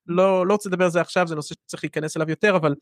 לא, 0.09 0.47
לא 0.47 0.53
רוצה 0.53 0.69
לדבר 0.69 0.85
על 0.85 0.91
זה 0.91 1.01
עכשיו, 1.01 1.27
זה 1.27 1.35
נושא 1.35 1.55
שצריך 1.55 1.85
להיכנס 1.85 2.17
אליו 2.17 2.31
יותר, 2.31 2.57
אבל 2.57 2.75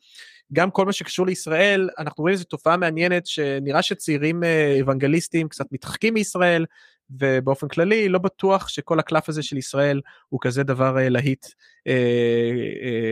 גם 0.53 0.71
כל 0.71 0.85
מה 0.85 0.93
שקשור 0.93 1.25
לישראל, 1.25 1.89
אנחנו 1.99 2.21
רואים 2.21 2.33
איזו 2.33 2.43
תופעה 2.43 2.77
מעניינת 2.77 3.25
שנראה 3.25 3.81
שצעירים 3.81 4.43
אה, 4.43 4.77
אוונגליסטים 4.81 5.49
קצת 5.49 5.65
מתרחקים 5.71 6.13
מישראל, 6.13 6.65
ובאופן 7.09 7.67
כללי 7.67 8.09
לא 8.09 8.19
בטוח 8.19 8.67
שכל 8.67 8.99
הקלף 8.99 9.29
הזה 9.29 9.43
של 9.43 9.57
ישראל 9.57 10.01
הוא 10.29 10.39
כזה 10.41 10.63
דבר 10.63 10.97
אה, 10.99 11.09
להיט 11.09 11.45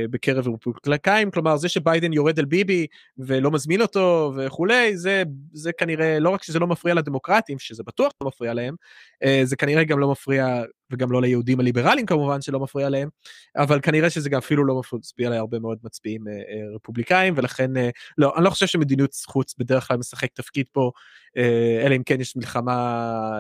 בקרב 0.10 0.48
רפובליקאים 0.48 1.32
כלומר 1.32 1.58
זה 1.58 1.70
שביידן 1.70 2.14
יורד 2.14 2.40
על 2.40 2.46
ביבי 2.46 2.88
ולא 3.18 3.52
מזמין 3.52 3.82
אותו 3.82 4.34
וכולי 4.38 4.98
זה 4.98 5.24
זה 5.54 5.72
כנראה 5.74 6.20
לא 6.20 6.30
רק 6.30 6.44
שזה 6.44 6.60
לא 6.60 6.68
מפריע 6.68 6.94
לדמוקרטים 6.94 7.60
שזה 7.60 7.84
בטוח 7.84 8.12
לא 8.22 8.28
מפריע 8.28 8.54
להם 8.54 8.76
אה, 9.24 9.42
זה 9.44 9.56
כנראה 9.56 9.84
גם 9.84 10.00
לא 10.00 10.12
מפריע 10.12 10.64
וגם 10.92 11.12
לא 11.12 11.22
ליהודים 11.22 11.60
הליברליים 11.60 12.06
כמובן 12.06 12.42
שלא 12.42 12.60
מפריע 12.60 12.90
להם 12.90 13.10
אבל 13.58 13.80
כנראה 13.82 14.10
שזה 14.10 14.30
גם 14.30 14.38
אפילו 14.38 14.66
לא 14.66 14.82
מצביע 14.94 15.30
להרבה 15.30 15.60
מאוד 15.60 15.78
מצביעים 15.84 16.28
אה, 16.28 16.34
אה, 16.34 16.76
רפובליקאים 16.76 17.34
ולכן 17.38 17.78
אה, 17.78 17.90
לא 18.18 18.34
אני 18.36 18.44
לא 18.44 18.50
חושב 18.50 18.68
שמדיניות 18.68 19.16
חוץ 19.26 19.56
בדרך 19.58 19.88
כלל 19.88 19.98
משחק 19.98 20.30
תפקיד 20.34 20.66
פה 20.72 20.92
אה, 21.38 21.86
אלא 21.86 21.96
אם 21.96 22.04
כן 22.04 22.22
יש 22.22 22.36
מלחמה 22.36 22.74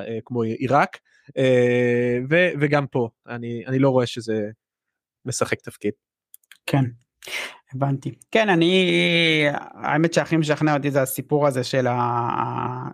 אה, 0.07 0.19
כמו 0.25 0.41
עיראק, 0.41 0.99
אה, 1.37 2.19
וגם 2.29 2.87
פה, 2.87 3.09
אני, 3.27 3.63
אני 3.67 3.79
לא 3.79 3.89
רואה 3.89 4.05
שזה 4.05 4.49
משחק 5.25 5.61
תפקיד. 5.61 5.91
כן, 6.65 6.83
הבנתי. 7.73 8.15
כן, 8.31 8.49
אני, 8.49 8.95
האמת 9.73 10.13
שהכי 10.13 10.37
משכנע 10.37 10.73
אותי 10.73 10.91
זה 10.91 11.01
הסיפור 11.01 11.47
הזה 11.47 11.63
של 11.63 11.87
ה... 11.87 11.99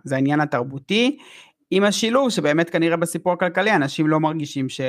זה 0.04 0.14
העניין 0.14 0.40
התרבותי, 0.40 1.18
עם 1.70 1.84
השילוב 1.84 2.30
שבאמת 2.30 2.70
כנראה 2.70 2.96
בסיפור 2.96 3.32
הכלכלי 3.32 3.74
אנשים 3.74 4.06
לא 4.06 4.20
מרגישים 4.20 4.68
ש... 4.68 4.80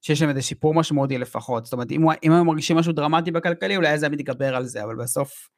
שיש 0.00 0.20
להם 0.20 0.30
איזה 0.30 0.42
שיפור 0.42 0.74
משמעותי 0.74 1.18
לפחות, 1.18 1.64
זאת 1.64 1.72
אומרת 1.72 1.90
אם, 1.90 2.04
אם 2.24 2.32
הם 2.32 2.46
מרגישים 2.46 2.76
משהו 2.76 2.92
דרמטי 2.92 3.30
בכלכלי 3.30 3.76
אולי 3.76 3.98
זה 3.98 4.08
מתגבר 4.08 4.56
על 4.56 4.64
זה, 4.64 4.84
אבל 4.84 4.96
בסוף 4.96 5.48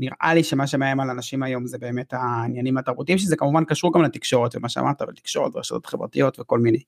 נראה 0.00 0.34
לי 0.34 0.44
שמה 0.44 0.66
שמאיים 0.66 1.00
על 1.00 1.10
אנשים 1.10 1.42
היום 1.42 1.66
זה 1.66 1.78
באמת 1.78 2.12
העניינים 2.12 2.78
התרבותיים, 2.78 3.18
שזה 3.18 3.36
כמובן 3.36 3.64
קשור 3.64 3.92
גם 3.94 4.02
לתקשורת 4.02 4.56
ומה 4.56 4.68
שאמרת, 4.68 5.02
ולתקשורת 5.02 5.56
ורשתות 5.56 5.86
חברתיות 5.86 6.40
וכל 6.40 6.58
מיני, 6.58 6.82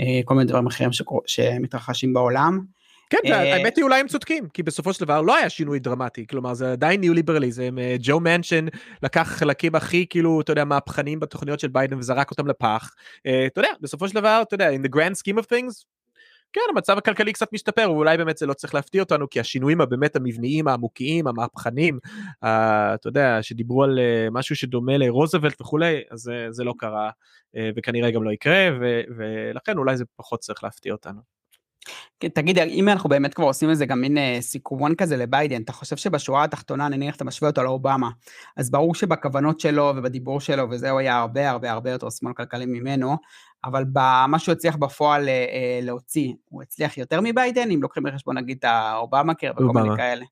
אה, 0.00 0.20
כל 0.24 0.34
מיני 0.34 0.46
דברים 0.46 0.66
אחרים 0.66 0.90
שמתרחשים 1.26 2.12
בעולם. 2.12 2.60
כן, 3.10 3.18
אה, 3.26 3.54
האמת 3.54 3.76
היא 3.76 3.84
אולי 3.84 4.00
הם 4.00 4.08
צודקים, 4.08 4.48
כי 4.48 4.62
בסופו 4.62 4.92
של 4.92 5.04
דבר 5.04 5.22
לא 5.22 5.36
היה 5.36 5.50
שינוי 5.50 5.78
דרמטי, 5.78 6.26
כלומר 6.26 6.54
זה 6.54 6.72
עדיין 6.72 7.00
ניאו-ליברליזם, 7.00 7.78
אה, 7.78 7.96
ג'ו 8.00 8.20
מנשן 8.20 8.66
לקח 9.02 9.28
חלקים 9.38 9.74
הכי 9.74 10.06
כאילו, 10.10 10.40
אתה 10.40 10.52
יודע, 10.52 10.64
מהפכניים 10.64 11.20
בתוכניות 11.20 11.60
של 11.60 11.68
ביידן 11.68 11.98
וזרק 11.98 12.30
אותם 12.30 12.46
לפח, 12.46 12.94
אתה 13.20 13.60
יודע, 13.60 13.70
בסופו 13.80 14.08
של 14.08 14.14
דבר, 14.14 14.42
אתה 14.42 14.54
יודע, 14.54 14.70
in 14.70 14.86
the 14.86 14.96
grand 14.96 15.14
scheme 15.18 15.38
of 15.38 15.44
things, 15.44 15.84
כן, 16.52 16.60
המצב 16.70 16.98
הכלכלי 16.98 17.32
קצת 17.32 17.52
משתפר, 17.52 17.90
ואולי 17.90 18.16
באמת 18.16 18.38
זה 18.38 18.46
לא 18.46 18.54
צריך 18.54 18.74
להפתיע 18.74 19.02
אותנו, 19.02 19.30
כי 19.30 19.40
השינויים 19.40 19.80
הבאמת 19.80 20.16
המבניים, 20.16 20.68
העמוקיים, 20.68 21.26
המהפכנים, 21.26 21.98
uh, 22.04 22.46
אתה 22.94 23.08
יודע, 23.08 23.38
שדיברו 23.42 23.84
על 23.84 23.98
uh, 23.98 24.30
משהו 24.30 24.56
שדומה 24.56 24.98
לרוזוולט 24.98 25.60
וכולי, 25.60 26.02
אז 26.10 26.28
uh, 26.28 26.52
זה 26.52 26.64
לא 26.64 26.74
קרה, 26.78 27.10
uh, 27.10 27.58
וכנראה 27.76 28.10
גם 28.10 28.22
לא 28.22 28.30
יקרה, 28.30 28.68
ו- 28.80 29.02
ולכן 29.16 29.78
אולי 29.78 29.96
זה 29.96 30.04
פחות 30.16 30.40
צריך 30.40 30.64
להפתיע 30.64 30.92
אותנו. 30.92 31.20
כן, 32.20 32.28
תגיד, 32.28 32.58
אם 32.58 32.88
אנחנו 32.88 33.08
באמת 33.08 33.34
כבר 33.34 33.44
עושים 33.44 33.70
איזה 33.70 33.86
גם 33.86 34.00
מין 34.00 34.18
אה, 34.18 34.36
סיכומון 34.40 34.94
כזה 34.94 35.16
לביידן, 35.16 35.62
אתה 35.62 35.72
חושב 35.72 35.96
שבשורה 35.96 36.44
התחתונה, 36.44 36.88
נניח 36.88 37.16
אתה 37.16 37.24
משווה 37.24 37.50
אותו 37.50 37.62
לאובמה, 37.62 38.10
אז 38.56 38.70
ברור 38.70 38.94
שבכוונות 38.94 39.60
שלו 39.60 39.92
ובדיבור 39.96 40.40
שלו, 40.40 40.70
וזה 40.70 40.90
הוא 40.90 41.00
היה 41.00 41.18
הרבה 41.18 41.50
הרבה 41.50 41.72
הרבה 41.72 41.90
יותר 41.90 42.10
שמאל 42.10 42.32
כלכלי 42.32 42.66
ממנו, 42.66 43.16
אבל 43.64 43.84
במה 43.92 44.38
שהוא 44.38 44.52
הצליח 44.52 44.76
בפועל 44.76 45.28
אה, 45.28 45.34
אה, 45.34 45.80
להוציא, 45.82 46.32
הוא 46.44 46.62
הצליח 46.62 46.98
יותר 46.98 47.20
מביידן, 47.22 47.70
אם 47.70 47.82
לוקחים 47.82 48.02
בחשבון 48.02 48.38
נגיד 48.38 48.56
את 48.58 48.64
האובמה 48.64 49.34
קר 49.34 49.52
וכל 49.52 49.64
מיני 49.64 49.96
כאלה. 49.96 50.24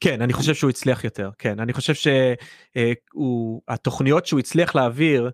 כן, 0.00 0.22
אני 0.22 0.32
חושב 0.32 0.54
שהוא 0.54 0.70
הצליח 0.70 1.04
יותר, 1.04 1.30
כן, 1.38 1.60
אני 1.60 1.72
חושב 1.72 2.12
שהתוכניות 2.74 4.26
שהוא 4.26 4.40
הצליח 4.40 4.74
להעביר, 4.74 5.24
אה, 5.24 5.30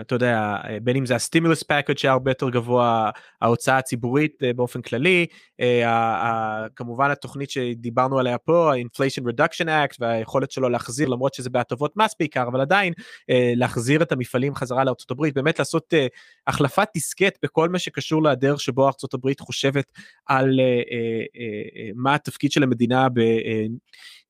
אתה 0.00 0.14
יודע 0.14 0.56
בין 0.82 0.96
אם 0.96 1.06
זה 1.06 1.14
הסטימולוס 1.14 1.62
פאקד 1.62 1.98
שהיה 1.98 2.12
הרבה 2.12 2.30
יותר 2.30 2.50
גבוה 2.50 3.10
ההוצאה 3.42 3.78
הציבורית 3.78 4.42
אה, 4.42 4.52
באופן 4.52 4.82
כללי 4.82 5.26
אה, 5.60 6.66
כמובן 6.76 7.10
התוכנית 7.10 7.50
שדיברנו 7.50 8.18
עליה 8.18 8.38
פה 8.38 8.72
ה-inflation 8.72 9.22
reduction 9.22 9.66
act 9.66 9.96
והיכולת 10.00 10.50
שלו 10.50 10.68
להחזיר 10.68 11.08
למרות 11.08 11.34
שזה 11.34 11.50
בהטבות 11.50 11.96
מס 11.96 12.14
בעיקר 12.18 12.48
אבל 12.48 12.60
עדיין 12.60 12.92
להחזיר 13.56 14.02
את 14.02 14.12
המפעלים 14.12 14.54
חזרה 14.54 14.84
הברית 15.10 15.34
באמת 15.34 15.58
לעשות 15.58 15.94
החלפת 16.46 16.88
דיסקט 16.94 17.38
בכל 17.42 17.68
מה 17.68 17.78
שקשור 17.78 18.22
לדרך 18.22 18.60
שבו 18.60 18.88
הברית 19.14 19.40
חושבת 19.40 19.92
על 20.26 20.60
מה 21.94 22.14
התפקיד 22.14 22.52
של 22.52 22.62
המדינה 22.62 23.08
ב... 23.08 23.20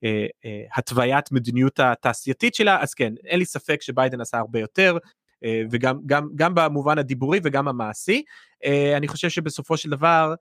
אה, 0.05 0.27
אה, 0.45 0.65
התוויית 0.75 1.33
מדיניות 1.33 1.81
התעשייתית 1.81 2.55
שלה 2.55 2.83
אז 2.83 2.95
כן 2.95 3.13
אין 3.27 3.39
לי 3.39 3.45
ספק 3.45 3.83
שביידן 3.83 4.21
עשה 4.21 4.39
הרבה 4.39 4.54
יותר 4.59 4.99
אה, 5.45 5.63
וגם 5.71 5.99
גם 6.07 6.29
גם 6.35 6.55
במובן 6.55 6.99
הדיבורי 6.99 7.41
וגם 7.43 7.69
המעשי. 7.69 8.23
אני 8.97 9.09
חושב 9.09 9.29
שבסופו 9.29 9.77
של 9.77 9.91
דבר 9.91 10.35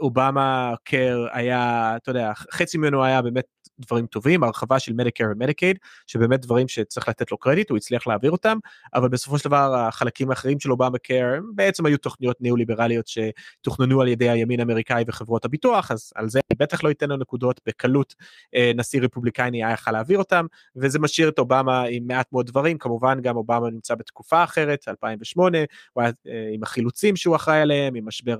אובמה 0.00 0.74
קר 0.84 1.26
היה 1.32 1.92
אתה 1.96 2.10
יודע 2.10 2.32
חצי 2.34 2.78
ממנו 2.78 3.04
היה 3.04 3.22
באמת 3.22 3.44
דברים 3.78 4.06
טובים, 4.06 4.44
הרחבה 4.44 4.78
של 4.78 4.92
מדיקר 4.92 5.24
ומדיקייד, 5.30 5.78
שבאמת 6.06 6.40
דברים 6.40 6.68
שצריך 6.68 7.08
לתת 7.08 7.30
לו 7.30 7.38
קרדיט, 7.38 7.70
הוא 7.70 7.76
הצליח 7.76 8.06
להעביר 8.06 8.30
אותם, 8.30 8.58
אבל 8.94 9.08
בסופו 9.08 9.38
של 9.38 9.44
דבר 9.44 9.74
החלקים 9.74 10.30
האחרים 10.30 10.60
של 10.60 10.70
אובמה 10.72 10.98
קר 10.98 11.34
בעצם 11.54 11.86
היו 11.86 11.98
תוכניות 11.98 12.40
ניאו-ליברליות 12.40 13.06
שתוכננו 13.06 14.00
על 14.00 14.08
ידי 14.08 14.28
הימין 14.28 14.60
האמריקאי 14.60 15.04
וחברות 15.06 15.44
הביטוח, 15.44 15.90
אז 15.90 16.12
על 16.14 16.28
זה 16.28 16.40
בטח 16.58 16.84
לא 16.84 16.88
ייתן 16.88 17.08
לו 17.08 17.16
נקודות, 17.16 17.60
בקלות 17.66 18.14
אה, 18.54 18.72
נשיא 18.76 19.00
רפובליקני 19.00 19.64
היה 19.64 19.74
יכול 19.74 19.92
להעביר 19.92 20.18
אותם, 20.18 20.46
וזה 20.76 20.98
משאיר 20.98 21.28
את 21.28 21.38
אובמה 21.38 21.82
עם 21.82 22.06
מעט 22.06 22.32
מאוד 22.32 22.46
דברים, 22.46 22.78
כמובן 22.78 23.20
גם 23.20 23.36
אובמה 23.36 23.70
נמצא 23.70 23.94
בתקופה 23.94 24.44
אחרת, 24.44 24.84
2008, 24.88 25.58
הוא 25.92 26.02
היה 26.02 26.12
אה, 26.26 26.50
עם 26.52 26.62
החילוצים 26.62 27.16
שהוא 27.16 27.36
אחראי 27.36 27.60
עליהם, 27.60 27.94
עם 27.94 28.08
משבר 28.08 28.36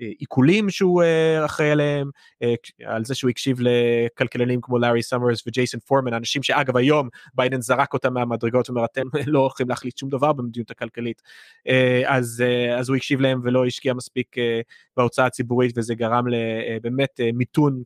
העיקולים 0.00 0.70
שהוא 0.70 1.02
אחראי 1.44 1.70
עליהם, 1.70 2.10
על 2.84 3.04
זה 3.04 3.14
שהוא 3.14 3.30
הקשיב 3.30 3.60
ל... 3.60 3.68
כלכלנים 4.18 4.60
כמו 4.62 4.78
לארי 4.78 5.02
סמרס 5.02 5.42
וג'ייסון 5.46 5.80
פורמן 5.80 6.14
אנשים 6.14 6.42
שאגב 6.42 6.76
היום 6.76 7.08
ביידן 7.34 7.60
זרק 7.60 7.92
אותם 7.92 8.14
מהמדרגות 8.14 8.70
ואומר 8.70 8.84
אתם 8.84 9.02
לא 9.26 9.38
הולכים 9.38 9.68
להחליט 9.68 9.98
שום 9.98 10.08
דבר 10.08 10.32
במדיניות 10.32 10.70
הכלכלית 10.70 11.22
אז 12.06 12.44
אז 12.78 12.88
הוא 12.88 12.96
הקשיב 12.96 13.20
להם 13.20 13.40
ולא 13.44 13.66
השקיע 13.66 13.94
מספיק 13.94 14.36
בהוצאה 14.96 15.26
הציבורית 15.26 15.78
וזה 15.78 15.94
גרם 15.94 16.24
לבאמת 16.28 17.20
מיתון 17.34 17.82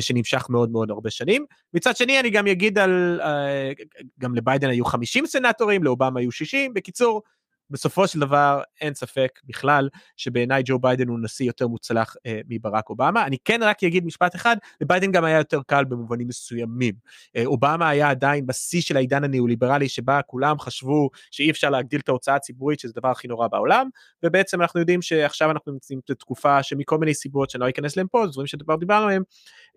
שנמשך 0.00 0.46
מאוד 0.50 0.70
מאוד 0.70 0.90
הרבה 0.90 1.10
שנים 1.10 1.44
מצד 1.74 1.96
שני 1.96 2.20
אני 2.20 2.30
גם 2.30 2.46
אגיד 2.46 2.78
על 2.78 3.20
גם 4.18 4.34
לביידן 4.34 4.68
היו 4.68 4.84
50 4.84 5.26
סנטורים 5.26 5.84
לאובמה 5.84 6.20
היו 6.20 6.32
60 6.32 6.74
בקיצור. 6.74 7.22
בסופו 7.70 8.08
של 8.08 8.20
דבר 8.20 8.62
אין 8.80 8.94
ספק 8.94 9.40
בכלל 9.44 9.88
שבעיניי 10.16 10.62
ג'ו 10.64 10.78
ביידן 10.78 11.08
הוא 11.08 11.18
נשיא 11.22 11.46
יותר 11.46 11.68
מוצלח 11.68 12.16
אה, 12.26 12.40
מברק 12.48 12.90
אובמה. 12.90 13.26
אני 13.26 13.36
כן 13.44 13.62
רק 13.62 13.84
אגיד 13.84 14.04
משפט 14.04 14.34
אחד, 14.34 14.56
לביידן 14.80 15.12
גם 15.12 15.24
היה 15.24 15.38
יותר 15.38 15.60
קל 15.66 15.84
במובנים 15.84 16.28
מסוימים. 16.28 16.94
אה, 17.36 17.46
אובמה 17.46 17.88
היה 17.88 18.10
עדיין 18.10 18.46
בשיא 18.46 18.80
של 18.80 18.96
העידן 18.96 19.24
הניאו-ליברלי 19.24 19.88
שבה 19.88 20.22
כולם 20.22 20.58
חשבו 20.58 21.10
שאי 21.30 21.50
אפשר 21.50 21.70
להגדיל 21.70 22.00
את 22.00 22.08
ההוצאה 22.08 22.34
הציבורית 22.34 22.80
שזה 22.80 22.92
הדבר 22.96 23.10
הכי 23.10 23.28
נורא 23.28 23.48
בעולם, 23.48 23.88
ובעצם 24.22 24.62
אנחנו 24.62 24.80
יודעים 24.80 25.02
שעכשיו 25.02 25.50
אנחנו 25.50 25.72
נמצאים 25.72 26.00
בתקופה 26.10 26.62
שמכל 26.62 26.98
מיני 26.98 27.14
סיבות 27.14 27.50
שאני 27.50 27.60
לא 27.60 27.68
אכנס 27.68 27.96
להם 27.96 28.06
פה, 28.06 28.26
דברים 28.32 28.46
שכבר 28.46 28.76
דיברנו 28.76 29.04
עליהם, 29.04 29.22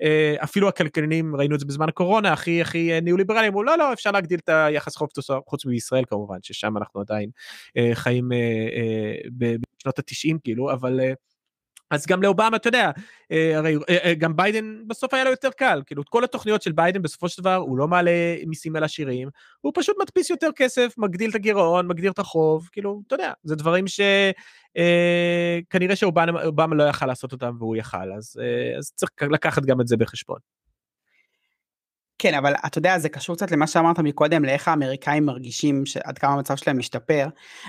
אה, 0.01 0.35
אפילו 0.43 0.67
הכלכלנים 0.67 1.35
ראינו 1.35 1.55
את 1.55 1.59
זה 1.59 1.65
בזמן 1.65 1.89
הקורונה 1.89 2.33
הכי 2.33 2.61
הכי 2.61 3.01
ניאו-ליברלי 3.01 3.47
אמרו 3.47 3.63
לא 3.63 3.77
לא 3.77 3.93
אפשר 3.93 4.11
להגדיל 4.11 4.39
את 4.39 4.49
היחס 4.49 4.95
חוב 4.95 5.09
תוצר 5.13 5.39
חוץ 5.47 5.65
מישראל 5.65 6.03
כמובן 6.07 6.37
ששם 6.41 6.77
אנחנו 6.77 7.01
עדיין 7.01 7.29
אה, 7.77 7.82
חיים 7.93 8.31
אה, 8.31 8.37
אה, 8.37 9.15
בשנות 9.37 9.99
התשעים 9.99 10.39
כאילו 10.43 10.71
אבל 10.71 10.99
אז 11.91 12.05
גם 12.07 12.23
לאובמה 12.23 12.57
אתה 12.57 12.67
יודע 12.67 12.91
הרי 13.55 13.77
גם 14.17 14.35
ביידן 14.35 14.87
בסוף 14.87 15.13
היה 15.13 15.23
לו 15.23 15.29
יותר 15.29 15.49
קל 15.51 15.81
כאילו 15.85 16.03
כל 16.09 16.23
התוכניות 16.23 16.61
של 16.61 16.71
ביידן 16.71 17.01
בסופו 17.01 17.29
של 17.29 17.41
דבר 17.41 17.55
הוא 17.55 17.77
לא 17.77 17.87
מעלה 17.87 18.11
מיסים 18.47 18.75
על 18.75 18.83
עשירים 18.83 19.29
הוא 19.61 19.71
פשוט 19.75 19.95
מדפיס 20.01 20.29
יותר 20.29 20.49
כסף 20.55 20.93
מגדיל 20.97 21.29
את 21.29 21.35
הגירעון 21.35 21.87
מגדיר 21.87 22.11
את 22.11 22.19
החוב 22.19 22.69
כאילו 22.71 23.01
אתה 23.07 23.15
יודע 23.15 23.31
זה 23.43 23.55
דברים 23.55 23.85
שכנראה 24.77 25.95
שאובמה 25.95 26.75
לא 26.75 26.83
יכל 26.83 27.05
לעשות 27.05 27.31
אותם 27.31 27.55
והוא 27.59 27.75
יכל 27.75 28.11
אז, 28.17 28.39
אז 28.77 28.91
צריך 28.95 29.11
לקחת 29.21 29.65
גם 29.65 29.81
את 29.81 29.87
זה 29.87 29.97
בחשבון. 29.97 30.39
כן, 32.23 32.33
אבל 32.33 32.53
אתה 32.65 32.77
יודע, 32.77 32.99
זה 32.99 33.09
קשור 33.09 33.35
קצת 33.35 33.51
למה 33.51 33.67
שאמרת 33.67 33.99
מקודם, 33.99 34.45
לאיך 34.45 34.67
האמריקאים 34.67 35.25
מרגישים 35.25 35.83
עד 36.03 36.17
כמה 36.17 36.33
המצב 36.33 36.55
שלהם 36.55 36.77
משתפר. 36.77 37.27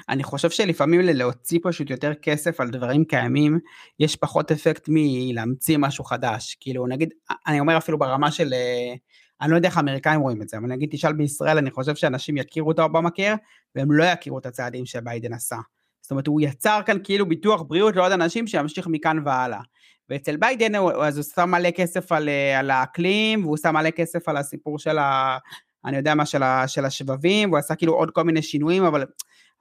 אני 0.08 0.22
חושב 0.22 0.50
שלפעמים 0.50 1.00
להוציא 1.02 1.58
פשוט 1.62 1.90
יותר 1.90 2.14
כסף 2.14 2.60
על 2.60 2.70
דברים 2.70 3.04
קיימים, 3.04 3.58
יש 4.00 4.16
פחות 4.16 4.52
אפקט 4.52 4.84
מלהמציא 4.88 5.78
משהו 5.78 6.04
חדש. 6.04 6.56
כאילו, 6.60 6.86
נגיד, 6.86 7.10
אני 7.46 7.60
אומר 7.60 7.76
אפילו 7.76 7.98
ברמה 7.98 8.30
של, 8.30 8.52
אה, 8.52 8.94
אני 9.40 9.50
לא 9.50 9.56
יודע 9.56 9.68
איך 9.68 9.76
האמריקאים 9.76 10.20
רואים 10.20 10.42
את 10.42 10.48
זה, 10.48 10.58
אבל 10.58 10.66
נגיד 10.66 10.88
תשאל 10.92 11.12
בישראל, 11.12 11.58
אני 11.58 11.70
חושב 11.70 11.94
שאנשים 11.94 12.36
יכירו 12.36 12.70
את 12.70 12.78
האובמה 12.78 13.10
קר, 13.10 13.34
והם 13.74 13.92
לא 13.92 14.04
יכירו 14.04 14.38
את 14.38 14.46
הצעדים 14.46 14.86
שביידן 14.86 15.32
עשה. 15.32 15.56
זאת 16.04 16.10
אומרת, 16.10 16.26
הוא 16.26 16.40
יצר 16.40 16.80
כאן 16.86 16.98
כאילו 17.04 17.28
ביטוח 17.28 17.62
בריאות 17.62 17.96
לעוד 17.96 18.12
אנשים 18.12 18.46
שימשיך 18.46 18.86
מכאן 18.86 19.18
והלאה. 19.24 19.60
ואצל 20.08 20.36
ביידן 20.36 20.74
אז 20.74 21.16
הוא 21.16 21.24
שם 21.34 21.50
מלא 21.50 21.70
כסף 21.70 22.12
על, 22.12 22.28
אה, 22.28 22.58
על 22.58 22.70
האקלים, 22.70 23.44
והוא 23.44 23.56
שם 23.56 23.74
מלא 23.74 23.90
כסף 23.90 24.28
על 24.28 24.36
הסיפור 24.36 24.78
של 24.78 24.98
ה... 24.98 25.38
אני 25.84 25.96
יודע 25.96 26.14
מה, 26.14 26.26
של, 26.26 26.42
ה, 26.42 26.68
של 26.68 26.84
השבבים, 26.84 27.48
והוא 27.48 27.58
עשה 27.58 27.74
כאילו 27.74 27.92
עוד 27.92 28.10
כל 28.10 28.22
מיני 28.22 28.42
שינויים, 28.42 28.84
אבל 28.84 29.04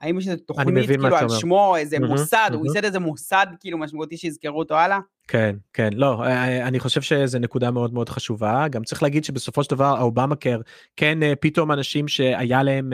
האם 0.00 0.18
יש 0.18 0.28
איזה 0.28 0.40
תוכנית 0.46 0.86
כאילו 0.86 1.16
על 1.16 1.28
שמו, 1.28 1.76
איזה 1.76 1.96
mm-hmm, 1.96 2.06
מוסד, 2.06 2.48
mm-hmm. 2.50 2.56
הוא 2.56 2.66
ייסד 2.66 2.84
איזה 2.84 2.98
מוסד 2.98 3.46
כאילו 3.60 3.78
משמעותי 3.78 4.16
שיזכרו 4.16 4.58
אותו 4.58 4.74
הלאה? 4.74 4.98
כן 5.28 5.56
כן. 5.72 5.92
לא 5.92 6.22
אה, 6.22 6.28
אה, 6.28 6.68
אני 6.68 6.80
חושב 6.80 7.02
שזה 7.02 7.38
נקודה 7.38 7.70
מאוד 7.70 7.94
מאוד 7.94 8.08
חשובה. 8.08 8.68
גם 8.68 8.84
צריך 8.84 9.02
להגיד 9.02 9.24
שבסופו 9.24 9.64
של 9.64 9.70
דבר 9.70 9.84
האובמה 9.84 10.36
קר 10.36 10.60
כן 10.96 11.22
אה, 11.22 11.36
פתאום 11.40 11.72
אנשים 11.72 12.08
שהיה 12.08 12.62
להם 12.62 12.92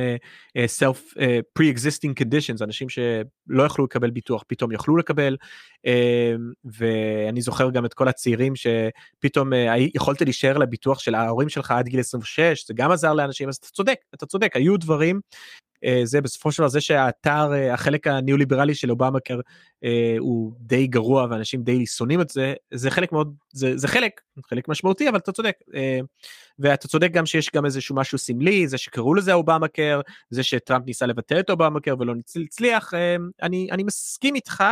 self 0.57 1.15
pre-existing 1.59 2.23
conditions 2.23 2.65
אנשים 2.65 2.89
שלא 2.89 3.63
יכלו 3.63 3.85
לקבל 3.85 4.11
ביטוח 4.11 4.45
פתאום 4.47 4.73
יכלו 4.73 4.97
לקבל 4.97 5.37
ואני 6.65 7.43
זוכר 7.43 7.71
גם 7.71 7.85
את 7.85 7.95
כל 7.95 8.09
הצעירים 8.09 8.53
שפתאום 8.57 9.51
יכולת 9.95 10.23
להישאר 10.23 10.59
לביטוח 10.59 10.99
של 10.99 11.15
ההורים 11.15 11.49
שלך 11.49 11.71
עד 11.71 11.89
גיל 11.89 12.01
26 12.01 12.67
זה 12.67 12.75
גם 12.75 12.91
עזר 12.91 13.13
לאנשים 13.13 13.49
אז 13.49 13.57
אתה 13.57 13.67
צודק 13.67 13.97
אתה 14.15 14.27
צודק. 14.27 14.57
היו 14.57 14.77
דברים 14.77 15.21
זה 16.05 16.21
בסופו 16.21 16.53
של 16.53 16.63
דבר 16.63 16.69
זה 16.69 16.81
שהאתר 16.81 17.53
אה, 17.53 17.75
החלק 17.75 18.07
הניאו-ליברלי 18.07 18.75
של 18.75 18.91
אובמה 18.91 19.19
אה, 19.85 20.17
הוא 20.19 20.53
די 20.59 20.87
גרוע 20.87 21.27
ואנשים 21.31 21.63
די 21.63 21.87
שונאים 21.87 22.21
את 22.21 22.31
זה 22.31 22.55
זה 22.75 22.91
חלק 22.91 23.13
מאוד 23.13 23.35
זה, 23.53 23.77
זה 23.77 23.89
חלק 23.89 24.21
חלק 24.47 24.69
משמעותי 24.69 25.09
אבל 25.09 25.19
אתה 25.19 25.33
צודק 25.33 25.57
ואתה 26.59 26.89
צודק 26.89 27.11
גם 27.13 27.27
שיש 27.27 27.51
גם 27.55 27.65
איזשהו 27.65 27.95
משהו 27.95 28.19
סמלי 28.19 28.69
זה 28.69 28.79
שקראו 28.79 29.15
לזה 29.15 29.33
אובמה 29.33 29.69
קר 29.69 30.01
זה 30.31 30.43
שטראמפ 30.43 30.87
ניסה 30.87 31.07
לבטל 31.07 31.41
את 31.41 31.51
אובמה 31.51 31.81
קר 31.81 31.95
ולא 31.99 32.15
הצליח 32.47 32.95
אני 33.43 33.69
אני 33.71 33.83
מסכים 33.83 34.35
איתך 34.35 34.65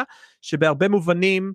שבהרבה 0.43 0.89
מובנים. 0.89 1.53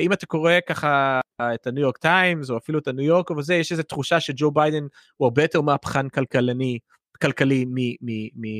אם 0.00 0.12
אתה 0.12 0.26
קורא 0.26 0.52
ככה 0.66 1.20
את 1.40 1.66
הניו 1.66 1.82
יורק 1.82 1.98
טיימס 1.98 2.50
או 2.50 2.56
אפילו 2.56 2.78
את 2.78 2.88
הניו 2.88 3.04
יורקר 3.04 3.30
וזה 3.30 3.54
יש 3.54 3.72
איזה 3.72 3.82
תחושה 3.82 4.20
שג'ו 4.20 4.50
ביידן 4.50 4.86
הוא 5.16 5.26
הרבה 5.26 5.42
יותר 5.42 5.60
מהפכן 5.60 6.08
כלכלני 6.08 6.78
כלכלי 7.22 7.64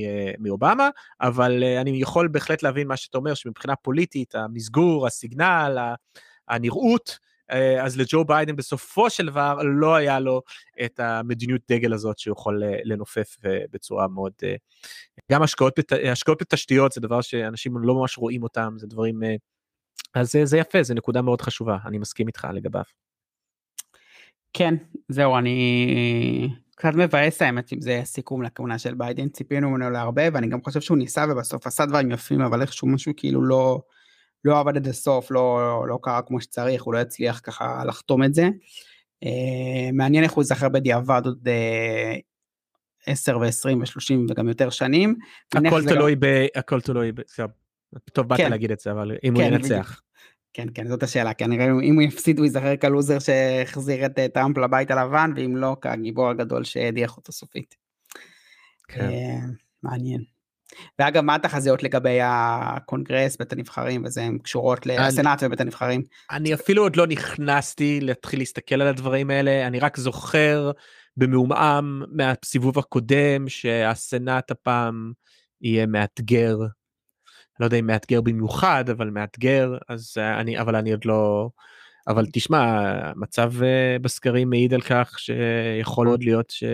אה, 0.04 0.32
מאובמה, 0.38 0.88
אבל 1.20 1.62
אה, 1.62 1.80
אני 1.80 1.90
יכול 1.90 2.28
בהחלט 2.28 2.62
להבין 2.62 2.88
מה 2.88 2.96
שאתה 2.96 3.18
אומר, 3.18 3.34
שמבחינה 3.34 3.76
פוליטית, 3.76 4.34
המסגור, 4.34 5.06
הסיגנל, 5.06 5.78
הנראות, 6.48 7.18
אה, 7.50 7.84
אז 7.84 7.96
לג'ו 7.96 8.24
ביידן 8.24 8.56
בסופו 8.56 9.10
של 9.10 9.26
דבר 9.26 9.58
לא 9.62 9.94
היה 9.94 10.20
לו 10.20 10.42
את 10.84 11.00
המדיניות 11.00 11.60
דגל 11.70 11.92
הזאת 11.92 12.18
שהוא 12.18 12.32
יכול 12.32 12.62
לנופף 12.84 13.36
בצורה 13.72 14.08
מאוד, 14.08 14.32
גם 15.32 15.42
השקעות, 15.42 15.78
בת, 15.78 15.92
השקעות 15.92 16.42
בתשתיות 16.42 16.92
זה 16.92 17.00
דבר 17.00 17.20
שאנשים 17.20 17.78
לא 17.78 17.94
ממש 17.94 18.18
רואים 18.18 18.42
אותם, 18.42 18.74
זה 18.76 18.86
דברים, 18.86 19.20
אז 20.14 20.32
זה, 20.32 20.44
זה 20.44 20.58
יפה, 20.58 20.82
זה 20.82 20.94
נקודה 20.94 21.22
מאוד 21.22 21.40
חשובה, 21.40 21.76
אני 21.86 21.98
מסכים 21.98 22.26
איתך 22.26 22.48
לגביו. 22.52 22.82
כן, 24.52 24.74
זהו, 25.08 25.38
אני 25.38 26.48
קצת 26.76 26.94
מבאס 26.94 27.42
האמת 27.42 27.72
אם 27.72 27.80
זה 27.80 28.00
סיכום 28.04 28.42
לכהונה 28.42 28.78
של 28.78 28.94
ביידן, 28.94 29.28
ציפינו 29.28 29.70
ממנו 29.70 29.90
להרבה 29.90 30.22
ואני 30.32 30.46
גם 30.46 30.62
חושב 30.62 30.80
שהוא 30.80 30.98
ניסה 30.98 31.24
ובסוף 31.30 31.66
עשה 31.66 31.86
דברים 31.86 32.10
יפים 32.10 32.40
אבל 32.40 32.62
איכשהו 32.62 32.88
משהו 32.88 33.12
כאילו 33.16 33.42
לא, 33.42 33.80
לא 34.44 34.60
עבד 34.60 34.76
עד 34.76 34.88
הסוף, 34.88 35.30
לא, 35.30 35.84
לא 35.88 35.98
קרה 36.02 36.22
כמו 36.22 36.40
שצריך, 36.40 36.82
הוא 36.82 36.94
לא 36.94 36.98
הצליח 36.98 37.40
ככה 37.42 37.84
לחתום 37.84 38.24
את 38.24 38.34
זה. 38.34 38.48
Uh, 39.24 39.92
מעניין 39.92 40.24
איך 40.24 40.32
הוא 40.32 40.42
ייזכר 40.42 40.68
בדיעבד 40.68 41.22
עוד 41.24 41.48
uh, 41.48 42.20
10 43.06 43.38
ו-20 43.38 43.76
ו-30 43.78 44.30
וגם 44.30 44.48
יותר 44.48 44.70
שנים. 44.70 45.16
הכל 45.54 45.82
תלוי 45.84 46.14
גם... 46.14 46.20
ב... 46.20 46.46
הכל 46.54 46.80
תלוי 46.80 47.12
ב... 47.12 47.20
טוב 48.12 48.28
באת 48.28 48.38
כן. 48.38 48.50
להגיד 48.50 48.72
את 48.72 48.80
זה 48.80 48.92
אבל 48.92 49.12
אם 49.24 49.34
כן, 49.36 49.42
הוא 49.42 49.42
ינצח. 49.42 50.00
כן, 50.54 50.68
כן, 50.74 50.88
זאת 50.88 51.02
השאלה, 51.02 51.34
כנראה 51.34 51.66
אם 51.82 51.94
הוא 51.94 52.02
יפסיד 52.02 52.38
הוא 52.38 52.46
ייזכר 52.46 52.76
כלוזר 52.76 53.18
שהחזיר 53.18 54.06
את 54.06 54.18
אה, 54.18 54.28
טראמפ 54.28 54.58
לבית 54.58 54.90
הלבן, 54.90 55.32
ואם 55.36 55.56
לא, 55.56 55.76
כגיבור 55.80 56.28
הגדול 56.28 56.64
שהדיח 56.64 57.16
אותו 57.16 57.32
סופית. 57.32 57.74
כן. 58.88 59.00
אה, 59.00 59.38
מעניין. 59.82 60.22
ואגב, 60.98 61.20
מה 61.20 61.34
התחזיות 61.34 61.82
לגבי 61.82 62.18
הקונגרס, 62.22 63.36
בית 63.36 63.52
הנבחרים, 63.52 64.04
וזה, 64.04 64.22
הן 64.22 64.38
קשורות 64.38 64.86
לסנאט 64.86 65.42
ובית 65.42 65.60
הנבחרים? 65.60 66.02
אני 66.30 66.54
אפילו 66.54 66.82
עוד 66.82 66.96
לא 66.96 67.06
נכנסתי 67.06 68.00
להתחיל 68.00 68.38
להסתכל 68.38 68.74
על 68.74 68.88
הדברים 68.88 69.30
האלה, 69.30 69.66
אני 69.66 69.78
רק 69.80 69.96
זוכר 69.96 70.70
במעומעם 71.16 72.02
מהסיבוב 72.12 72.78
הקודם 72.78 73.48
שהסנאט 73.48 74.50
הפעם 74.50 75.12
יהיה 75.60 75.86
מאתגר 75.86 76.56
לא 77.60 77.64
יודע 77.64 77.76
אם 77.76 77.86
מאתגר 77.86 78.20
במיוחד 78.20 78.84
אבל 78.90 79.10
מאתגר 79.10 79.76
אז 79.88 80.14
אה, 80.18 80.40
אני 80.40 80.60
אבל 80.60 80.76
אני 80.76 80.90
עוד 80.90 81.04
לא 81.04 81.50
אבל 82.08 82.26
תשמע 82.32 82.58
המצב 83.10 83.62
אה, 83.62 83.96
בסקרים 84.02 84.50
מעיד 84.50 84.74
על 84.74 84.80
כך 84.80 85.18
שיכול 85.18 86.08
עוד 86.08 86.22
להיות 86.22 86.50
ש... 86.50 86.64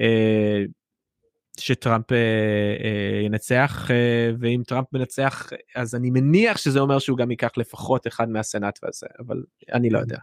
אה, 0.00 0.62
שטראמפ 1.58 2.06
ינצח 3.24 3.88
ואם 4.38 4.62
טראמפ 4.66 4.86
מנצח 4.92 5.50
אז 5.74 5.94
אני 5.94 6.10
מניח 6.10 6.56
שזה 6.56 6.80
אומר 6.80 6.98
שהוא 6.98 7.18
גם 7.18 7.30
ייקח 7.30 7.50
לפחות 7.56 8.06
אחד 8.06 8.28
מהסנאט 8.28 8.78
וזה 8.84 9.06
אבל 9.26 9.42
אני 9.72 9.90
לא 9.90 9.98
יודע. 9.98 10.18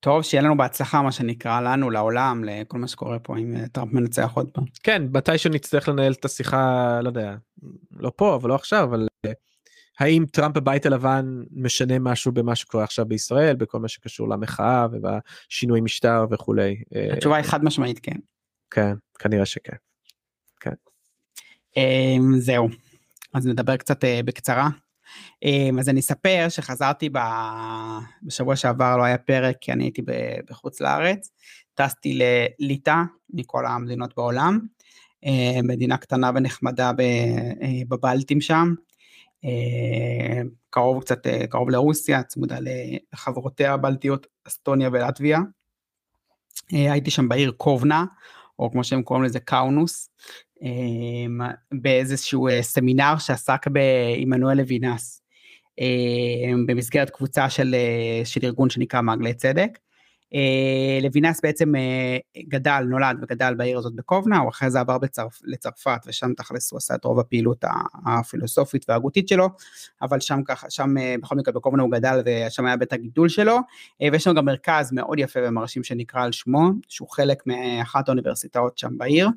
טוב, 0.00 0.22
שיהיה 0.22 0.42
לנו 0.42 0.56
בהצלחה 0.56 1.02
מה 1.02 1.12
שנקרא 1.12 1.60
לנו, 1.60 1.90
לעולם, 1.90 2.44
לכל 2.44 2.78
מה 2.78 2.88
שקורה 2.88 3.18
פה 3.18 3.38
אם 3.38 3.56
אה, 3.56 3.68
טראמפ 3.68 3.92
מנצח 3.92 4.30
עוד 4.34 4.50
פעם. 4.50 4.64
כן, 4.82 5.02
מתי 5.12 5.38
שנצטרך 5.38 5.88
לנהל 5.88 6.12
את 6.12 6.24
השיחה, 6.24 7.00
לא 7.02 7.08
יודע, 7.08 7.36
לא 7.90 8.12
פה, 8.16 8.34
אבל 8.34 8.48
לא 8.48 8.54
עכשיו, 8.54 8.84
אבל 8.84 9.08
אה, 9.26 9.32
האם 9.98 10.24
טראמפ 10.32 10.54
בבית 10.56 10.86
הלבן 10.86 11.42
משנה 11.50 11.98
משהו 11.98 12.32
במה 12.32 12.54
שקורה 12.54 12.84
עכשיו 12.84 13.04
בישראל, 13.06 13.56
בכל 13.56 13.78
מה 13.78 13.88
שקשור 13.88 14.28
למחאה 14.28 14.86
ובשינוי 14.92 15.80
משטר 15.80 16.26
וכולי? 16.30 16.82
אה, 16.94 17.12
התשובה 17.12 17.36
היא 17.36 17.44
חד 17.44 17.64
משמעית 17.64 17.98
כן. 17.98 18.16
כן, 18.70 18.92
כנראה 19.18 19.46
שכן. 19.46 19.76
כן. 20.60 20.74
זהו. 22.38 22.68
אז 23.34 23.46
נדבר 23.46 23.76
קצת 23.76 24.04
בקצרה 24.24 24.68
אז 25.78 25.88
אני 25.88 26.00
אספר 26.00 26.46
שחזרתי 26.48 27.08
בשבוע 28.22 28.56
שעבר, 28.56 28.96
לא 28.96 29.02
היה 29.02 29.18
פרק, 29.18 29.56
כי 29.60 29.72
אני 29.72 29.84
הייתי 29.84 30.02
בחוץ 30.50 30.80
לארץ. 30.80 31.30
טסתי 31.74 32.18
לליטא, 32.60 33.02
מכל 33.30 33.66
המדינות 33.66 34.16
בעולם. 34.16 34.60
מדינה 35.62 35.96
קטנה 35.96 36.30
ונחמדה 36.34 36.90
בבלטים 37.88 38.40
שם. 38.40 38.74
קרוב 40.70 41.02
קצת, 41.02 41.26
קרוב 41.50 41.70
לרוסיה, 41.70 42.22
צמודה 42.22 42.56
לחברותיה 43.12 43.72
הבלטיות, 43.74 44.26
אסטוניה 44.48 44.88
ולטביה. 44.92 45.40
הייתי 46.70 47.10
שם 47.10 47.28
בעיר 47.28 47.52
קובנה, 47.56 48.04
או 48.58 48.70
כמו 48.70 48.84
שהם 48.84 49.02
קוראים 49.02 49.24
לזה 49.24 49.40
קאונוס, 49.40 50.08
אמ, 50.08 50.45
באיזשהו 51.72 52.48
אה, 52.48 52.62
סמינר 52.62 53.18
שעסק 53.18 53.66
בעמנואל 53.68 54.56
לוינס, 54.56 55.22
אמ, 55.78 56.66
במסגרת 56.66 57.10
קבוצה 57.10 57.50
של, 57.50 57.74
אה, 57.74 58.24
של 58.24 58.40
ארגון 58.44 58.70
שנקרא 58.70 59.00
מעגלי 59.00 59.34
צדק. 59.34 59.78
אה, 60.34 60.98
לוינס 61.02 61.40
בעצם 61.42 61.72
גדל, 62.48 62.84
נולד 62.88 63.16
וגדל 63.22 63.54
בעיר 63.54 63.78
הזאת 63.78 63.94
בקובנה, 63.94 64.38
הוא 64.38 64.48
אחרי 64.48 64.70
זה 64.70 64.80
עבר 64.80 64.98
בצרפ, 64.98 65.40
לצרפת 65.44 66.00
ושם 66.06 66.32
תכלס 66.36 66.72
הוא 66.72 66.78
עשה 66.78 66.94
את 66.94 67.04
רוב 67.04 67.20
הפעילות 67.20 67.64
הפילוסופית 68.06 68.84
וההגותית 68.88 69.28
שלו, 69.28 69.48
אבל 70.02 70.20
שם 70.20 70.42
ככה, 70.44 70.70
שם 70.70 70.94
בכל 71.22 71.36
מקרה 71.36 71.54
בקובנה 71.54 71.82
הוא 71.82 71.90
גדל 71.90 72.22
ושם 72.26 72.66
היה 72.66 72.76
בית 72.76 72.92
הגידול 72.92 73.28
שלו, 73.28 73.58
ויש 74.12 74.26
לנו 74.26 74.36
גם 74.36 74.44
מרכז 74.44 74.92
מאוד 74.92 75.18
יפה 75.18 75.40
ומרשים 75.42 75.84
שנקרא 75.84 76.22
על 76.22 76.32
שמו, 76.32 76.70
שהוא 76.88 77.08
חלק 77.08 77.42
מאחת 77.46 78.08
האוניברסיטאות 78.08 78.78
שם 78.78 78.98
בעיר. 78.98 79.28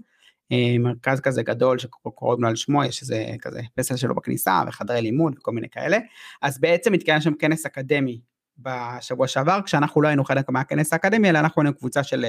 מרכז 0.80 1.20
כזה 1.20 1.43
גדול 1.43 1.78
שקוראים 1.78 2.41
לו 2.41 2.50
על 2.50 2.56
שמו, 2.56 2.84
יש 2.84 3.02
איזה 3.02 3.26
כזה 3.41 3.62
פסל 3.76 3.95
שלו 3.95 4.16
בכניסה 4.16 4.62
וחדרי 4.68 5.02
לימוד 5.02 5.36
וכל 5.38 5.52
מיני 5.52 5.70
כאלה. 5.70 5.97
אז 6.41 6.60
בעצם 6.60 6.93
התקיים 6.93 7.22
שם 7.22 7.34
כנס 7.34 7.66
אקדמי 7.66 8.20
בשבוע 8.62 9.28
שעבר, 9.28 9.60
כשאנחנו 9.66 10.01
לא 10.01 10.07
היינו 10.07 10.24
חלק 10.24 10.49
מהכנס 10.49 10.93
האקדמי, 10.93 11.30
אלא 11.30 11.39
אנחנו 11.39 11.62
היינו 11.62 11.78
קבוצה 11.78 12.03
של 12.03 12.26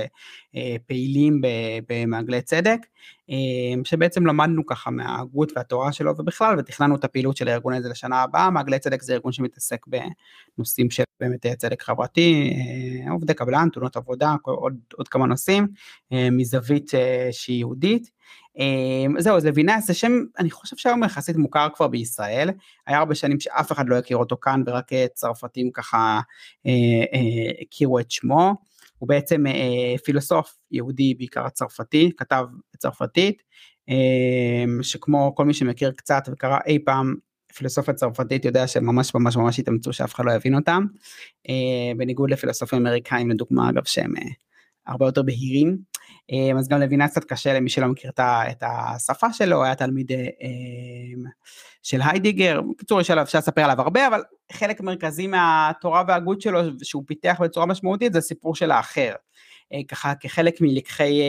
אה, 0.57 0.76
פעילים 0.87 1.41
במעגלי 1.89 2.43
צדק, 2.43 2.78
אה, 3.31 3.37
שבעצם 3.85 4.26
למדנו 4.26 4.66
ככה 4.66 4.91
מההגות 4.91 5.53
והתורה 5.57 5.93
שלו 5.93 6.14
ובכלל, 6.18 6.59
ותכננו 6.59 6.97
את 6.97 7.05
הפעילות 7.05 7.37
של 7.37 7.49
הארגון 7.49 7.72
הזה 7.72 7.89
לשנה 7.89 8.22
הבאה. 8.22 8.51
מעגלי 8.51 8.78
צדק 8.78 9.03
זה 9.03 9.12
ארגון 9.12 9.33
שמתעסק 9.33 9.87
בנושאים 9.87 10.91
של 10.91 11.03
באמת 11.20 11.47
צדק 11.47 11.83
חברתי, 11.83 12.53
אה, 12.55 13.12
עובדי 13.12 13.35
קבלן, 13.35 13.68
תאונות 13.72 13.97
עבודה, 13.97 14.35
עוד, 14.43 14.76
עוד 14.95 15.09
כמה 15.09 15.26
נושאים, 15.26 15.66
מזווית 16.11 16.91
שהיא 17.31 17.59
יהודית. 17.59 18.11
אמ, 18.59 19.21
זהו, 19.21 19.37
אז 19.37 19.47
לוינס 19.47 19.87
זה 19.87 19.95
שם, 19.95 20.13
אני 20.39 20.51
חושב 20.51 20.77
שהיום 20.77 21.05
יחסית 21.05 21.37
מוכר 21.37 21.69
כבר 21.75 21.89
בישראל, 21.89 22.51
היה 22.87 22.99
הרבה 22.99 23.15
שנים 23.15 23.41
שאף 23.41 23.73
אחד 23.73 23.89
לא 23.89 23.97
הכיר 23.97 24.17
אותו 24.17 24.37
כאן 24.41 24.63
ורק 24.67 24.93
אה, 24.93 25.07
צרפתים 25.15 25.71
ככה 25.71 26.21
אה, 26.67 26.73
אה, 27.15 27.63
הכירו 27.63 27.99
את 27.99 28.11
שמו, 28.11 28.55
הוא 28.99 29.09
בעצם 29.09 29.47
אה, 29.47 29.99
פילוסוף 30.05 30.59
יהודי 30.71 31.15
בעיקר 31.15 31.49
צרפתי, 31.49 32.11
כתב 32.17 32.45
בצרפתית, 32.75 33.43
אה, 33.89 34.83
שכמו 34.83 35.35
כל 35.35 35.45
מי 35.45 35.55
שמכיר 35.55 35.93
קצת 35.93 36.23
וקרא 36.33 36.59
אי 36.67 36.79
פעם 36.85 37.15
פילוסופיה 37.55 37.95
צרפתית 37.95 38.45
יודע 38.45 38.67
שממש 38.67 39.15
ממש 39.15 39.37
ממש 39.37 39.59
התאמצו 39.59 39.93
שאף 39.93 40.15
אחד 40.15 40.25
לא 40.25 40.33
יבין 40.33 40.55
אותם, 40.55 40.87
אה, 41.49 41.95
בניגוד 41.97 42.31
לפילוסופים 42.31 42.87
אמריקאים 42.87 43.31
לדוגמה 43.31 43.71
אגב 43.71 43.85
שהם 43.85 44.17
אה, 44.17 44.23
הרבה 44.87 45.07
יותר 45.07 45.23
בהירים. 45.23 45.89
אמ, 46.31 46.59
אז 46.59 46.68
גם 46.68 46.81
לוינה 46.81 47.09
קצת 47.09 47.24
קשה 47.24 47.53
למי 47.53 47.70
שלא 47.70 47.89
מכיר 47.89 48.11
את 48.20 48.62
השפה 48.62 49.33
שלו, 49.33 49.64
היה 49.64 49.74
תלמיד 49.74 50.12
אמ, 50.12 51.24
של 51.83 52.01
היידיגר, 52.05 52.61
בקיצור 52.70 53.01
יש 53.01 53.11
עליו, 53.11 53.24
אפשר 53.24 53.39
לספר 53.39 53.61
עליו 53.64 53.81
הרבה, 53.81 54.07
אבל 54.07 54.22
חלק 54.53 54.81
מרכזי 54.81 55.26
מהתורה 55.26 56.03
וההגות 56.09 56.41
שלו 56.41 56.61
שהוא 56.83 57.03
פיתח 57.07 57.39
בצורה 57.41 57.66
משמעותית 57.66 58.12
זה 58.12 58.18
הסיפור 58.18 58.55
של 58.55 58.70
האחר, 58.70 59.12
אה, 59.72 59.81
ככה 59.89 60.14
כחלק 60.14 60.61
מלקחי 60.61 61.20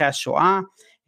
אה, 0.00 0.08
השואה, 0.08 0.60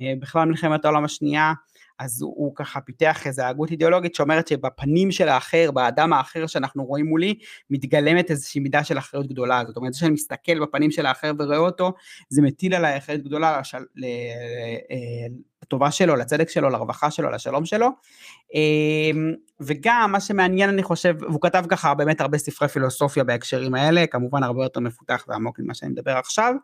אה, 0.03 0.13
בכלל 0.21 0.49
מלחמת 0.49 0.85
העולם 0.85 1.05
השנייה, 1.05 1.53
אז 1.99 2.23
הוא, 2.23 2.35
הוא 2.37 2.53
ככה 2.55 2.81
פיתח 2.81 3.27
איזו 3.27 3.43
הגות 3.43 3.71
אידיאולוגית 3.71 4.15
שאומרת 4.15 4.49
שבפנים 4.49 5.11
של 5.11 5.29
האחר, 5.29 5.71
באדם 5.71 6.13
האחר 6.13 6.47
שאנחנו 6.47 6.85
רואים 6.85 7.07
מולי, 7.07 7.35
מתגלמת 7.71 8.31
איזושהי 8.31 8.61
מידה 8.61 8.85
של 8.85 8.99
אחריות 8.99 9.27
גדולה. 9.27 9.63
זאת 9.67 9.77
אומרת, 9.77 9.93
כשאני 9.95 10.11
מסתכל 10.11 10.61
בפנים 10.61 10.91
של 10.91 11.07
האחר 11.07 11.33
ורואה 11.39 11.59
אותו, 11.59 11.93
זה 12.29 12.43
מטיל 12.43 12.75
עליי 12.75 12.97
אחריות 12.99 13.23
גדולה 13.23 13.61
לשל, 13.61 13.85
לטובה 15.69 15.91
שלו, 15.91 16.17
לצדק 16.17 16.49
שלו, 16.49 16.71
לרווחה 16.71 17.11
שלו, 17.11 17.31
לשלום 17.31 17.65
שלו. 17.65 17.89
אמ, 18.55 19.35
וגם 19.61 20.13
מה 20.13 20.21
שמעניין 20.21 20.71
אני 20.71 20.83
חושב, 20.83 21.17
והוא 21.21 21.41
כתב 21.41 21.65
ככה 21.69 21.95
באמת 21.95 22.21
הרבה 22.21 22.39
ספרי 22.39 22.69
פילוסופיה 22.69 23.25
בהקשרים 23.25 23.75
האלה, 23.75 24.07
כמובן 24.07 24.43
הרבה 24.43 24.63
יותר 24.63 24.81
מפותח 24.81 25.25
ועמוק 25.29 25.59
ממה 25.59 25.75
שאני 25.75 25.91
מדבר 25.91 26.17
עכשיו, 26.17 26.55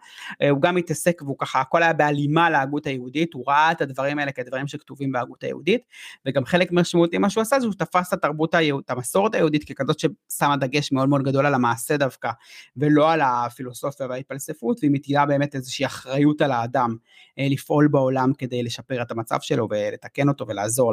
אה, 0.42 0.50
הוא 0.50 0.62
גם 0.62 0.76
התעסק 0.76 1.22
והוא 1.22 1.36
ככה, 1.38 1.60
הכל 1.60 1.82
היה 1.82 1.92
בהלימה 1.92 2.50
להגות 2.50 2.86
היהודית, 2.86 3.34
הוא 3.34 3.44
ראה 3.48 3.72
את 3.72 3.80
הדברים 3.80 4.18
האלה 4.18 4.32
כדברים 4.32 4.66
שכתובים 4.66 5.12
בהגות 5.12 5.42
היהודית, 5.42 5.82
וגם 6.26 6.44
חלק 6.44 6.72
משמעותי 6.72 7.18
מה 7.18 7.30
שהוא 7.30 7.42
עשה 7.42 7.60
זה 7.60 7.64
שהוא 7.64 7.74
תפס 7.78 8.08
את 8.08 8.12
התרבות 8.12 8.54
היהודית, 8.54 8.90
המסורת 8.90 9.34
היהודית 9.34 9.64
ככזאת 9.64 9.98
ששמה 9.98 10.56
דגש 10.56 10.92
מאוד 10.92 11.08
מאוד 11.08 11.22
גדול 11.22 11.46
על 11.46 11.54
המעשה 11.54 11.96
דווקא, 11.96 12.30
ולא 12.76 13.12
על 13.12 13.20
הפילוסופיה 13.24 14.06
וההתפלספות, 14.06 14.78
והיא 14.80 14.90
מטילה 14.90 15.26
באמת 15.26 15.54
איזושהי 15.54 15.86
אחריות 15.86 16.40
על 16.40 16.52
האדם 16.52 16.96
אה, 17.38 17.46
לפעול 17.50 17.88
בעולם 17.88 18.32
כדי 18.38 18.62
לשפר 18.62 18.93
את 19.02 19.10
המצב 19.10 19.36
שלו 19.40 19.68
ולתקן 19.70 20.28
אותו 20.28 20.48
ולעזור 20.48 20.92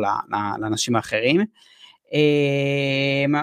לאנשים 0.59 0.95
האחרים. 0.95 1.45
אמ, 2.13 3.35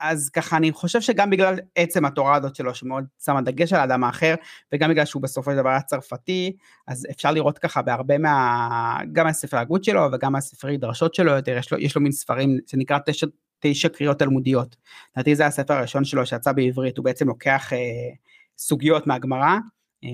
אז 0.00 0.30
ככה 0.30 0.56
אני 0.56 0.72
חושב 0.72 1.00
שגם 1.00 1.30
בגלל 1.30 1.54
עצם 1.74 2.04
התורה 2.04 2.36
הזאת 2.36 2.54
שלו 2.54 2.74
שמאוד 2.74 3.04
שמה 3.24 3.40
דגש 3.40 3.72
על 3.72 3.80
האדם 3.80 4.04
האחר 4.04 4.34
וגם 4.72 4.90
בגלל 4.90 5.04
שהוא 5.04 5.22
בסופו 5.22 5.50
של 5.50 5.56
דבר 5.56 5.68
היה 5.68 5.80
צרפתי 5.80 6.56
אז 6.88 7.06
אפשר 7.10 7.30
לראות 7.30 7.58
ככה 7.58 7.82
בהרבה 7.82 8.18
מה... 8.18 8.98
גם 9.12 9.26
מהספר 9.26 9.56
ההגות 9.56 9.84
שלו 9.84 10.02
וגם 10.12 10.32
מהספרי 10.32 10.76
דרשות 10.76 11.14
שלו 11.14 11.32
יותר 11.32 11.56
יש 11.58 11.72
לו, 11.72 11.78
יש 11.78 11.96
לו 11.96 12.02
מין 12.02 12.12
ספרים 12.12 12.58
שנקרא 12.66 12.98
תשע, 13.06 13.26
תשע 13.60 13.88
קריאות 13.88 14.18
תלמודיות. 14.18 14.76
לדעתי 15.16 15.34
זה 15.36 15.46
הספר 15.46 15.74
הראשון 15.74 16.04
שלו 16.04 16.26
שיצא 16.26 16.52
בעברית 16.52 16.98
הוא 16.98 17.04
בעצם 17.04 17.28
לוקח 17.28 17.72
אה, 17.72 17.78
סוגיות 18.58 19.06
מהגמרא 19.06 19.56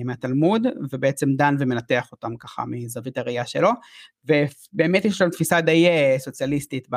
מהתלמוד 0.05 0.67
ובעצם 0.91 1.33
דן 1.35 1.55
ומנתח 1.59 2.09
אותם 2.11 2.37
ככה 2.37 2.63
מזווית 2.67 3.17
הראייה 3.17 3.45
שלו. 3.45 3.69
ובאמת 4.25 5.05
יש 5.05 5.21
לנו 5.21 5.31
תפיסה 5.31 5.61
די 5.61 5.87
אה, 5.87 6.15
סוציאליסטית 6.19 6.87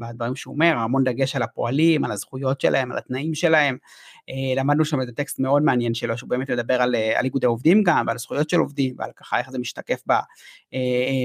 בדברים 0.00 0.36
שהוא 0.36 0.54
אומר 0.54 0.76
המון 0.76 1.04
דגש 1.04 1.36
על 1.36 1.42
הפועלים 1.42 2.04
על 2.04 2.12
הזכויות 2.12 2.60
שלהם 2.60 2.92
על 2.92 2.98
התנאים 2.98 3.34
שלהם. 3.34 3.76
אה, 4.28 4.60
למדנו 4.60 4.84
שם 4.84 5.00
איזה 5.00 5.12
טקסט 5.12 5.38
מאוד 5.38 5.62
מעניין 5.62 5.94
שלו 5.94 6.18
שהוא 6.18 6.30
באמת 6.30 6.50
מדבר 6.50 6.82
על, 6.82 6.94
על 7.14 7.24
איגודי 7.24 7.46
עובדים 7.46 7.82
גם 7.82 8.04
ועל 8.06 8.18
זכויות 8.18 8.50
של 8.50 8.58
עובדים 8.58 8.94
ועל 8.98 9.10
ככה 9.16 9.38
איך 9.38 9.50
זה 9.50 9.58
משתקף 9.58 10.02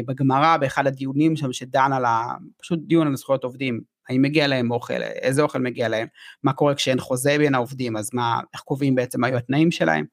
בגמרא 0.08 0.58
באחד 0.58 0.88
הדיונים 0.88 1.36
שם 1.36 1.54
שדן 1.54 1.94
על 1.94 2.06
ה... 2.06 2.24
פשוט 2.62 2.80
דיון 2.88 3.08
על 3.08 3.16
זכויות 3.16 3.44
עובדים 3.44 3.95
האם 4.10 4.22
מגיע 4.22 4.48
להם 4.48 4.72
אוכל, 4.72 5.02
איזה 5.04 5.42
אוכל 5.42 5.60
מגיע 5.60 5.90
להם, 5.90 6.08
מה 6.44 6.54
קורה 6.54 6.76
כשאין 6.76 7.00
חוזה 7.00 7.38
בין 7.38 7.56
העובדים, 7.56 7.98
אז 7.98 8.10
מה, 8.14 8.40
איך 8.54 8.62
קובעים 8.62 8.96
בעצם 8.96 9.22
מה 9.22 9.28
היו 9.28 9.38
התנאים 9.38 9.72
שלהם, 9.72 10.06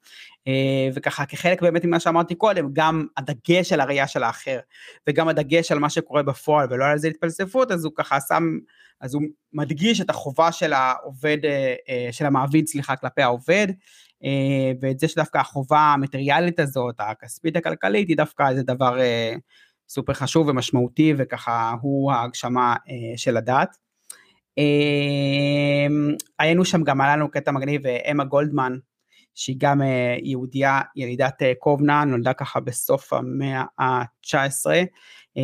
אה, 0.48 0.88
וככה 0.94 1.26
כחלק 1.26 1.62
באמת 1.62 1.84
ממה 1.84 2.00
שאמרתי 2.00 2.34
קודם, 2.34 2.68
גם 2.72 3.06
הדגש 3.16 3.72
על 3.72 3.80
הראייה 3.80 4.08
של 4.08 4.22
האחר, 4.22 4.58
וגם 5.08 5.28
הדגש 5.28 5.72
על 5.72 5.78
מה 5.78 5.90
שקורה 5.90 6.22
בפועל 6.22 6.66
ולא 6.70 6.84
על 6.84 6.92
איזה 6.92 7.08
התפלספות, 7.08 7.70
אז 7.70 7.84
הוא 7.84 7.92
ככה 7.96 8.18
שם, 8.28 8.58
אז 9.00 9.14
הוא 9.14 9.22
מדגיש 9.52 10.00
את 10.00 10.10
החובה 10.10 10.52
של 10.52 10.72
העובד, 10.72 11.38
אה, 11.44 11.74
אה, 11.88 12.08
של 12.12 12.26
המעביד, 12.26 12.66
סליחה, 12.66 12.96
כלפי 12.96 13.22
העובד, 13.22 13.66
ואת 14.82 14.98
זה 14.98 15.08
שדווקא 15.08 15.38
החובה 15.38 15.78
המטריאלית 15.78 16.60
הזאת, 16.60 16.94
הכספית 16.98 17.56
הכלכלית, 17.56 18.08
היא 18.08 18.16
דווקא 18.16 18.48
איזה 18.48 18.62
דבר 18.62 18.98
סופר 19.92 20.12
חשוב 20.12 20.48
ומשמעותי, 20.48 21.14
וככה 21.16 21.74
הוא 21.80 22.12
ההגשמה 22.12 22.76
של 23.16 23.36
הדת. 23.36 23.76
היינו 26.38 26.64
שם 26.64 26.82
גם, 26.82 27.00
לנו 27.00 27.30
קטע 27.30 27.50
מגניב, 27.50 27.82
אמה 27.86 28.24
גולדמן, 28.24 28.76
שהיא 29.34 29.56
גם 29.58 29.82
אה, 29.82 30.16
יהודייה, 30.22 30.80
ילידת 30.96 31.42
אה, 31.42 31.52
קובנה, 31.58 32.04
נולדה 32.04 32.32
ככה 32.32 32.60
בסוף 32.60 33.12
המאה 33.12 33.64
ה-19, 33.78 34.66
אה, 35.36 35.42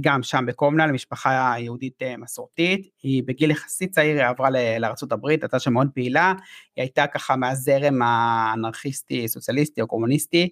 גם 0.00 0.22
שם 0.22 0.44
בקובנה, 0.46 0.86
למשפחה 0.86 1.54
יהודית 1.58 2.02
מסורתית, 2.18 2.88
היא 3.02 3.22
בגיל 3.26 3.50
יחסית 3.50 3.90
צעיר 3.90 4.16
היא 4.16 4.26
עברה 4.26 4.50
לארה"ב, 4.78 5.26
הייתה 5.26 5.58
שם 5.58 5.72
מאוד 5.72 5.88
פעילה, 5.94 6.32
היא 6.76 6.82
הייתה 6.82 7.06
ככה 7.06 7.36
מהזרם 7.36 8.02
האנרכיסטי, 8.02 9.28
סוציאליסטי 9.28 9.80
או 9.80 9.86
קומוניסטי, 9.86 10.48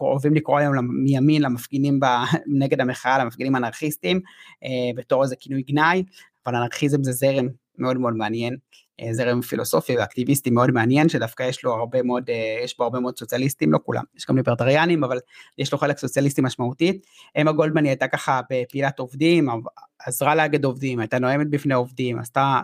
אוהבים 0.00 0.34
לקרוא 0.34 0.58
היום 0.58 0.74
מימין 1.04 1.42
למפגינים 1.42 2.00
נגד 2.60 2.80
המחאה, 2.80 3.18
למפגינים 3.18 3.56
אנרכיסטים, 3.56 4.20
בתור 4.96 5.22
איזה 5.22 5.36
כינוי 5.36 5.62
גנאי, 5.62 6.04
אבל 6.46 6.56
אנרכיזם 6.56 7.02
זה 7.02 7.12
זרם 7.12 7.48
מאוד 7.78 7.96
מאוד 7.96 8.14
מעניין. 8.14 8.56
אה, 9.00 9.12
זרם 9.12 9.40
פילוסופי 9.40 9.96
ואקטיביסטי 9.96 10.50
מאוד 10.50 10.70
מעניין, 10.70 11.08
שדווקא 11.08 11.42
יש 11.42 11.64
לו 11.64 11.74
הרבה 11.74 12.02
מאוד, 12.02 12.30
אה, 12.30 12.60
יש 12.64 12.78
בו 12.78 12.84
הרבה 12.84 13.00
מאוד 13.00 13.18
סוציאליסטים, 13.18 13.72
לא 13.72 13.78
כולם, 13.84 14.04
יש 14.16 14.26
גם 14.28 14.36
ליברטריאנים, 14.36 15.04
אבל 15.04 15.18
יש 15.58 15.72
לו 15.72 15.78
חלק 15.78 15.98
סוציאליסטי 15.98 16.42
משמעותית. 16.42 17.06
אמה 17.40 17.52
גולדמן 17.52 17.84
היא 17.84 17.90
הייתה 17.90 18.08
ככה 18.08 18.40
בפעילת 18.50 18.98
עובדים, 18.98 19.48
עזרה 20.06 20.34
לאגד 20.34 20.64
עובדים, 20.64 21.00
הייתה 21.00 21.18
נואמת 21.18 21.50
בפני 21.50 21.74
עובדים, 21.74 22.18
עשתה 22.18 22.60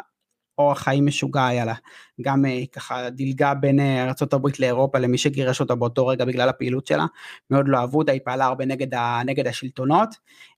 אורח 0.59 0.83
חיים 0.83 1.07
משוגע 1.07 1.47
היה 1.47 1.65
לה. 1.65 1.75
גם 2.21 2.45
אה, 2.45 2.63
ככה 2.73 3.11
דילגה 3.11 3.55
בין 3.55 3.81
אה, 3.81 4.05
ארה"ב 4.05 4.47
לאירופה 4.59 4.99
למי 4.99 5.19
שגירש 5.19 5.61
אותה 5.61 5.75
באותו 5.75 6.07
רגע 6.07 6.25
בגלל 6.25 6.49
הפעילות 6.49 6.87
שלה. 6.87 7.07
מאוד 7.51 7.69
לא 7.69 7.79
אהבו 7.79 7.99
אותה, 7.99 8.13
היא 8.13 8.21
פעלה 8.25 8.45
הרבה 8.45 8.67
נגד, 8.67 8.95
ה, 8.95 9.23
נגד 9.27 9.47
השלטונות. 9.47 10.09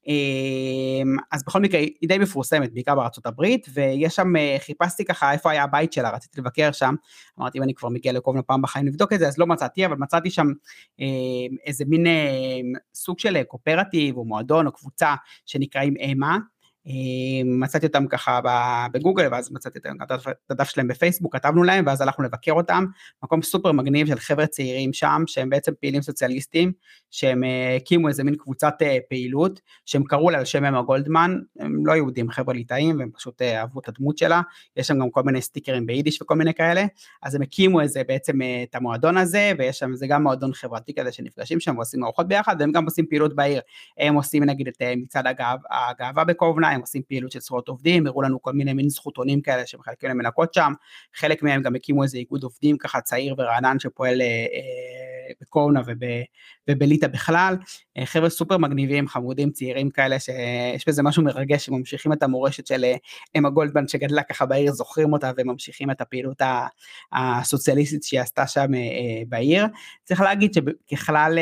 אמ, 0.07 1.17
אז 1.33 1.45
בכל 1.45 1.61
מקרה 1.61 1.81
היא 1.81 2.09
די 2.09 2.19
מפורסמת, 2.19 2.73
בעיקר 2.73 2.95
הברית, 3.25 3.67
ויש 3.75 4.17
שם, 4.17 4.37
אה, 4.37 4.57
חיפשתי 4.59 5.05
ככה 5.05 5.33
איפה 5.33 5.51
היה 5.51 5.65
הבית 5.65 5.93
שלה, 5.93 6.11
רציתי 6.11 6.41
לבקר 6.41 6.73
שם. 6.73 6.95
אמרתי 7.39 7.59
אם 7.59 7.63
אני 7.63 7.75
כבר 7.75 7.89
מגיע 7.89 8.13
לקובנה 8.13 8.43
פעם 8.43 8.63
בחיים 8.63 8.87
לבדוק 8.87 9.13
את 9.13 9.19
זה, 9.19 9.29
אז 9.29 9.39
לא 9.39 9.47
מצאתי, 9.47 9.87
אבל 9.87 9.97
מצאתי 9.99 10.31
שם 10.31 10.47
איזה 11.67 11.85
מין 11.89 12.07
סוג 12.95 13.19
של 13.19 13.43
קואפרטיב 13.43 14.17
או 14.17 14.25
מועדון 14.25 14.67
או 14.67 14.73
קבוצה 14.73 15.15
שנקראים 15.47 15.95
אמה. 16.13 16.39
מצאתי 17.45 17.87
אותם 17.87 18.07
ככה 18.07 18.41
בגוגל 18.93 19.29
ואז 19.33 19.53
מצאתי 19.53 19.79
את 19.79 20.51
הדף 20.51 20.69
שלהם 20.69 20.89
בפייסבוק 20.89 21.37
כתבנו 21.37 21.63
להם 21.63 21.87
ואז 21.87 22.01
הלכנו 22.01 22.25
לבקר 22.25 22.53
אותם. 22.53 22.85
מקום 23.23 23.43
סופר 23.43 23.73
מגניב 23.73 24.07
של 24.07 24.19
חבר'ה 24.19 24.47
צעירים 24.47 24.93
שם 24.93 25.23
שהם 25.27 25.51
בעצם 25.51 25.73
פעילים 25.81 26.03
סוציאליסטים 26.03 26.73
שהם 27.11 27.45
אה, 27.45 27.77
הקימו 27.77 28.09
איזה 28.09 28.25
מין 28.25 28.35
קבוצת 28.35 28.75
אה, 28.83 28.99
פעילות 29.09 29.61
שהם 29.87 30.05
קראו 30.05 30.31
לה 30.31 30.39
על 30.39 30.45
שם 30.45 30.65
אמה 30.65 30.83
גולדמן. 30.83 31.39
הם 31.59 31.87
לא 31.87 31.93
יהודים 31.93 32.31
חבר'ה 32.31 32.55
ליטאים 32.55 32.99
והם 32.99 33.11
פשוט 33.15 33.43
אה, 33.43 33.61
אהבו 33.61 33.81
את 33.81 33.89
הדמות 33.89 34.19
שלה. 34.19 34.41
יש 34.77 34.87
שם 34.87 34.99
גם 34.99 35.11
כל 35.11 35.23
מיני 35.23 35.43
סטיקרים 35.43 35.87
ביידיש 35.87 36.23
וכל 36.23 36.35
מיני 36.35 36.55
כאלה. 36.55 36.85
אז 37.23 37.35
הם 37.35 37.43
הקימו 37.43 37.81
איזה 37.81 38.03
בעצם 38.09 38.39
את 38.63 38.75
המועדון 38.75 39.17
הזה 39.17 39.53
ויש 39.59 39.79
שם 39.79 39.95
זה 39.95 40.07
גם 40.07 40.23
מועדון 40.23 40.53
חברתי 40.53 40.95
כזה 40.95 41.13
שנפגשים 41.13 41.61
שם 41.61 41.77
ועושים 41.77 42.05
ארוחות 42.05 42.29
ביחד 42.29 42.57
והם 42.59 42.73
גם 42.73 42.85
עושים 42.85 43.07
פעילות 43.07 43.37
בעיר. 43.37 43.61
הם 43.99 44.15
עושים 44.15 44.45
נגיד 44.45 44.69
את 44.69 44.83
מצעד 44.97 45.27
הגאווה 45.71 46.25
בקובנה 46.25 46.76
הם 46.77 46.81
עושים 46.81 47.03
פעילות 47.09 47.33
של 47.33 47.41
זכויות 47.41 47.69
עובדים, 47.69 48.07
הראו 48.07 48.23
לנו 48.23 48.43
כל 48.43 48.53
מיני 48.53 48.73
מין 48.73 48.89
זכותונים 48.89 49.41
כאלה 49.41 49.67
שמחלקים 49.67 50.09
להם 50.09 50.19
מנקות 50.19 50.55
שם, 50.55 50.73
חלק 51.15 51.43
מהם 51.43 51.63
גם 51.63 51.75
הקימו 51.75 52.03
איזה 52.03 52.19
איגוד 52.19 52.43
עובדים 52.43 52.79
ככה 52.79 53.01
צעיר 53.01 53.35
ורענן 53.39 53.79
שפועל 53.79 54.21
אה, 54.21 54.27
אה, 54.27 55.06
בקורנה 55.41 55.81
וב, 55.87 55.99
ובליטא 56.71 57.07
בכלל, 57.07 57.57
אה, 57.99 58.07
חבר'ה 58.07 58.31
סופר 58.31 58.59
מגניבים, 58.59 59.09
חמודים, 59.09 59.51
צעירים 59.51 59.91
כאלה, 59.91 60.19
שיש 60.19 60.89
בזה 60.89 61.03
משהו 61.03 61.23
מרגש, 61.23 61.67
שממשיכים 61.67 62.13
את 62.13 62.23
המורשת 62.23 62.67
של 62.67 62.85
אה, 62.85 62.95
אמה 63.39 63.51
גולדבן 63.51 63.89
שגדלה 63.89 64.23
ככה 64.23 64.47
בעיר, 64.47 64.73
זוכרים 64.73 65.13
אותה 65.13 65.31
וממשיכים 65.37 65.91
את 65.91 66.01
הפעילות 66.01 66.43
הסוציאליסטית 67.13 68.03
שהיא 68.03 68.21
עשתה 68.21 68.47
שם 68.47 68.75
אה, 68.75 69.23
בעיר. 69.29 69.67
צריך 70.05 70.21
להגיד 70.21 70.53
שככלל 70.55 71.39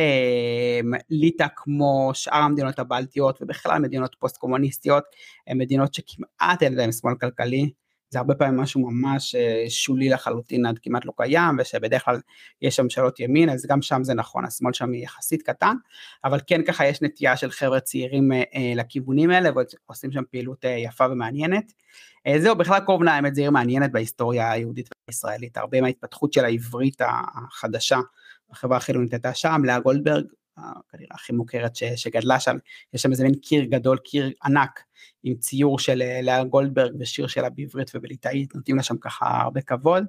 ליטא 1.10 1.46
כמו 1.56 2.10
שאר 2.14 2.36
המדינות 2.38 2.78
הבלטיות 2.78 3.42
ובכלל 3.42 3.78
מדינות 3.78 4.16
פוסט 4.18 4.36
קומוניסטיות, 4.36 5.04
הן 5.46 5.58
מדינות 5.58 5.94
שכמעט 5.94 6.62
אין 6.62 6.74
להן 6.74 6.92
שמאל 6.92 7.14
כלכלי, 7.20 7.70
זה 8.14 8.18
הרבה 8.18 8.34
פעמים 8.34 8.60
משהו 8.60 8.90
ממש 8.90 9.34
אה, 9.34 9.64
שולי 9.68 10.08
לחלוטין 10.08 10.66
עד 10.66 10.78
כמעט 10.82 11.04
לא 11.04 11.12
קיים 11.16 11.56
ושבדרך 11.58 12.04
כלל 12.04 12.20
יש 12.62 12.80
ממשלות 12.80 13.20
ימין 13.20 13.50
אז 13.50 13.66
גם 13.66 13.82
שם 13.82 14.04
זה 14.04 14.14
נכון 14.14 14.44
השמאל 14.44 14.72
שם 14.72 14.94
יחסית 14.94 15.42
קטן 15.42 15.76
אבל 16.24 16.40
כן 16.46 16.62
ככה 16.62 16.86
יש 16.86 17.02
נטייה 17.02 17.36
של 17.36 17.50
חבר'ה 17.50 17.80
צעירים 17.80 18.32
אה, 18.32 18.42
אה, 18.54 18.72
לכיוונים 18.76 19.30
האלה 19.30 19.50
ועושים 19.88 20.12
שם 20.12 20.22
פעילות 20.30 20.64
יפה 20.84 21.04
ומעניינת. 21.10 21.72
זהו 22.38 22.56
בכלל 22.56 22.80
קובנה 22.80 23.14
האמת 23.14 23.34
זה 23.34 23.40
עיר 23.40 23.50
מעניינת 23.50 23.92
בהיסטוריה 23.92 24.52
היהודית 24.52 24.88
והישראלית 25.08 25.56
הרבה 25.56 25.80
מההתפתחות 25.80 26.32
של 26.32 26.44
העברית 26.44 27.00
החדשה 27.00 27.98
החברה 28.50 28.76
החילונית 28.76 29.12
הייתה 29.12 29.34
שם 29.34 29.62
לאה 29.64 29.80
גולדברג 29.80 30.24
כנראה 30.90 31.14
הכי 31.14 31.32
מוכרת 31.32 31.76
ש, 31.76 31.84
שגדלה 31.84 32.40
שם, 32.40 32.56
יש 32.94 33.02
שם 33.02 33.10
איזה 33.10 33.24
מין 33.24 33.34
קיר 33.34 33.64
גדול, 33.64 33.98
קיר 33.98 34.30
ענק, 34.44 34.80
עם 35.22 35.34
ציור 35.34 35.78
של 35.78 36.02
אה, 36.02 36.20
לאה 36.22 36.44
גולדברג 36.44 36.92
ושיר 37.00 37.26
שלה 37.26 37.50
בעברית 37.50 37.90
ובליטאית, 37.94 38.54
נותנים 38.54 38.76
לה 38.76 38.82
שם 38.82 38.96
ככה 38.96 39.40
הרבה 39.42 39.60
כבוד. 39.60 40.04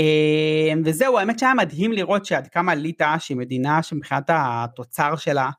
אה, 0.00 0.72
וזהו, 0.84 1.18
האמת 1.18 1.38
שהיה 1.38 1.54
מדהים 1.54 1.92
לראות 1.92 2.26
שעד 2.26 2.48
כמה 2.48 2.74
ליטא, 2.74 3.18
שהיא 3.18 3.36
מדינה 3.36 3.82
שמבחינת 3.82 4.24
התוצר 4.28 5.16
שלה 5.16 5.50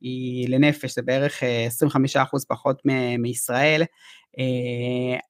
היא 0.00 0.48
לנפש, 0.48 0.94
זה 0.94 1.02
בערך 1.02 1.42
25% 1.42 2.16
אה, 2.16 2.24
פחות 2.48 2.82
מישראל, 3.18 3.82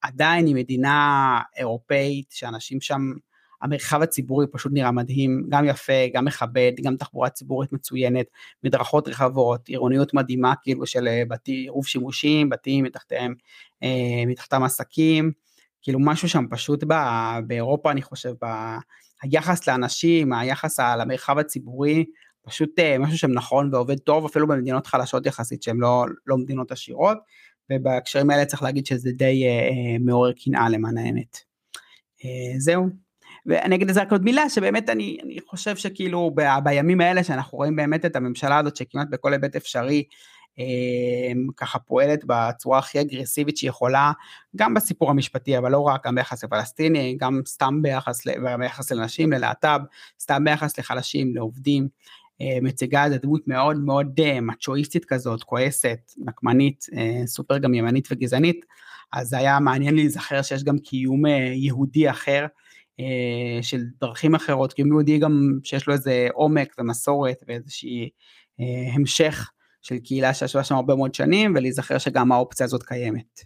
עדיין 0.02 0.46
היא 0.46 0.54
מדינה 0.54 1.40
אירופאית 1.56 2.30
שאנשים 2.30 2.80
שם 2.80 3.00
המרחב 3.62 4.02
הציבורי 4.02 4.46
פשוט 4.46 4.72
נראה 4.74 4.90
מדהים, 4.90 5.46
גם 5.48 5.64
יפה, 5.64 6.06
גם 6.12 6.24
מכבד, 6.24 6.72
גם 6.82 6.96
תחבורה 6.96 7.28
ציבורית 7.28 7.72
מצוינת, 7.72 8.26
מדרכות 8.64 9.08
רחבות, 9.08 9.68
עירוניות 9.68 10.14
מדהימה 10.14 10.54
כאילו 10.62 10.86
של 10.86 11.08
אה, 11.08 11.22
בתי, 11.28 11.52
עירוב 11.52 11.86
שימושים, 11.86 12.48
בתים 12.48 12.84
מתחתיהם, 12.84 13.34
אה, 13.82 14.26
מתחתם 14.26 14.62
עסקים, 14.62 15.32
כאילו 15.82 15.98
משהו 16.00 16.28
שם 16.28 16.44
פשוט 16.50 16.84
בא, 16.84 17.40
באירופה 17.46 17.90
אני 17.90 18.02
חושב, 18.02 18.32
ב, 18.44 18.46
היחס 19.22 19.68
לאנשים, 19.68 20.32
היחס 20.32 20.80
למרחב 20.80 21.38
הציבורי, 21.38 22.04
פשוט 22.44 22.78
אה, 22.78 22.98
משהו 22.98 23.18
שם 23.18 23.30
נכון 23.30 23.74
ועובד 23.74 23.98
טוב 23.98 24.24
אפילו 24.24 24.48
במדינות 24.48 24.86
חלשות 24.86 25.26
יחסית 25.26 25.62
שהן 25.62 25.76
לא, 25.76 26.04
לא 26.26 26.36
מדינות 26.36 26.72
עשירות 26.72 27.18
ובהקשרים 27.72 28.30
האלה 28.30 28.44
צריך 28.44 28.62
להגיד 28.62 28.86
שזה 28.86 29.10
די 29.12 29.44
אה, 29.46 29.98
מעורר 30.00 30.32
קנאה 30.44 30.68
למען 30.68 30.98
האמת. 30.98 31.38
אה, 32.24 32.58
זהו, 32.58 32.88
ואני 33.46 33.74
אגיד 33.74 33.90
לזה 33.90 34.02
רק 34.02 34.12
עוד 34.12 34.24
מילה 34.24 34.50
שבאמת 34.50 34.90
אני, 34.90 35.18
אני 35.22 35.38
חושב 35.46 35.76
שכאילו 35.76 36.30
ב, 36.34 36.42
בימים 36.64 37.00
האלה 37.00 37.24
שאנחנו 37.24 37.58
רואים 37.58 37.76
באמת 37.76 38.04
את 38.04 38.16
הממשלה 38.16 38.58
הזאת 38.58 38.76
שכמעט 38.76 39.08
בכל 39.10 39.32
היבט 39.32 39.56
אפשרי 39.56 40.04
אה, 40.58 40.64
ככה 41.56 41.78
פועלת 41.78 42.20
בצורה 42.26 42.78
הכי 42.78 43.00
אגרסיבית 43.00 43.56
שהיא 43.56 43.70
יכולה 43.70 44.12
גם 44.56 44.74
בסיפור 44.74 45.10
המשפטי 45.10 45.58
אבל 45.58 45.72
לא 45.72 45.80
רק 45.80 46.06
גם 46.06 46.14
ביחס 46.14 46.44
לפלסטיני 46.44 47.16
גם 47.20 47.40
סתם 47.46 47.82
ביחס, 47.82 48.26
ביחס 48.58 48.92
לנשים 48.92 49.32
ללהט"ב 49.32 49.80
סתם 50.20 50.44
ביחס 50.44 50.78
לחלשים 50.78 51.34
לעובדים. 51.34 51.88
אה, 52.40 52.58
מציגה 52.62 53.04
איזה 53.04 53.18
דמות 53.18 53.48
מאוד 53.48 53.76
מאוד 53.76 54.20
אה, 54.20 54.40
מצ'ואיסטית 54.40 55.04
כזאת 55.04 55.42
כועסת 55.42 55.98
נקמנית 56.18 56.86
אה, 56.96 57.26
סופר 57.26 57.58
גם 57.58 57.74
ימנית 57.74 58.08
וגזענית. 58.10 58.64
אז 59.12 59.32
היה 59.32 59.60
מעניין 59.60 59.94
להיזכר 59.94 60.42
שיש 60.42 60.64
גם 60.64 60.78
קיום 60.78 61.22
יהודי 61.54 62.10
אחר 62.10 62.46
של 63.62 63.80
דרכים 64.00 64.34
אחרות, 64.34 64.72
כי 64.72 64.82
יהודי 64.82 65.18
גם 65.18 65.58
שיש 65.64 65.86
לו 65.86 65.94
איזה 65.94 66.28
עומק 66.32 66.74
ומסורת 66.78 67.36
ואיזושהי 67.48 68.10
אה, 68.60 68.94
המשך 68.94 69.50
של 69.82 69.98
קהילה 69.98 70.34
שישבה 70.34 70.64
שם 70.64 70.74
הרבה 70.74 70.94
מאוד 70.94 71.14
שנים, 71.14 71.54
ולהיזכר 71.56 71.98
שגם 71.98 72.32
האופציה 72.32 72.66
הזאת 72.66 72.82
קיימת. 72.82 73.40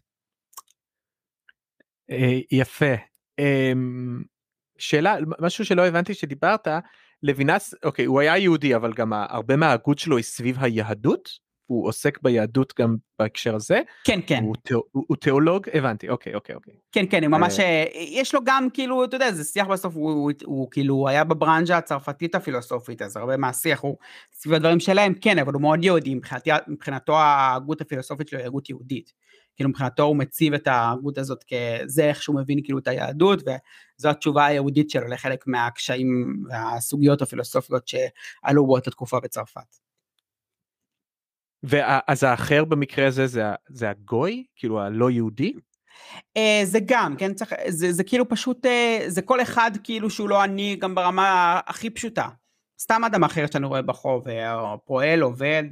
אה, 2.10 2.38
יפה. 2.50 2.94
אמ, 3.38 4.22
שאלה, 4.78 5.16
משהו 5.40 5.64
שלא 5.64 5.86
הבנתי 5.86 6.14
שדיברת, 6.14 6.68
לוינס, 7.22 7.74
אוקיי, 7.84 8.04
הוא 8.04 8.20
היה 8.20 8.38
יהודי, 8.38 8.76
אבל 8.76 8.92
גם 8.92 9.12
הרבה 9.12 9.56
מההגות 9.56 9.98
שלו 9.98 10.16
היא 10.16 10.24
סביב 10.24 10.56
היהדות? 10.60 11.47
הוא 11.68 11.88
עוסק 11.88 12.18
ביהדות 12.22 12.74
גם 12.80 12.96
בהקשר 13.18 13.54
הזה. 13.54 13.80
כן 14.04 14.20
כן. 14.26 14.42
הוא, 14.42 14.54
תא, 14.62 14.74
הוא, 14.74 14.84
הוא 14.92 15.16
תיאולוג 15.16 15.66
הבנתי 15.74 16.08
אוקיי 16.08 16.34
אוקיי 16.34 16.54
אוקיי. 16.54 16.74
כן 16.92 17.04
כן 17.10 17.24
הוא 17.24 17.30
ממש 17.30 17.60
אה, 17.60 17.84
יש 17.94 18.34
לו 18.34 18.40
גם 18.44 18.68
כאילו 18.74 19.04
אתה 19.04 19.16
יודע 19.16 19.32
זה 19.32 19.44
שיח 19.44 19.66
בסוף 19.66 19.94
הוא, 19.94 20.10
הוא, 20.12 20.32
הוא 20.44 20.70
כאילו 20.70 21.08
היה 21.08 21.24
בברנז'ה 21.24 21.78
הצרפתית 21.78 22.34
הפילוסופית 22.34 23.02
אז 23.02 23.16
הרבה 23.16 23.36
מהשיח 23.36 23.80
הוא 23.80 23.96
סביב 24.32 24.54
הדברים 24.54 24.80
שלהם 24.80 25.14
כן 25.14 25.38
אבל 25.38 25.52
הוא 25.52 25.62
מאוד 25.62 25.84
יהודי 25.84 26.14
מבחינת, 26.14 26.48
מבחינתו 26.68 27.16
ההגות 27.16 27.80
הפילוסופית 27.80 28.28
שלו 28.28 28.38
היא 28.38 28.46
הגות 28.46 28.70
יהודית. 28.70 29.12
כאילו 29.56 29.70
מבחינתו 29.70 30.02
הוא 30.02 30.16
מציב 30.16 30.54
את 30.54 30.66
ההגות 30.66 31.18
הזאת 31.18 31.44
כזה 31.44 32.04
איך 32.04 32.22
שהוא 32.22 32.40
מבין 32.40 32.60
כאילו 32.64 32.78
את 32.78 32.88
היהדות 32.88 33.42
וזו 33.42 34.08
התשובה 34.08 34.46
היהודית 34.46 34.90
שלו 34.90 35.08
לחלק 35.08 35.44
מהקשיים 35.46 36.36
והסוגיות 36.48 37.22
הפילוסופיות 37.22 37.88
שעלו 37.88 38.66
באותה 38.66 38.90
תקופה 38.90 39.20
בצרפת. 39.20 39.87
ואז 41.62 42.24
האחר 42.24 42.64
במקרה 42.64 43.06
הזה 43.06 43.26
זה, 43.26 43.44
זה 43.68 43.90
הגוי? 43.90 44.44
כאילו 44.56 44.80
הלא 44.80 45.10
יהודי? 45.10 45.52
Uh, 46.38 46.64
זה 46.64 46.78
גם, 46.86 47.16
כן, 47.16 47.34
צריך, 47.34 47.54
זה, 47.68 47.92
זה 47.92 48.04
כאילו 48.04 48.28
פשוט, 48.28 48.66
uh, 48.66 48.68
זה 49.06 49.22
כל 49.22 49.42
אחד 49.42 49.70
כאילו 49.84 50.10
שהוא 50.10 50.28
לא 50.28 50.44
אני 50.44 50.76
גם 50.76 50.94
ברמה 50.94 51.60
הכי 51.66 51.90
פשוטה. 51.90 52.28
סתם 52.80 53.04
אדם 53.04 53.24
אחר 53.24 53.44
שאני 53.52 53.66
רואה 53.66 53.82
ברחוב, 53.82 54.28
אה, 54.28 54.76
פועל, 54.84 55.20
עובד, 55.20 55.64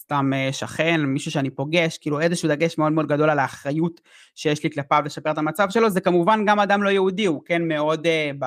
סתם 0.00 0.30
שכן, 0.52 1.00
מישהו 1.00 1.30
שאני 1.30 1.50
פוגש, 1.50 1.98
כאילו 1.98 2.20
איזשהו 2.20 2.48
דגש 2.48 2.78
מאוד 2.78 2.92
מאוד 2.92 3.06
גדול 3.06 3.30
על 3.30 3.38
האחריות 3.38 4.00
שיש 4.34 4.64
לי 4.64 4.70
כלפיו 4.70 5.02
לשפר 5.04 5.30
את 5.30 5.38
המצב 5.38 5.70
שלו, 5.70 5.90
זה 5.90 6.00
כמובן 6.00 6.44
גם 6.46 6.60
אדם 6.60 6.82
לא 6.82 6.88
יהודי, 6.88 7.24
הוא 7.24 7.42
כן 7.44 7.68
מאוד 7.68 8.06
uh, 8.06 8.46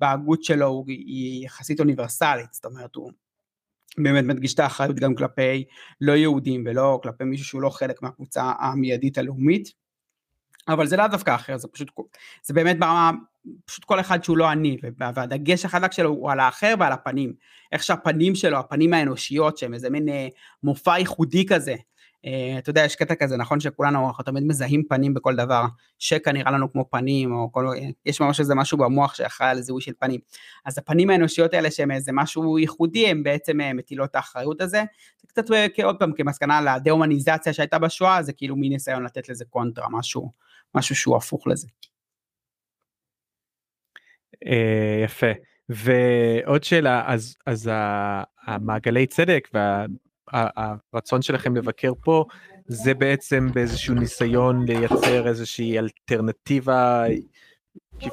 בהגות 0.00 0.44
שלו, 0.44 0.66
הוא, 0.66 0.84
היא 0.88 1.44
יחסית 1.44 1.80
אוניברסלית, 1.80 2.52
זאת 2.52 2.64
אומרת 2.64 2.94
הוא 2.94 3.12
באמת 3.98 4.24
מדגיש 4.24 4.54
את 4.54 4.60
האחריות 4.60 4.96
גם 4.96 5.14
כלפי 5.14 5.64
לא 6.00 6.12
יהודים 6.12 6.64
ולא 6.66 7.00
כלפי 7.02 7.24
מישהו 7.24 7.46
שהוא 7.46 7.62
לא 7.62 7.70
חלק 7.70 8.02
מהקבוצה 8.02 8.52
המיידית 8.58 9.18
הלאומית. 9.18 9.84
אבל 10.68 10.86
זה 10.86 10.96
לאו 10.96 11.08
דווקא 11.08 11.34
אחר, 11.34 11.56
זה 11.56 11.68
פשוט, 11.68 11.90
זה 12.42 12.54
באמת 12.54 12.78
ברמה, 12.78 13.10
פשוט 13.64 13.84
כל 13.84 14.00
אחד 14.00 14.24
שהוא 14.24 14.36
לא 14.36 14.52
אני, 14.52 14.76
והדגש 14.98 15.64
החזק 15.64 15.92
שלו 15.92 16.10
הוא 16.10 16.30
על 16.30 16.40
האחר 16.40 16.74
ועל 16.78 16.92
הפנים. 16.92 17.32
איך 17.72 17.82
שהפנים 17.82 18.34
שלו, 18.34 18.58
הפנים 18.58 18.94
האנושיות, 18.94 19.58
שהם 19.58 19.74
איזה 19.74 19.90
מין 19.90 20.08
אה, 20.08 20.28
מופע 20.62 20.98
ייחודי 20.98 21.46
כזה, 21.46 21.74
אתה 22.58 22.70
יודע, 22.70 22.84
יש 22.84 22.96
קטע 22.96 23.14
כזה, 23.14 23.36
נכון 23.36 23.60
שכולנו, 23.60 24.08
אנחנו 24.08 24.24
תמיד 24.24 24.44
מזהים 24.44 24.82
פנים 24.88 25.14
בכל 25.14 25.36
דבר, 25.36 25.64
שקע 25.98 26.32
נראה 26.32 26.50
לנו 26.50 26.72
כמו 26.72 26.90
פנים, 26.90 27.32
או 27.32 27.52
כל, 27.52 27.66
יש 28.06 28.20
ממש 28.20 28.40
איזה 28.40 28.54
משהו 28.54 28.78
במוח 28.78 29.14
שאחראי 29.14 29.50
על 29.50 29.60
זיהוי 29.60 29.82
של 29.82 29.92
פנים. 29.98 30.20
אז 30.64 30.78
הפנים 30.78 31.10
האנושיות 31.10 31.54
האלה 31.54 31.70
שהם 31.70 31.90
איזה 31.90 32.12
משהו 32.14 32.58
ייחודי, 32.58 33.06
הם 33.06 33.22
בעצם 33.22 33.60
אה, 33.60 33.72
מטילות 33.72 34.14
האחריות 34.14 34.60
הזה. 34.60 34.84
זה 35.20 35.28
קצת 35.28 35.50
אה, 35.50 35.84
עוד 35.84 35.96
פעם 35.98 36.12
כמסקנה 36.12 36.60
לדה-הומניזציה 36.60 37.52
שהייתה 37.52 37.78
בשואה, 37.78 38.22
זה 38.22 38.32
כאילו 38.32 38.56
מין 38.56 38.72
ניסיון 38.72 39.04
לתת 39.04 39.28
לזה 39.28 39.44
קונטרה, 39.44 39.86
משהו, 39.90 40.32
משהו 40.74 40.96
שהוא 40.96 41.16
הפוך 41.16 41.46
לזה. 41.46 41.68
יפה. 45.04 45.26
ועוד 45.68 46.64
שאלה, 46.64 47.02
אז, 47.06 47.36
אז 47.46 47.70
המעגלי 48.46 49.06
צדק 49.06 49.48
וה... 49.54 49.86
הרצון 50.32 51.22
שלכם 51.22 51.56
לבקר 51.56 51.92
פה 52.00 52.24
זה 52.66 52.94
בעצם 52.94 53.48
באיזשהו 53.54 53.94
ניסיון 53.94 54.64
לייצר 54.66 55.28
איזושהי 55.28 55.78
אלטרנטיבה 55.78 57.04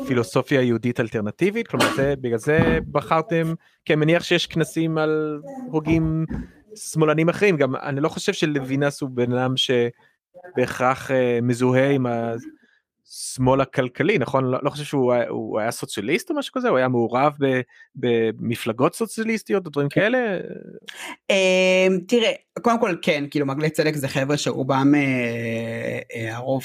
פילוסופיה 0.08 0.62
יהודית 0.62 1.00
אלטרנטיבית 1.00 1.68
כלומר 1.68 1.96
זה 1.96 2.14
בגלל 2.22 2.38
זה 2.38 2.80
בחרתם 2.92 3.54
כי 3.86 3.94
אני 3.94 4.00
מניח 4.00 4.24
שיש 4.24 4.48
כנסים 4.48 4.98
על 4.98 5.42
הוגים 5.72 6.26
שמאלנים 6.76 7.30
אחרים. 7.30 7.58
גם 7.58 7.76
אני 7.76 8.02
לא 8.02 8.10
חושב 8.10 8.34
שלוינס 8.34 9.02
הוא 9.02 9.10
בן 9.10 9.34
אדם 9.34 9.54
שבהכרח 9.58 11.12
אה, 11.12 11.40
מזוהה 11.42 11.90
עם 11.90 12.06
השמאל 13.12 13.62
הכלכלי 13.62 14.18
נכון 14.18 14.46
לא, 14.46 14.60
לא 14.64 14.70
חושב 14.70 14.84
שהוא 14.84 15.14
הוא 15.30 15.60
היה 15.60 15.72
סוציאליסט 15.72 16.30
או 16.30 16.36
משהו 16.36 16.54
כזה 16.54 16.70
הוא 16.70 16.78
היה 16.78 16.88
מעורב 16.88 17.34
ב, 17.40 17.62
במפלגות 17.96 18.96
סוציאליסטיות 18.96 19.66
או 19.66 19.72
דברים 19.72 19.90
כן. 19.90 20.02
כאלה. 20.02 20.40
אמ, 21.30 22.00
תראה 22.08 22.32
קודם 22.62 22.80
כל 22.80 22.96
כן 23.02 23.24
כאילו 23.32 23.46
מגלי 23.46 23.70
צדק 23.70 23.96
זה 23.96 24.08
חבר'ה 24.08 24.38
שרובם 24.38 24.92
אה, 24.96 26.00
אה, 26.16 26.38
הרוב 26.38 26.64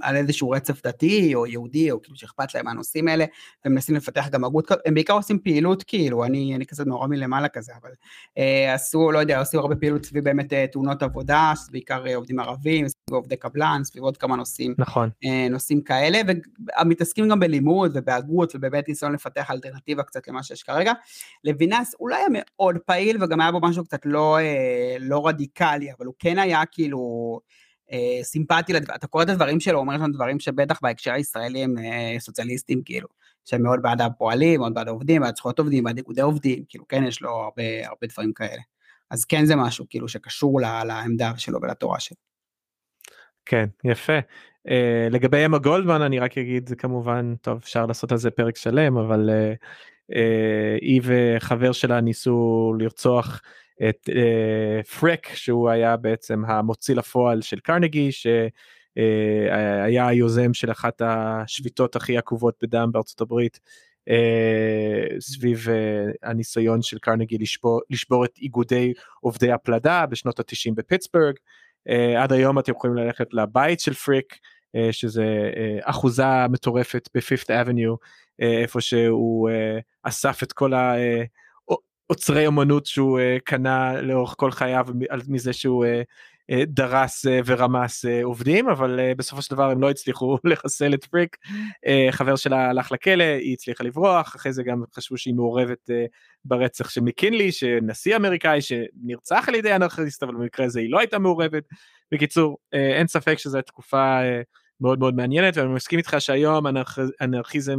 על 0.00 0.16
איזשהו 0.16 0.50
רצף 0.50 0.86
דתי 0.86 1.34
או 1.34 1.46
יהודי 1.46 1.90
או 1.90 2.02
כאילו 2.02 2.16
שאכפת 2.16 2.54
להם 2.54 2.64
מהנושאים 2.64 3.08
האלה 3.08 3.24
ומנסים 3.66 3.96
לפתח 3.96 4.28
גם 4.28 4.44
הגות 4.44 4.70
הם 4.86 4.94
בעיקר 4.94 5.12
עושים 5.12 5.38
פעילות 5.38 5.82
כאילו 5.82 6.24
אני 6.24 6.56
אני 6.56 6.66
כזה 6.66 6.84
נורא 6.84 7.06
מלמעלה 7.06 7.48
כזה 7.48 7.72
אבל 7.82 7.90
אה, 8.38 8.74
עשו 8.74 9.12
לא 9.12 9.18
יודע 9.18 9.40
עשו 9.40 9.58
הרבה 9.58 9.76
פעילות 9.76 10.04
סביב 10.04 10.24
באמת 10.24 10.52
אה, 10.52 10.66
תאונות 10.66 11.02
עבודה 11.02 11.52
בעיקר 11.70 12.06
אה, 12.06 12.16
עובדים 12.16 12.38
ערבים 12.38 12.88
סביב 12.88 13.14
עובדי 13.14 13.36
קבלן 13.36 13.80
סביב 13.84 14.02
עוד 14.02 14.16
כמה 14.16 14.36
נושאים 14.36 14.74
נכון 14.78 15.10
אה, 15.24 15.46
נושאים 15.50 15.80
כאלה 15.80 16.20
ומתעסקים 16.80 17.28
גם 17.28 17.40
בלימוד 17.40 17.90
ובהגות 17.94 18.52
ובאמת 18.54 18.88
ניסיון 18.88 19.12
לפתח 19.12 19.50
אלטרנטיבה 19.50 20.02
קצת 20.02 20.28
למה 20.28 20.42
שיש 20.42 20.62
כרגע 20.62 20.92
לוינס 21.44 21.94
אולי 22.00 22.16
היה 22.16 22.26
מאוד 22.30 22.78
פעיל 22.78 23.24
וגם 23.24 23.40
היה 23.40 23.52
בו 23.52 23.60
משהו 23.62 23.84
קצת 23.84 24.00
לא 24.04 24.38
אה, 24.38 24.96
לא 25.00 25.26
רדיקלי 25.26 25.92
אבל 25.98 26.06
הוא 26.06 26.14
כן 26.18 26.38
היה 26.38 26.62
כאילו. 26.72 27.40
אה, 27.92 28.18
סימפטי, 28.22 28.72
אתה 28.94 29.06
קורא 29.06 29.22
את 29.22 29.28
הדברים 29.28 29.60
שלו, 29.60 29.74
הוא 29.74 29.80
אומר 29.80 29.98
שם 29.98 30.12
דברים 30.12 30.40
שבטח 30.40 30.78
בהקשר 30.82 31.12
הישראלי 31.12 31.64
הם 31.64 31.78
אה, 31.78 32.16
סוציאליסטים, 32.18 32.82
כאילו, 32.84 33.08
שהם 33.44 33.62
מאוד 33.62 33.82
בעד 33.82 34.00
הפועלים, 34.00 34.60
מאוד 34.60 34.74
בעד 34.74 34.88
העובדים, 34.88 35.22
בעד 35.22 35.36
זכויות 35.36 35.58
עובדים, 35.58 35.84
בעד 35.84 35.96
איגודי 35.96 36.20
עובדים, 36.20 36.64
כאילו, 36.68 36.88
כן, 36.88 37.04
יש 37.04 37.22
לו 37.22 37.30
הרבה, 37.30 37.88
הרבה 37.88 38.06
דברים 38.12 38.32
כאלה. 38.32 38.62
אז 39.10 39.24
כן 39.24 39.44
זה 39.44 39.56
משהו, 39.56 39.86
כאילו, 39.90 40.08
שקשור 40.08 40.60
לה, 40.60 40.84
לעמדה 40.84 41.32
שלו 41.36 41.58
ולתורה 41.62 42.00
שלו. 42.00 42.16
כן, 43.46 43.66
יפה. 43.84 44.18
Uh, 44.68 44.72
לגבי 45.10 45.46
אמה 45.46 45.58
גולדמן, 45.58 46.02
אני 46.02 46.18
רק 46.18 46.38
אגיד, 46.38 46.70
כמובן, 46.78 47.34
טוב, 47.40 47.58
אפשר 47.62 47.86
לעשות 47.86 48.12
על 48.12 48.18
זה 48.18 48.30
פרק 48.30 48.56
שלם, 48.56 48.98
אבל 48.98 49.30
uh, 49.30 49.64
uh, 50.12 50.16
היא 50.80 51.02
וחבר 51.04 51.72
שלה 51.72 52.00
ניסו 52.00 52.72
לרצוח 52.78 53.40
את 53.88 54.08
uh, 54.08 54.86
פרק 55.00 55.28
שהוא 55.34 55.70
היה 55.70 55.96
בעצם 55.96 56.42
המוציא 56.46 56.94
לפועל 56.94 57.42
של 57.42 57.60
קרנגי 57.60 58.12
שהיה 58.12 60.06
uh, 60.06 60.08
היוזם 60.08 60.54
של 60.54 60.70
אחת 60.70 61.02
השביתות 61.04 61.96
הכי 61.96 62.18
עקובות 62.18 62.54
בדם 62.62 62.88
בארצות 62.92 63.20
הברית 63.20 63.60
uh, 64.08 65.20
סביב 65.20 65.66
uh, 65.66 65.70
הניסיון 66.22 66.82
של 66.82 66.98
קרנגי 66.98 67.38
לשבור, 67.38 67.80
לשבור 67.90 68.24
את 68.24 68.38
איגודי 68.38 68.92
עובדי 69.20 69.52
הפלדה 69.52 70.06
בשנות 70.06 70.40
התשעים 70.40 70.74
בפיטסבורג. 70.74 71.34
Uh, 71.88 72.18
עד 72.18 72.32
היום 72.32 72.58
אתם 72.58 72.72
יכולים 72.72 72.96
ללכת 72.96 73.28
לבית 73.32 73.80
של 73.80 73.94
פריק 73.94 74.34
uh, 74.34 74.92
שזה 74.92 75.50
uh, 75.52 75.90
אחוזה 75.90 76.48
מטורפת 76.50 77.08
ב 77.14 77.20
Fifth 77.20 77.50
Avenue 77.50 77.94
uh, 77.94 77.96
איפה 78.62 78.80
שהוא 78.80 79.50
אסף 80.02 80.42
את 80.42 80.52
כל 80.52 80.74
ה... 80.74 80.94
אוצרי 82.12 82.46
אומנות 82.46 82.86
שהוא 82.86 83.18
uh, 83.18 83.40
קנה 83.44 84.00
לאורך 84.00 84.34
כל 84.36 84.50
חייו 84.50 84.86
מזה 85.28 85.52
שהוא 85.52 85.84
uh, 85.84 86.52
uh, 86.52 86.64
דרס 86.66 87.26
uh, 87.26 87.28
ורמס 87.46 88.04
uh, 88.04 88.08
עובדים 88.24 88.68
אבל 88.68 88.98
uh, 88.98 89.16
בסופו 89.16 89.42
של 89.42 89.54
דבר 89.54 89.70
הם 89.70 89.82
לא 89.82 89.90
הצליחו 89.90 90.38
לחסל 90.44 90.94
את 90.94 91.04
פריק. 91.04 91.36
uh, 91.46 92.12
חבר 92.12 92.36
שלה 92.36 92.70
הלך 92.70 92.92
לכלא 92.92 93.24
היא 93.24 93.52
הצליחה 93.52 93.84
לברוח 93.84 94.36
אחרי 94.36 94.52
זה 94.52 94.62
גם 94.62 94.82
חשבו 94.94 95.16
שהיא 95.16 95.34
מעורבת 95.34 95.90
uh, 95.90 96.10
ברצח 96.44 96.90
של 96.90 97.00
מקינלי 97.00 97.52
שנשיא 97.52 98.16
אמריקאי 98.16 98.60
שנרצח 98.60 99.44
על 99.48 99.54
ידי 99.54 99.76
אנרכיסט 99.76 100.22
אבל 100.22 100.34
במקרה 100.34 100.66
הזה 100.66 100.80
היא 100.80 100.90
לא 100.90 100.98
הייתה 100.98 101.18
מעורבת. 101.18 101.62
בקיצור 102.12 102.58
uh, 102.74 102.78
אין 102.78 103.06
ספק 103.06 103.38
שזו 103.38 103.62
תקופה 103.62 104.20
uh, 104.20 104.44
מאוד 104.80 104.98
מאוד 104.98 105.14
מעניינת 105.14 105.56
ואני 105.56 105.68
מסכים 105.68 105.98
איתך 105.98 106.16
שהיום 106.18 106.64
אנרכיזם 107.20 107.78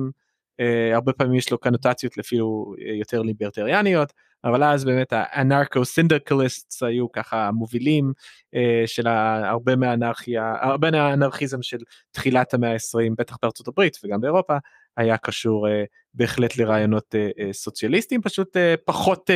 Uh, 0.61 0.95
הרבה 0.95 1.13
פעמים 1.13 1.35
יש 1.35 1.51
לו 1.51 1.57
קנוטציות 1.57 2.19
אפילו 2.19 2.73
uh, 2.77 2.91
יותר 2.91 3.21
ליברטריאניות 3.21 4.13
אבל 4.43 4.63
אז 4.63 4.85
באמת 4.85 5.07
ה 5.11 5.21
anarcho 5.21 5.85
syndicalists 5.85 6.83
היו 6.83 7.11
ככה 7.11 7.51
מובילים 7.51 8.13
uh, 8.55 8.57
של 8.85 9.07
הרבה 9.07 9.75
מהאנרכיה 9.75 10.55
הרבה 10.61 10.91
מהאנרכיזם 10.91 11.61
של 11.61 11.77
תחילת 12.11 12.53
המאה 12.53 12.71
ה-20 12.71 13.13
בטח 13.17 13.37
בארצות 13.41 13.67
הברית 13.67 13.97
וגם 14.03 14.21
באירופה 14.21 14.57
היה 14.97 15.17
קשור 15.17 15.67
uh, 15.67 15.71
בהחלט 16.13 16.57
לרעיונות 16.57 17.15
סוציאליסטיים 17.51 18.21
פשוט 18.21 18.57
פחות 18.85 19.29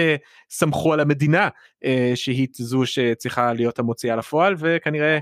סמכו 0.49 0.93
על 0.93 0.99
המדינה 0.99 1.49
שהיא 2.15 2.47
זו 2.53 2.85
שצריכה 2.85 3.53
להיות 3.53 3.79
המוציאה 3.79 4.15
לפועל 4.15 4.55
וכנראה 4.59 5.19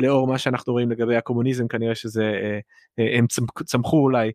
לאור 0.00 0.26
מה 0.26 0.38
שאנחנו 0.38 0.72
רואים 0.72 0.90
לגבי 0.90 1.16
הקומוניזם 1.16 1.68
כנראה 1.68 1.94
שזה 1.94 2.58
הם 2.98 3.26
צמחו 3.64 3.96
אולי 3.96 4.26
אה, 4.26 4.32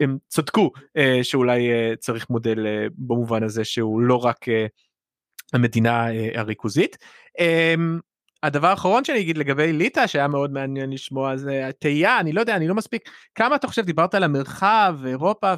הם 0.00 0.18
צדקו 0.28 0.70
אה, 0.96 1.18
שאולי 1.22 1.70
אה, 1.70 1.92
צריך 1.98 2.30
מודל 2.30 2.66
במובן 2.98 3.42
הזה 3.42 3.64
שהוא 3.64 4.00
לא 4.00 4.16
רק 4.24 4.46
המדינה 5.52 6.06
הריכוזית. 6.34 6.96
אמ, 7.38 7.98
הדבר 8.42 8.66
האחרון 8.66 9.04
שאני 9.04 9.20
אגיד 9.20 9.38
לגבי 9.38 9.72
ליטא 9.72 10.06
שהיה 10.06 10.28
מאוד 10.28 10.52
מעניין 10.52 10.90
לשמוע 10.90 11.36
זה 11.36 11.66
התהייה 11.68 12.20
אני 12.20 12.32
לא 12.32 12.40
יודע 12.40 12.56
אני 12.56 12.68
לא 12.68 12.74
מספיק 12.74 13.10
כמה 13.34 13.56
אתה 13.56 13.66
חושב 13.66 13.82
דיברת 13.82 14.14
על 14.14 14.22
המרחב 14.22 14.98
אירופה 15.06 15.54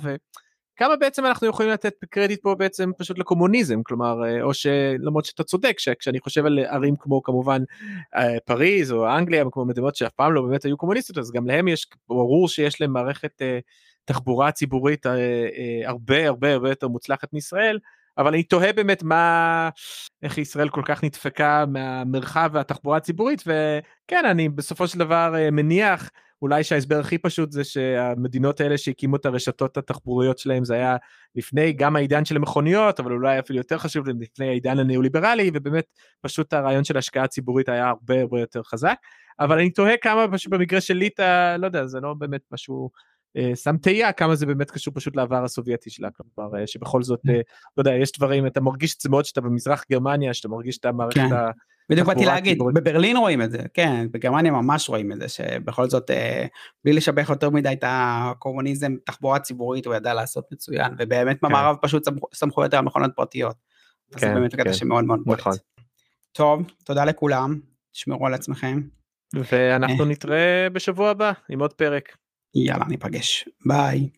וכמה 0.76 0.96
בעצם 0.96 1.26
אנחנו 1.26 1.46
יכולים 1.46 1.72
לתת 1.72 1.94
קרדיט 2.10 2.42
פה 2.42 2.54
בעצם 2.54 2.90
פשוט 2.98 3.18
לקומוניזם? 3.18 3.82
כלומר 3.82 4.42
או 4.42 4.54
שלמרות 4.54 5.24
שאתה 5.24 5.44
צודק 5.44 5.78
שכשאני 5.78 6.20
חושב 6.20 6.46
על 6.46 6.58
ערים 6.58 6.96
כמו 6.96 7.22
כמובן 7.22 7.62
פריז 8.44 8.92
או 8.92 9.08
אנגליה 9.16 9.44
כמו 9.52 9.64
מדינות 9.64 9.96
שאף 9.96 10.12
פעם 10.12 10.32
לא 10.32 10.42
באמת 10.42 10.64
היו 10.64 10.76
קומוניסטיות 10.76 11.18
אז 11.18 11.32
גם 11.32 11.46
להם 11.46 11.68
יש 11.68 11.86
ברור 12.08 12.48
שיש 12.48 12.80
להם 12.80 12.92
מערכת 12.92 13.42
תחבורה 14.06 14.52
ציבורית 14.52 15.06
אה, 15.06 15.12
אה, 15.12 15.88
הרבה 15.88 16.26
הרבה 16.26 16.52
הרבה 16.52 16.68
יותר 16.68 16.88
מוצלחת 16.88 17.32
מישראל 17.32 17.78
אבל 18.18 18.28
אני 18.28 18.42
תוהה 18.42 18.72
באמת 18.72 19.02
מה 19.02 19.68
איך 20.22 20.38
ישראל 20.38 20.68
כל 20.68 20.82
כך 20.84 21.04
נדפקה 21.04 21.64
מהמרחב 21.66 22.50
והתחבורה 22.52 22.96
הציבורית 22.96 23.42
וכן 23.46 24.24
אני 24.24 24.48
בסופו 24.48 24.88
של 24.88 24.98
דבר 24.98 25.34
אה, 25.36 25.50
מניח 25.50 26.10
אולי 26.42 26.64
שההסבר 26.64 27.00
הכי 27.00 27.18
פשוט 27.18 27.52
זה 27.52 27.64
שהמדינות 27.64 28.60
האלה 28.60 28.78
שהקימו 28.78 29.16
את 29.16 29.26
הרשתות 29.26 29.76
התחבוריות 29.76 30.38
שלהם 30.38 30.64
זה 30.64 30.74
היה 30.74 30.96
לפני 31.34 31.72
גם 31.72 31.96
העידן 31.96 32.24
של 32.24 32.36
המכוניות 32.36 33.00
אבל 33.00 33.12
אולי 33.12 33.38
אפילו 33.38 33.58
יותר 33.58 33.78
חשוב 33.78 34.06
לפני 34.08 34.48
העידן 34.48 34.78
הניאו-ליברלי 34.78 35.50
ובאמת 35.54 35.84
פשוט 36.20 36.52
הרעיון 36.52 36.84
של 36.84 36.96
השקעה 36.96 37.26
ציבורית 37.26 37.68
היה 37.68 37.88
הרבה 37.88 38.20
הרבה 38.20 38.40
יותר 38.40 38.62
חזק. 38.62 38.96
אבל 39.40 39.58
אני 39.58 39.70
תוהה 39.70 39.96
כמה 39.96 40.26
פשוט 40.32 40.52
במקרה 40.52 40.80
של 40.80 40.94
ליטא 40.94 41.56
לא 41.56 41.66
יודע 41.66 41.86
זה 41.86 42.00
לא 42.00 42.14
באמת 42.14 42.40
משהו 42.52 42.90
שם 43.54 43.76
תהייה 43.76 44.12
כמה 44.12 44.34
זה 44.34 44.46
באמת 44.46 44.70
קשור 44.70 44.94
פשוט 44.94 45.16
לעבר 45.16 45.44
הסובייטי 45.44 45.90
שלה 45.90 46.08
כלומר 46.10 46.60
אה, 46.60 46.66
שבכל 46.66 47.02
זאת. 47.02 47.20
אה, 47.28 47.34
לא 47.76 47.80
יודע 47.80 47.94
יש 47.94 48.12
דברים 48.12 48.46
אתה 48.46 48.60
מרגיש 48.60 48.96
את 48.96 49.00
זה 49.00 49.08
מאוד 49.08 49.24
שאתה 49.24 49.40
במזרח 49.40 49.84
גרמניה 49.90 50.34
שאתה 50.34 50.48
מרגיש 50.48 50.78
את 50.78 50.84
המערכת. 50.84 51.14
כן. 51.14 51.30
בדיוק 51.90 52.06
באתי 52.06 52.24
להגיד 52.24 52.58
בברלין 52.74 53.16
רואים 53.16 53.42
את 53.42 53.50
זה 53.50 53.58
כן 53.74 54.06
בגרמניה 54.10 54.52
ממש 54.52 54.88
רואים 54.88 55.12
את 55.12 55.20
זה 55.20 55.28
שבכל 55.28 55.88
זאת 55.88 56.10
בלי 56.84 56.92
לשבח 56.92 57.26
יותר 57.30 57.50
מדי 57.50 57.72
את 57.72 57.84
הקומוניזם 57.86 58.94
תחבורה 59.04 59.38
ציבורית 59.38 59.86
הוא 59.86 59.94
ידע 59.94 60.14
לעשות 60.14 60.44
מצוין 60.52 60.94
ובאמת 60.98 61.40
כן. 61.40 61.46
במערב 61.46 61.76
פשוט 61.82 62.08
סמכו 62.34 62.62
יותר 62.62 62.80
מכונות 62.80 63.10
פרטיות. 63.16 63.56
כן, 64.12 64.28
זה 64.28 64.34
באמת 64.34 64.54
קטע. 64.54 64.72
שמאוד 64.72 65.04
מאוד 65.04 65.20
בולט. 65.24 65.40
נכון. 65.40 65.52
טוב 66.32 66.62
תודה 66.84 67.04
לכולם 67.04 67.60
תשמרו 67.92 68.26
על 68.26 68.34
עצמכם. 68.34 68.80
ואנחנו 69.34 70.04
נתראה 70.04 70.68
בשבוע 70.72 71.10
הבא 71.10 71.32
עם 71.48 71.60
עוד 71.60 71.72
פרק. 71.72 72.16
יאללה 72.55 72.85
ניפגש 72.85 73.49
ביי. 73.65 74.09